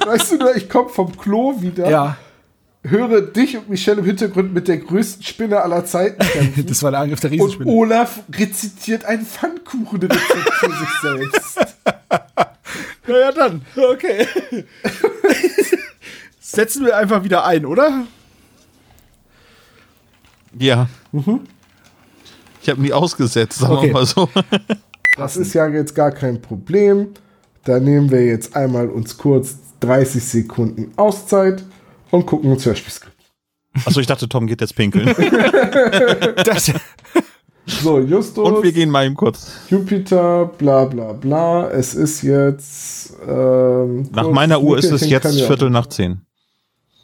weißt 0.05 0.31
du, 0.31 0.37
nur, 0.37 0.55
ich 0.55 0.69
komme 0.69 0.89
vom 0.89 1.15
Klo 1.17 1.59
wieder. 1.59 1.89
Ja. 1.89 2.17
Höre 2.83 3.21
dich 3.21 3.57
und 3.57 3.69
Michelle 3.69 3.99
im 3.99 4.05
Hintergrund 4.05 4.53
mit 4.53 4.67
der 4.67 4.77
größten 4.77 5.23
Spinne 5.23 5.61
aller 5.61 5.85
Zeiten 5.85 6.19
kämpfen. 6.25 6.65
Das 6.67 6.81
war 6.83 6.91
der 6.91 7.01
Angriff 7.01 7.19
der 7.19 7.31
und 7.31 7.37
Riesenspinne. 7.39 7.71
Olaf 7.71 8.21
rezitiert 8.33 9.05
ein 9.05 9.25
Pfannkuchenrezept 9.25 10.53
für 10.53 10.71
sich 10.71 10.89
selbst. 11.01 11.59
Naja, 13.07 13.31
dann. 13.31 13.61
Okay. 13.75 14.27
Setzen 16.39 16.85
wir 16.85 16.95
einfach 16.95 17.23
wieder 17.23 17.43
ein, 17.43 17.65
oder? 17.65 18.05
Ja. 20.59 20.87
Ich 22.61 22.69
habe 22.69 22.81
nie 22.81 22.93
ausgesetzt, 22.93 23.57
sagen 23.59 23.73
Okay. 23.73 23.87
wir 23.87 23.93
mal 23.93 24.05
so. 24.05 24.29
Das 25.17 25.37
ist 25.37 25.55
ja 25.55 25.67
jetzt 25.69 25.95
gar 25.95 26.11
kein 26.11 26.39
Problem. 26.39 27.07
Da 27.63 27.79
nehmen 27.79 28.11
wir 28.11 28.23
jetzt 28.23 28.55
einmal 28.55 28.89
uns 28.89 29.17
kurz 29.17 29.55
30 29.79 30.23
Sekunden 30.23 30.91
Auszeit 30.95 31.63
und 32.11 32.25
gucken 32.25 32.51
uns 32.51 32.65
Hörspielskript. 32.65 33.15
Achso, 33.85 33.99
ich 33.99 34.07
dachte, 34.07 34.27
Tom 34.27 34.47
geht 34.47 34.61
jetzt 34.61 34.75
pinkeln. 34.75 35.07
Das, 36.45 36.71
So, 37.65 37.99
Justus, 37.99 38.43
Und 38.47 38.63
wir 38.63 38.71
gehen 38.71 38.89
mal 38.89 39.05
eben 39.05 39.15
kurz. 39.15 39.51
Jupiter, 39.69 40.45
bla 40.57 40.85
bla 40.85 41.13
bla. 41.13 41.69
Es 41.69 41.93
ist 41.93 42.23
jetzt. 42.23 43.13
Ähm, 43.27 44.09
Nach 44.11 44.29
meiner 44.31 44.61
Uhr 44.61 44.77
ist 44.77 44.91
es 44.91 45.07
jetzt 45.07 45.39
Viertel 45.41 45.69
nach 45.69 45.87
zehn. 45.87 46.21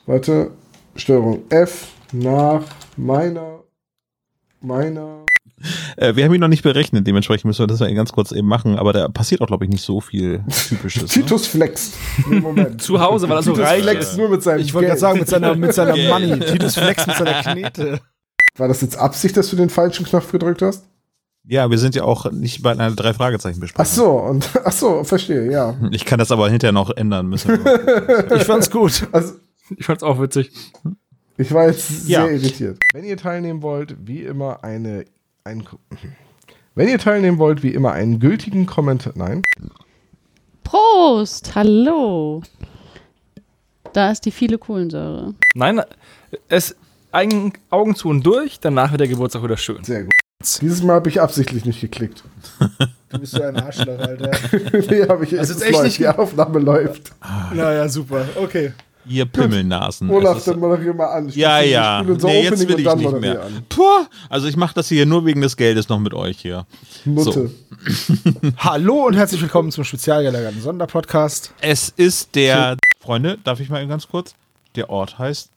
Warte, 0.07 0.51
Steuerung 0.95 1.43
F 1.49 1.89
nach 2.11 2.63
meiner. 2.97 3.59
Meiner. 4.61 5.14
Äh, 5.97 6.15
wir 6.15 6.25
haben 6.25 6.33
ihn 6.33 6.41
noch 6.41 6.47
nicht 6.47 6.63
berechnet, 6.63 7.07
dementsprechend 7.07 7.45
müssen 7.45 7.59
wir 7.59 7.67
das 7.67 7.79
mal 7.79 7.93
ganz 7.93 8.11
kurz 8.11 8.31
eben 8.31 8.47
machen, 8.47 8.77
aber 8.77 8.91
da 8.93 9.07
passiert 9.07 9.41
auch, 9.41 9.47
glaube 9.47 9.65
ich, 9.65 9.71
nicht 9.71 9.83
so 9.83 10.01
viel 10.01 10.43
Typisches. 10.67 11.03
ne? 11.03 11.07
Titus 11.23 11.47
flext. 11.47 11.93
Nee, 12.29 12.39
Moment. 12.39 12.81
Zu 12.81 12.99
Hause, 12.99 13.29
weil 13.29 13.37
er 13.37 13.43
so 13.43 13.53
Titus 13.53 13.67
reich 13.67 13.83
flext 13.83 14.17
nur 14.17 14.29
mit 14.29 14.43
seinem 14.43 14.59
ich 14.61 14.73
wollte 14.73 14.87
gerade 14.87 14.99
sagen, 14.99 15.19
mit 15.19 15.29
seiner, 15.29 15.55
mit 15.55 15.73
seiner 15.73 15.95
Money. 15.95 16.39
Titus 16.39 16.75
Flex 16.75 17.07
mit 17.07 17.15
seiner 17.15 17.41
Knete. 17.43 17.99
War 18.57 18.67
das 18.67 18.81
jetzt 18.81 18.97
Absicht, 18.97 19.35
dass 19.37 19.49
du 19.49 19.55
den 19.55 19.69
falschen 19.69 20.05
Knopf 20.05 20.31
gedrückt 20.31 20.61
hast? 20.61 20.85
Ja, 21.47 21.69
wir 21.69 21.77
sind 21.77 21.93
ja 21.93 22.03
auch 22.03 22.31
nicht 22.31 22.63
bei 22.63 22.71
einer 22.71 22.89
drei 22.91 23.13
Fragezeichen 23.13 23.57
Ach 23.57 23.61
besprochen. 23.61 23.85
so, 23.87 24.11
und 24.13 24.49
ach 24.65 24.71
so, 24.71 25.03
verstehe, 25.03 25.51
ja. 25.51 25.75
Ich 25.91 26.03
kann 26.05 26.17
das 26.19 26.31
aber 26.31 26.49
hinterher 26.49 26.71
noch 26.73 26.89
ändern 26.95 27.27
müssen. 27.27 27.59
Ich 28.35 28.43
fand's 28.43 28.71
gut. 28.71 29.07
Also, 29.11 29.33
Ich 29.77 29.85
fand's 29.85 30.01
auch 30.03 30.19
witzig. 30.19 30.51
ich 31.37 31.53
war 31.53 31.67
jetzt 31.67 32.07
Ja. 32.07 32.23
sehr 32.25 32.31
irritiert. 32.35 32.79
Wenn 32.93 33.03
ihr 33.03 33.17
teilnehmen 33.17 33.61
wollt, 33.61 33.95
wie 34.05 34.23
immer 34.23 34.63
eine. 34.63 35.05
Ein, 35.47 35.63
wenn 36.75 36.89
ihr 36.89 36.97
teilnehmen 36.97 37.37
wollt, 37.37 37.61
wie 37.61 37.69
immer 37.69 37.91
einen 37.91 38.19
gültigen 38.19 38.65
Kommentar. 38.65 39.13
Nein. 39.15 39.43
Prost! 40.63 41.53
Hallo! 41.53 42.41
Da 43.93 44.09
ist 44.11 44.25
die 44.25 44.31
viele 44.31 44.57
Kohlensäure. 44.57 45.35
Nein, 45.53 45.81
es 46.49 46.75
Augen, 47.11 47.53
Augen 47.69 47.95
zu 47.95 48.09
und 48.09 48.23
durch, 48.25 48.59
danach 48.59 48.89
wird 48.89 49.01
der 49.01 49.07
Geburtstag 49.07 49.43
wieder 49.43 49.55
schön. 49.55 49.83
Sehr 49.83 50.05
gut. 50.05 50.15
Dieses 50.61 50.81
Mal 50.81 50.95
habe 50.95 51.09
ich 51.09 51.21
absichtlich 51.21 51.63
nicht 51.65 51.79
geklickt. 51.79 52.23
Du 53.09 53.19
bist 53.21 53.33
so 53.33 53.43
ein 53.43 53.55
Arschloch, 53.55 53.97
Alter. 53.99 54.31
nee, 54.89 55.07
habe 55.07 55.23
ich 55.23 55.39
Also 55.39 55.53
echt 55.63 55.71
läuft, 55.71 55.83
nicht 55.85 55.99
Die 55.99 56.07
Aufnahme 56.07 56.59
läuft. 56.59 57.13
Naja, 57.53 57.87
super. 57.87 58.27
Okay. 58.35 58.73
Ihr 59.07 59.25
Pimmelnasen. 59.25 60.09
Olaf, 60.09 60.43
dann 60.43 60.55
ist- 60.55 60.59
moderier 60.59 60.93
mal 60.93 61.05
an. 61.07 61.29
ja, 61.29 61.61
Ich 61.61 61.71
ja. 61.71 61.99
unser 62.01 62.27
Nee, 62.27 62.43
jetzt 62.43 62.67
will 62.67 62.79
ich 62.79 62.95
nicht 62.95 63.19
mehr. 63.19 63.47
Puh, 63.69 63.83
also 64.29 64.47
ich 64.47 64.57
mache 64.57 64.73
das 64.73 64.87
hier 64.89 65.05
nur 65.05 65.25
wegen 65.25 65.41
des 65.41 65.55
Geldes 65.57 65.89
noch 65.89 65.99
mit 65.99 66.13
euch 66.13 66.39
hier. 66.39 66.65
Nutte. 67.05 67.51
Hallo 68.57 69.05
und 69.05 69.13
herzlich 69.13 69.41
willkommen 69.41 69.71
zum 69.71 69.83
spezialgelagerten 69.83 70.61
Sonderpodcast. 70.61 71.53
Es 71.61 71.89
ist 71.89 72.33
der, 72.35 72.77
Freunde, 72.99 73.37
darf 73.43 73.59
ich 73.59 73.69
mal 73.69 73.79
eben 73.81 73.89
ganz 73.89 74.07
kurz? 74.07 74.33
Der 74.75 74.89
Ort 74.89 75.19
heißt 75.19 75.49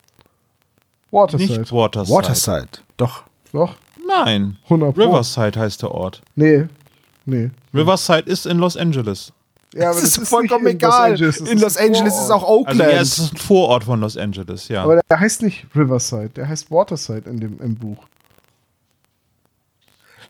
Waterside. 1.10 1.60
nicht 1.60 1.72
Waterside. 1.72 2.16
Waterside. 2.16 2.68
Doch. 2.98 3.22
Doch? 3.52 3.74
Nein, 4.06 4.56
100 4.64 4.94
Pro. 4.94 5.04
Riverside 5.04 5.58
heißt 5.58 5.82
der 5.82 5.90
Ort. 5.92 6.20
Nee. 6.36 6.66
Nee. 7.24 7.50
Riverside 7.74 8.22
ist 8.30 8.46
in 8.46 8.58
Los 8.58 8.76
Angeles. 8.76 9.32
Ja, 9.74 9.88
Das 9.92 9.96
aber 9.98 10.22
ist 10.22 10.28
vollkommen 10.28 10.64
nicht 10.64 10.74
in 10.74 10.80
Los 10.80 10.94
egal. 10.94 11.10
Angeles, 11.12 11.38
das 11.38 11.48
in 11.48 11.58
Los 11.58 11.76
Angeles 11.76 12.14
ist 12.14 12.30
auch 12.30 12.42
Also 12.42 12.46
Oakland. 12.46 12.80
ja, 12.80 12.88
es 13.00 13.18
ist 13.18 13.32
ein 13.34 13.36
Vorort 13.36 13.84
von 13.84 14.00
Los 14.00 14.16
Angeles, 14.16 14.68
ja. 14.68 14.82
Aber 14.82 15.00
der 15.08 15.20
heißt 15.20 15.42
nicht 15.42 15.66
Riverside, 15.76 16.30
der 16.30 16.48
heißt 16.48 16.70
Waterside 16.70 17.28
in 17.28 17.38
dem, 17.40 17.58
im 17.60 17.74
Buch. 17.76 17.98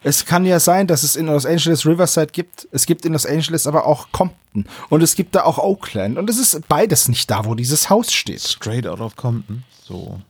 Es 0.02 0.24
kann 0.24 0.44
ja 0.44 0.60
sein, 0.60 0.86
dass 0.86 1.02
es 1.02 1.16
in 1.16 1.26
Los 1.26 1.44
Angeles 1.46 1.84
Riverside 1.86 2.28
gibt. 2.32 2.68
Es 2.72 2.86
gibt 2.86 3.04
in 3.04 3.12
Los 3.12 3.26
Angeles 3.26 3.66
aber 3.66 3.84
auch 3.86 4.10
Compton. 4.12 4.66
Und 4.90 5.02
es 5.02 5.14
gibt 5.16 5.34
da 5.34 5.42
auch 5.44 5.58
Oakland. 5.58 6.18
Und 6.18 6.30
es 6.30 6.38
ist 6.38 6.68
beides 6.68 7.08
nicht 7.08 7.28
da, 7.30 7.44
wo 7.44 7.54
dieses 7.56 7.90
Haus 7.90 8.12
steht. 8.12 8.40
Straight 8.42 8.86
out 8.86 9.00
of 9.00 9.16
Compton. 9.16 9.64
So. 9.84 10.20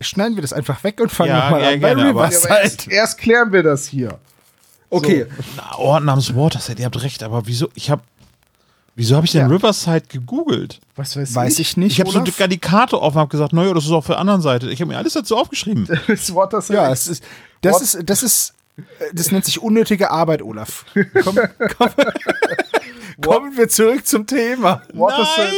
Schneiden 0.00 0.36
wir 0.36 0.42
das 0.42 0.52
einfach 0.52 0.82
weg 0.84 1.00
und 1.00 1.10
fangen 1.10 1.30
Ja, 1.30 1.44
nochmal 1.44 1.62
ja, 1.62 1.68
an 1.70 1.80
bei 1.80 1.94
gerne, 1.94 2.10
aber- 2.10 2.24
Riverside. 2.24 2.50
Aber 2.54 2.62
erst, 2.62 2.88
erst 2.88 3.18
klären 3.18 3.52
wir 3.52 3.62
das 3.64 3.86
hier. 3.86 4.18
Okay. 4.90 5.26
Na, 5.56 5.76
Ort 5.76 6.04
namens 6.04 6.34
Waterside, 6.34 6.80
ihr 6.80 6.86
habt 6.86 7.02
recht, 7.02 7.22
aber 7.22 7.46
wieso, 7.46 7.68
ich 7.74 7.90
hab, 7.90 8.02
wieso 8.94 9.16
habe 9.16 9.26
ich 9.26 9.32
denn 9.32 9.42
Ja. 9.42 9.46
Riverside 9.48 10.06
gegoogelt? 10.08 10.80
Was 10.96 11.16
weiß, 11.16 11.34
Weiß 11.34 11.58
ich 11.58 11.76
nicht. 11.76 11.92
Ich 11.92 12.00
habe 12.00 12.10
so 12.10 12.20
Olaf? 12.20 12.48
die 12.48 12.58
Karte 12.58 13.00
offen 13.00 13.16
und 13.18 13.22
hab 13.22 13.30
gesagt, 13.30 13.52
naja, 13.52 13.72
das 13.74 13.84
ist 13.84 13.92
auf 13.92 14.06
der 14.06 14.18
anderen 14.18 14.40
Seite. 14.40 14.70
Ich 14.70 14.80
habe 14.80 14.90
mir 14.90 14.98
alles 14.98 15.12
dazu 15.12 15.36
aufgeschrieben. 15.36 15.86
Das 16.06 16.34
Waterside. 16.34 16.78
Ja, 16.78 16.90
es 16.90 17.06
ist, 17.08 17.22
das 17.60 17.80
ist, 17.82 17.98
das 18.04 18.22
ist, 18.22 18.54
das 19.12 19.30
nennt 19.32 19.44
sich 19.44 19.60
unnötige 19.60 20.10
Arbeit, 20.10 20.42
Olaf. 20.42 20.84
Komm, 21.24 21.38
komm, 21.78 21.88
kommen 23.20 23.56
wir 23.56 23.68
zurück 23.68 24.06
zum 24.06 24.26
Thema. 24.26 24.82
Waterside, 24.92 25.52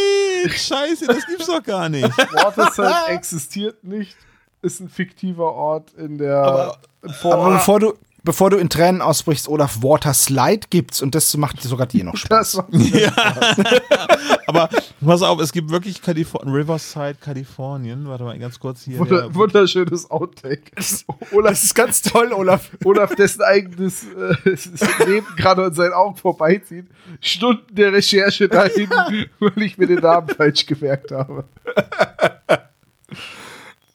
Nein, 0.44 0.50
scheiße, 0.52 1.06
das 1.06 1.26
gibt's 1.26 1.46
doch 1.46 1.62
gar 1.62 1.88
nicht. 1.88 2.08
Waterside 2.32 3.08
existiert 3.08 3.84
nicht. 3.84 4.16
Ist 4.62 4.80
ein 4.80 4.88
fiktiver 4.90 5.52
Ort 5.54 5.92
in 5.94 6.18
der 6.18 6.76
Vorort. 7.20 7.40
Aber 7.40 7.50
bevor 7.54 7.80
du, 7.80 7.94
bevor 8.22 8.50
du 8.50 8.56
in 8.58 8.68
Tränen 8.68 9.02
ausbrichst, 9.02 9.48
Olaf, 9.48 9.82
Water 9.82 10.12
Slide 10.14 10.66
gibt's 10.70 11.00
und 11.02 11.14
das 11.14 11.36
macht 11.36 11.62
sogar 11.62 11.86
dir 11.86 12.04
noch 12.04 12.16
Spaß. 12.16 12.52
das 12.52 12.56
war 12.56 12.66
Aber 14.46 14.68
pass 15.04 15.22
auf, 15.22 15.40
es 15.40 15.52
gibt 15.52 15.70
wirklich 15.70 16.02
Kalifor 16.02 16.42
Riverside, 16.44 17.14
Kalifornien. 17.20 18.08
Warte 18.08 18.24
mal 18.24 18.36
ganz 18.38 18.58
kurz 18.58 18.82
hier. 18.82 18.98
wunder, 18.98 19.22
der- 19.22 19.34
wunderschönes 19.34 20.10
Outtake. 20.10 20.72
Olaf, 21.32 21.50
Das 21.52 21.64
ist 21.64 21.74
ganz 21.74 22.02
toll, 22.02 22.32
Olaf. 22.32 22.70
Olaf, 22.84 23.14
dessen 23.14 23.42
eigenes 23.42 24.04
äh, 24.04 25.04
Leben 25.06 25.26
gerade 25.36 25.64
an 25.66 25.74
seinen 25.74 25.92
Augen 25.92 26.16
vorbeizieht. 26.16 26.86
Stunden 27.20 27.74
der 27.74 27.92
Recherche 27.92 28.48
dahin, 28.48 28.90
weil 29.38 29.62
ich 29.62 29.78
mir 29.78 29.86
den 29.86 30.00
Namen 30.00 30.28
falsch 30.28 30.66
gemerkt 30.66 31.12
habe. 31.12 31.44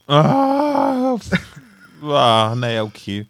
Ah, 0.07 1.17
ah, 2.03 2.55
naja, 2.55 2.83
okay. 2.83 3.25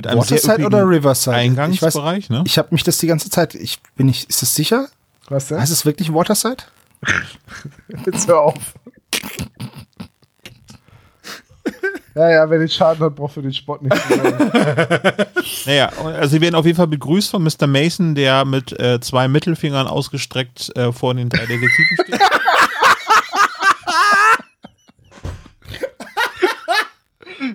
Mit 0.00 0.06
einem 0.06 0.20
Waterside 0.20 0.64
oder 0.64 0.88
Riverside? 0.88 1.36
Eingangsbereich, 1.36 2.30
ne? 2.30 2.42
Ich 2.46 2.56
habe 2.56 2.68
mich 2.70 2.82
das 2.84 2.96
die 2.96 3.06
ganze 3.06 3.28
Zeit. 3.28 3.54
Ich 3.54 3.80
bin 3.96 4.06
nicht. 4.06 4.30
Ist 4.30 4.40
das 4.40 4.54
sicher? 4.54 4.88
Was 5.28 5.48
denn? 5.48 5.60
Heißt 5.60 5.70
es 5.70 5.84
wirklich 5.84 6.10
Waterside? 6.10 6.64
Jetzt 8.06 8.26
hör 8.26 8.40
auf. 8.40 8.54
Ja, 12.14 12.30
ja, 12.30 12.50
wer 12.50 12.58
den 12.58 12.68
Schaden 12.68 13.04
hat, 13.04 13.14
braucht 13.14 13.34
für 13.34 13.42
den 13.42 13.52
Spott 13.52 13.82
nicht. 13.82 13.94
Naja, 15.66 15.90
also 16.18 16.28
sie 16.28 16.40
werden 16.40 16.54
auf 16.54 16.64
jeden 16.64 16.76
Fall 16.76 16.86
begrüßt 16.86 17.30
von 17.30 17.42
Mr. 17.42 17.66
Mason, 17.66 18.14
der 18.14 18.46
mit 18.46 18.78
äh, 18.80 18.98
zwei 19.00 19.28
Mittelfingern 19.28 19.86
ausgestreckt 19.86 20.74
äh, 20.74 20.90
vor 20.90 21.14
den 21.14 21.28
drei 21.28 21.44
Detektiven 21.44 21.98
steht. 22.02 22.20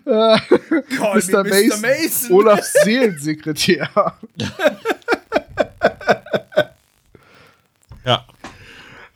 Mr. 0.05 1.43
Mason, 1.43 2.31
Olafs 2.31 2.73
Seelensekretär. 2.83 3.89
ja. 8.05 8.25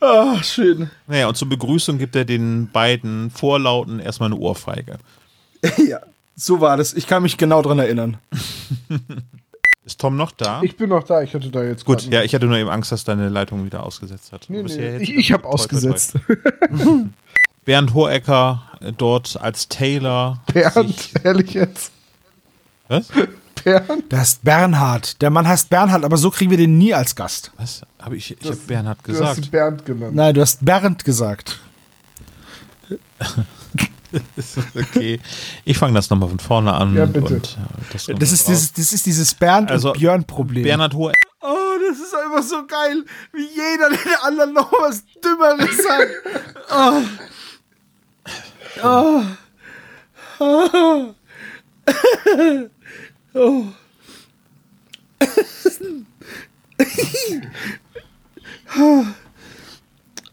Ah, 0.02 0.42
schön. 0.44 0.90
Naja, 1.08 1.28
und 1.28 1.36
zur 1.36 1.50
Begrüßung 1.50 1.98
gibt 1.98 2.16
er 2.16 2.24
den 2.26 2.70
beiden 2.72 3.32
Vorlauten 3.32 4.00
erstmal 4.00 4.28
eine 4.28 4.40
Ohrfeige. 4.40 4.98
Ja, 5.78 6.00
so 6.38 6.62
war 6.62 6.78
das. 6.78 6.94
Ich 6.94 7.06
kann 7.06 7.22
mich 7.22 7.36
genau 7.38 7.62
dran 7.62 7.80
erinnern. 7.80 8.18
Ist 9.86 10.00
Tom 10.00 10.16
noch 10.16 10.32
da? 10.32 10.62
Ich 10.64 10.78
bin 10.78 10.88
noch 10.88 11.04
da, 11.04 11.22
ich 11.22 11.34
hatte 11.34 11.50
da 11.50 11.64
jetzt 11.64 11.84
Gut, 11.84 12.04
ja, 12.04 12.24
ich 12.24 12.34
hatte 12.34 12.46
nur 12.46 12.56
eben 12.56 12.70
Angst, 12.70 12.94
dass 12.94 13.04
deine 13.04 13.28
Leitung 13.28 13.66
wieder 13.66 13.84
ausgesetzt 13.84 14.32
hat. 14.32 14.46
Nee, 14.48 14.64
nee, 14.64 14.98
ich, 15.00 15.14
ich 15.14 15.32
habe 15.34 15.46
ausgesetzt. 15.46 16.14
Bernd 17.66 17.94
Hohecker 17.94 18.69
äh, 18.69 18.69
dort 18.98 19.40
als 19.42 19.68
Taylor. 19.68 20.40
Bernd, 20.54 21.12
ehrlich 21.24 21.54
jetzt. 21.54 21.92
Was? 22.88 23.08
Bernd? 23.64 24.04
Das 24.10 24.30
ist 24.30 24.44
Bernhard. 24.44 25.22
Der 25.22 25.30
Mann 25.30 25.48
heißt 25.48 25.70
Bernhard, 25.70 26.04
aber 26.06 26.18
so 26.18 26.32
kriegen 26.32 26.50
wir 26.52 26.58
den 26.58 26.78
nie 26.78 26.94
als 26.94 27.16
Gast. 27.16 27.52
Was? 27.58 27.82
Habe 28.00 28.16
ich, 28.16 28.32
ich 28.40 28.46
habe 28.48 28.56
Bernhard 28.56 29.00
Du 29.04 29.12
hast 29.14 29.20
ihn 29.20 29.26
gesagt. 29.28 29.52
Bernd 29.52 29.86
genannt. 29.86 30.16
Nein, 30.16 30.34
du 30.34 30.42
hast 30.42 30.64
Bernd 30.64 31.04
gesagt. 31.06 31.60
Okay. 34.76 35.20
Ich 35.66 35.78
fange 35.78 35.94
das 35.94 36.10
nochmal 36.10 36.30
von 36.30 36.40
vorne 36.40 36.74
an. 36.74 36.96
Ja, 36.96 37.06
bitte. 37.06 37.36
Und, 37.36 37.58
äh, 37.58 37.84
das 37.94 38.06
Das 38.08 38.18
da 38.18 38.24
ist 38.24 38.48
dieses, 38.48 38.74
das 38.74 38.94
ist 38.94 39.06
dieses 39.06 39.36
Bernd- 39.36 39.70
Also, 39.70 39.92
und 39.92 40.00
Björn-Problem. 40.00 40.64
Bernhard 40.64 40.96
Hohecker. 40.96 41.20
Oh, 41.42 41.78
das 41.88 42.00
ist 42.00 42.16
einfach 42.16 42.42
so 42.42 42.66
geil, 42.66 43.06
wie 43.34 43.48
jeder 43.48 43.90
den 43.90 44.16
anderen 44.24 44.54
noch 44.54 44.72
was 44.72 45.04
Dümmeres 45.24 45.78
sagt. 45.78 46.12
Oh. 46.72 47.02
Oh. 48.84 49.24
Oh. 50.40 51.14
oh. 53.34 53.66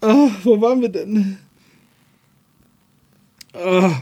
oh. 0.00 0.30
Wo 0.42 0.60
waren 0.60 0.80
wir 0.80 0.88
denn? 0.88 1.38
Oh. 3.52 3.92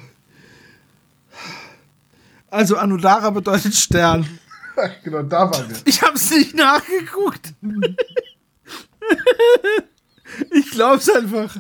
Also 2.50 2.76
Anudara 2.76 3.30
bedeutet 3.30 3.74
Stern. 3.74 4.38
genau, 5.04 5.22
da 5.22 5.50
waren 5.50 5.68
wir. 5.70 5.76
Ich 5.84 6.02
hab's 6.02 6.30
nicht 6.30 6.54
nachgeguckt. 6.54 7.54
ich 10.50 10.70
glaub's 10.70 11.08
einfach. 11.10 11.56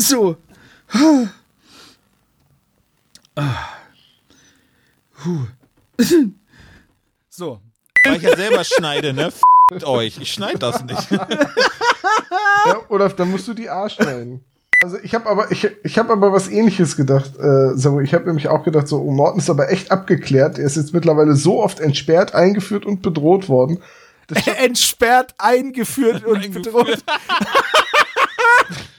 So. 0.00 0.36
So. 7.28 7.60
Weil 8.04 8.16
ich 8.16 8.22
ja 8.22 8.36
selber 8.36 8.64
schneide, 8.64 9.12
ne? 9.12 9.26
F 9.26 9.42
euch. 9.84 10.18
Ich 10.20 10.32
schneide 10.32 10.58
das 10.58 10.82
nicht. 10.84 11.06
Ja, 12.66 12.80
Olaf, 12.88 13.16
dann 13.16 13.30
musst 13.30 13.48
du 13.48 13.54
die 13.54 13.70
A 13.70 13.88
schneiden. 13.88 14.44
Also 14.82 14.98
ich 15.02 15.14
habe 15.14 15.28
aber 15.28 15.50
ich, 15.50 15.66
ich 15.82 15.98
habe 15.98 16.12
aber 16.12 16.32
was 16.32 16.48
ähnliches 16.48 16.94
gedacht, 16.96 17.32
äh, 17.38 17.74
Samu. 17.74 18.00
Ich 18.00 18.12
habe 18.12 18.26
nämlich 18.26 18.48
auch 18.48 18.64
gedacht, 18.64 18.86
so 18.86 19.00
oh, 19.00 19.10
Morten 19.10 19.38
ist 19.38 19.48
aber 19.50 19.70
echt 19.70 19.90
abgeklärt. 19.90 20.58
Er 20.58 20.66
ist 20.66 20.76
jetzt 20.76 20.92
mittlerweile 20.92 21.34
so 21.36 21.62
oft 21.62 21.80
entsperrt, 21.80 22.34
eingeführt 22.34 22.84
und 22.84 23.02
bedroht 23.02 23.48
worden. 23.48 23.82
Entsperrt, 24.58 25.34
eingeführt 25.38 26.24
und 26.24 26.52
bedroht. 26.52 27.02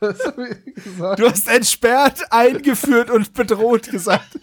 Was 0.02 0.24
hab 0.24 0.38
ich 0.38 0.74
gesagt? 0.82 1.18
Du 1.18 1.28
hast 1.28 1.46
entsperrt, 1.48 2.32
eingeführt 2.32 3.10
und 3.10 3.34
bedroht 3.34 3.90
gesagt. 3.90 4.38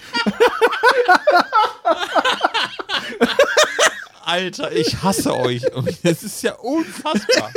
Alter, 4.23 4.71
ich 4.71 5.01
hasse 5.01 5.35
euch. 5.35 5.63
Das 6.03 6.21
ist 6.21 6.43
ja 6.43 6.53
unfassbar. 6.55 7.51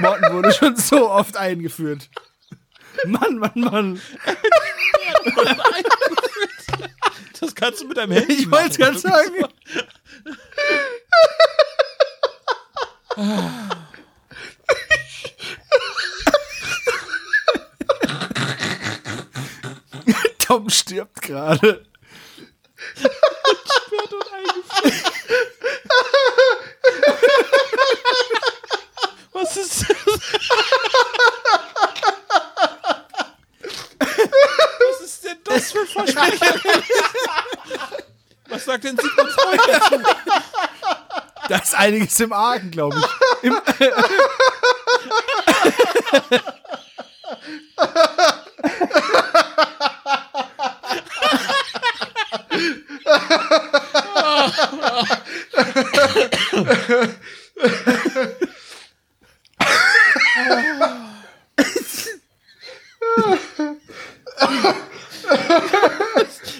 Morten 0.00 0.32
wurde 0.34 0.52
schon 0.52 0.76
so 0.76 1.08
oft 1.08 1.38
eingeführt. 1.38 2.10
Mann, 3.06 3.38
Mann, 3.38 3.52
Mann. 3.54 4.02
Das 7.40 7.54
kannst 7.54 7.80
du 7.80 7.86
mit 7.86 7.96
deinem 7.96 8.12
Handy 8.12 8.34
Ich 8.34 8.50
wollte 8.50 8.76
gerade 8.76 8.98
sagen. 8.98 9.46
Tom 20.48 20.70
stirbt 20.70 21.20
gerade. 21.20 21.84
Was 29.32 29.56
ist 29.58 29.82
das? 29.82 29.98
Was 33.98 35.00
ist 35.02 35.24
denn 35.24 35.36
das 35.44 35.70
für 35.70 35.80
ein 35.80 35.86
Versprecher? 35.86 36.82
Was 38.48 38.64
sagt 38.64 38.84
denn 38.84 38.96
Sigmund 38.96 39.30
Freud 39.32 39.60
dazu? 39.66 40.02
Da 41.50 41.58
ist 41.58 41.74
einiges 41.74 42.18
im 42.20 42.32
Argen, 42.32 42.70
glaube 42.70 42.96
ich. 42.96 43.04
Im, 43.42 43.60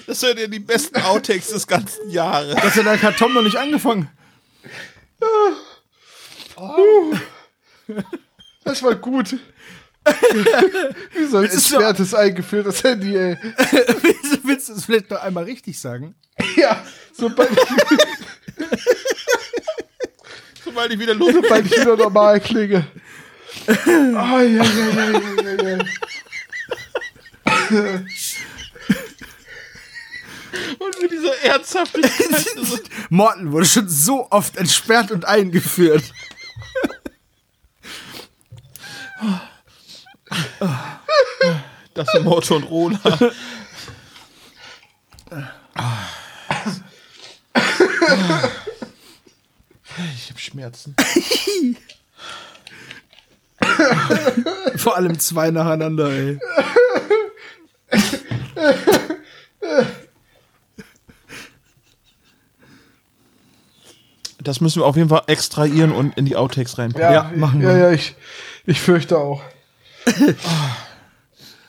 Das 0.07 0.19
sind 0.19 0.39
ja 0.39 0.47
die 0.47 0.59
besten 0.59 0.97
Outtakes 1.01 1.49
des 1.49 1.67
ganzen 1.67 2.09
Jahres. 2.09 2.55
Dank 2.83 3.03
hat 3.03 3.17
Tom 3.17 3.33
noch 3.33 3.41
nicht 3.41 3.57
angefangen. 3.57 4.09
Das 8.63 8.83
war 8.83 8.95
gut. 8.95 9.37
Wie 11.13 11.25
so 11.25 11.37
ein 11.37 11.45
Es 11.45 11.53
ist 11.55 11.67
so- 11.69 11.75
entsperrtes, 11.77 12.13
eingeführtes 12.13 12.83
Handy, 12.83 13.15
ey. 13.17 13.37
willst, 14.01 14.39
willst 14.43 14.69
du 14.69 14.73
es 14.73 14.85
vielleicht 14.85 15.09
noch 15.09 15.21
einmal 15.21 15.43
richtig 15.45 15.79
sagen? 15.79 16.15
Ja, 16.55 16.83
sobald 17.17 17.49
ich, 17.51 17.57
Sobald 20.63 20.91
ich 20.93 20.99
wieder 20.99 21.13
los 21.15 21.33
sobald 21.33 21.65
ich 21.65 21.71
wieder 21.71 21.97
normal 21.97 22.39
klinge. 22.39 22.85
Ah, 24.15 24.41
ja, 24.41 24.43
ja, 24.43 24.63
ja, 24.63 25.09
ja, 25.11 25.53
ja, 25.53 25.77
ja. 25.77 25.77
und 30.79 31.01
mit 31.01 31.11
dieser 31.11 31.37
Ernsthaftigkeit. 31.43 32.45
so- 32.63 32.77
Morten 33.09 33.51
wurde 33.51 33.65
schon 33.65 33.89
so 33.89 34.27
oft 34.31 34.57
entsperrt 34.57 35.11
und 35.11 35.25
eingeführt. 35.25 36.03
Das 41.93 42.07
sind 42.13 42.23
Motto 42.25 42.55
und 42.55 42.63
Rola. 42.63 42.99
Ich 50.15 50.29
habe 50.29 50.39
Schmerzen. 50.39 50.95
Vor 54.77 54.95
allem 54.95 55.19
zwei 55.19 55.51
nacheinander, 55.51 56.09
ey. 56.11 56.39
Das 64.41 64.61
müssen 64.61 64.81
wir 64.81 64.85
auf 64.85 64.95
jeden 64.95 65.09
Fall 65.09 65.23
extrahieren 65.27 65.91
und 65.91 66.17
in 66.17 66.25
die 66.25 66.35
Outtakes 66.35 66.77
reinpacken. 66.77 67.13
Ja, 67.13 67.29
Ja, 67.29 67.37
machen 67.37 67.61
ja, 67.61 67.69
wir. 67.69 67.77
ja, 67.77 67.91
ich, 67.91 68.15
ich 68.65 68.79
fürchte 68.79 69.17
auch. 69.17 69.41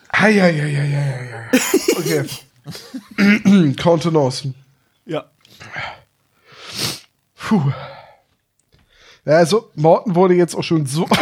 Ah, 0.08 0.28
ja, 0.28 0.48
ja, 0.48 0.66
ja, 0.66 0.66
ja, 0.66 0.84
ja, 0.84 1.22
ja. 1.22 1.50
Okay. 1.98 2.24
Contenance. 3.82 4.52
Ja. 5.06 5.30
Puh. 7.36 7.72
Ja, 9.24 9.32
also, 9.36 9.70
Morten 9.74 10.14
wurde 10.14 10.34
jetzt 10.34 10.54
auch 10.54 10.62
schon 10.62 10.86
so. 10.86 11.08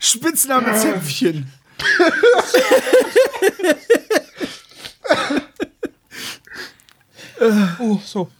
Spitzname 0.00 0.76
Zäpfchen. 0.78 1.52
Oh, 7.78 7.98
so. 8.04 8.30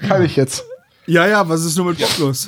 Kann 0.00 0.24
ich 0.24 0.34
jetzt. 0.34 0.64
Ja, 1.10 1.26
ja, 1.26 1.48
was 1.48 1.64
ist 1.64 1.76
nur 1.76 1.86
mit 1.86 1.98
Bob 1.98 2.18
los? 2.18 2.46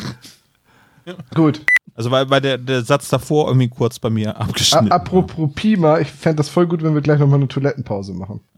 Gut. 1.34 1.62
Also 1.94 2.10
weil, 2.12 2.30
weil 2.30 2.40
der, 2.40 2.58
der 2.58 2.82
Satz 2.82 3.08
davor 3.08 3.48
irgendwie 3.48 3.68
kurz 3.68 3.98
bei 3.98 4.08
mir 4.08 4.36
A 4.36 4.42
abgeschnitten 4.42 4.92
apropos 4.92 5.50
Pima, 5.54 5.98
ich 5.98 6.08
fände 6.08 6.36
das 6.36 6.48
voll 6.48 6.66
gut, 6.66 6.82
wenn 6.82 6.94
wir 6.94 7.02
gleich 7.02 7.18
nochmal 7.18 7.38
eine 7.38 7.48
Toilettenpause 7.48 8.14
machen. 8.14 8.40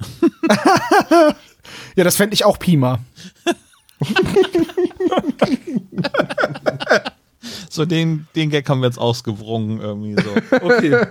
Ja, 1.96 2.04
das 2.04 2.16
fände 2.16 2.34
ich 2.34 2.44
auch 2.44 2.58
Pima. 2.58 2.98
So, 7.70 7.84
den, 7.84 8.26
den 8.36 8.50
Gag 8.50 8.68
haben 8.68 8.80
wir 8.80 8.86
jetzt 8.86 8.98
ausgewrungen 8.98 9.80
irgendwie 9.80 10.14
so. 10.14 10.56
Okay. 10.60 11.06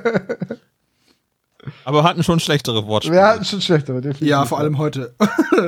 Aber 1.85 1.99
wir 1.99 2.03
hatten 2.03 2.23
schon 2.23 2.39
schlechtere 2.39 2.85
Wortspiele. 2.85 3.17
Wir 3.17 3.27
hatten 3.27 3.45
schon 3.45 3.61
schlechtere, 3.61 4.01
definitiv. 4.01 4.27
Ja, 4.27 4.45
vor 4.45 4.59
allem 4.59 4.77
heute. 4.77 5.15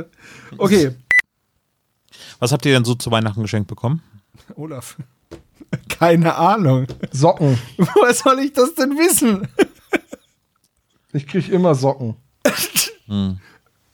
okay. 0.57 0.91
Was 2.39 2.51
habt 2.51 2.65
ihr 2.65 2.73
denn 2.73 2.85
so 2.85 2.95
zu 2.95 3.11
Weihnachten 3.11 3.41
geschenkt 3.41 3.67
bekommen? 3.67 4.01
Olaf. 4.55 4.97
Keine 5.89 6.35
Ahnung. 6.35 6.87
Socken. 7.11 7.57
Woher 7.77 8.13
soll 8.13 8.39
ich 8.39 8.53
das 8.53 8.75
denn 8.75 8.91
wissen? 8.91 9.47
Ich 11.13 11.27
krieg 11.27 11.49
immer 11.49 11.75
Socken. 11.75 12.15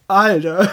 Alter. 0.07 0.71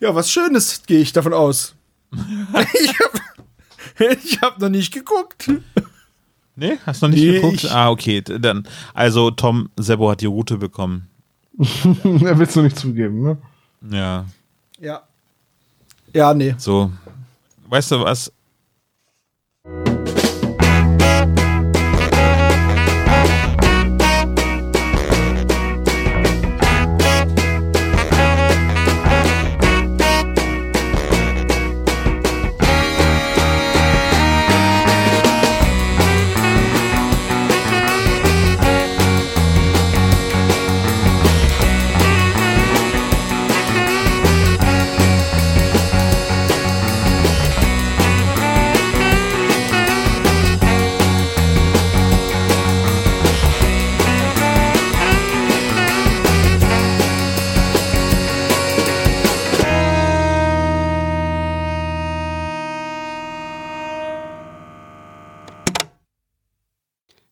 Ja, 0.00 0.14
was 0.14 0.30
Schönes 0.30 0.82
gehe 0.86 1.00
ich 1.00 1.12
davon 1.12 1.34
aus. 1.34 1.74
ich 2.12 2.98
habe 2.98 4.14
ich 4.18 4.40
hab 4.40 4.58
noch 4.58 4.68
nicht 4.68 4.92
geguckt. 4.92 5.50
Nee, 6.56 6.78
hast 6.84 7.02
du 7.02 7.06
noch 7.06 7.14
nicht 7.14 7.24
Nee, 7.24 7.40
geguckt? 7.40 7.66
Ah, 7.70 7.90
okay. 7.90 8.20
Dann, 8.22 8.66
also 8.94 9.30
Tom 9.30 9.70
Sebo 9.78 10.10
hat 10.10 10.20
die 10.20 10.26
Route 10.26 10.58
bekommen. 10.58 11.08
er 11.58 12.38
willst 12.38 12.56
du 12.56 12.62
nicht 12.62 12.78
zugeben, 12.78 13.22
ne? 13.22 13.38
Ja, 13.90 14.26
Ja. 14.78 15.02
Ja, 16.14 16.34
nee. 16.34 16.54
so. 16.58 16.90
Weißt 17.68 17.90
du 17.90 18.00
was? 18.00 18.30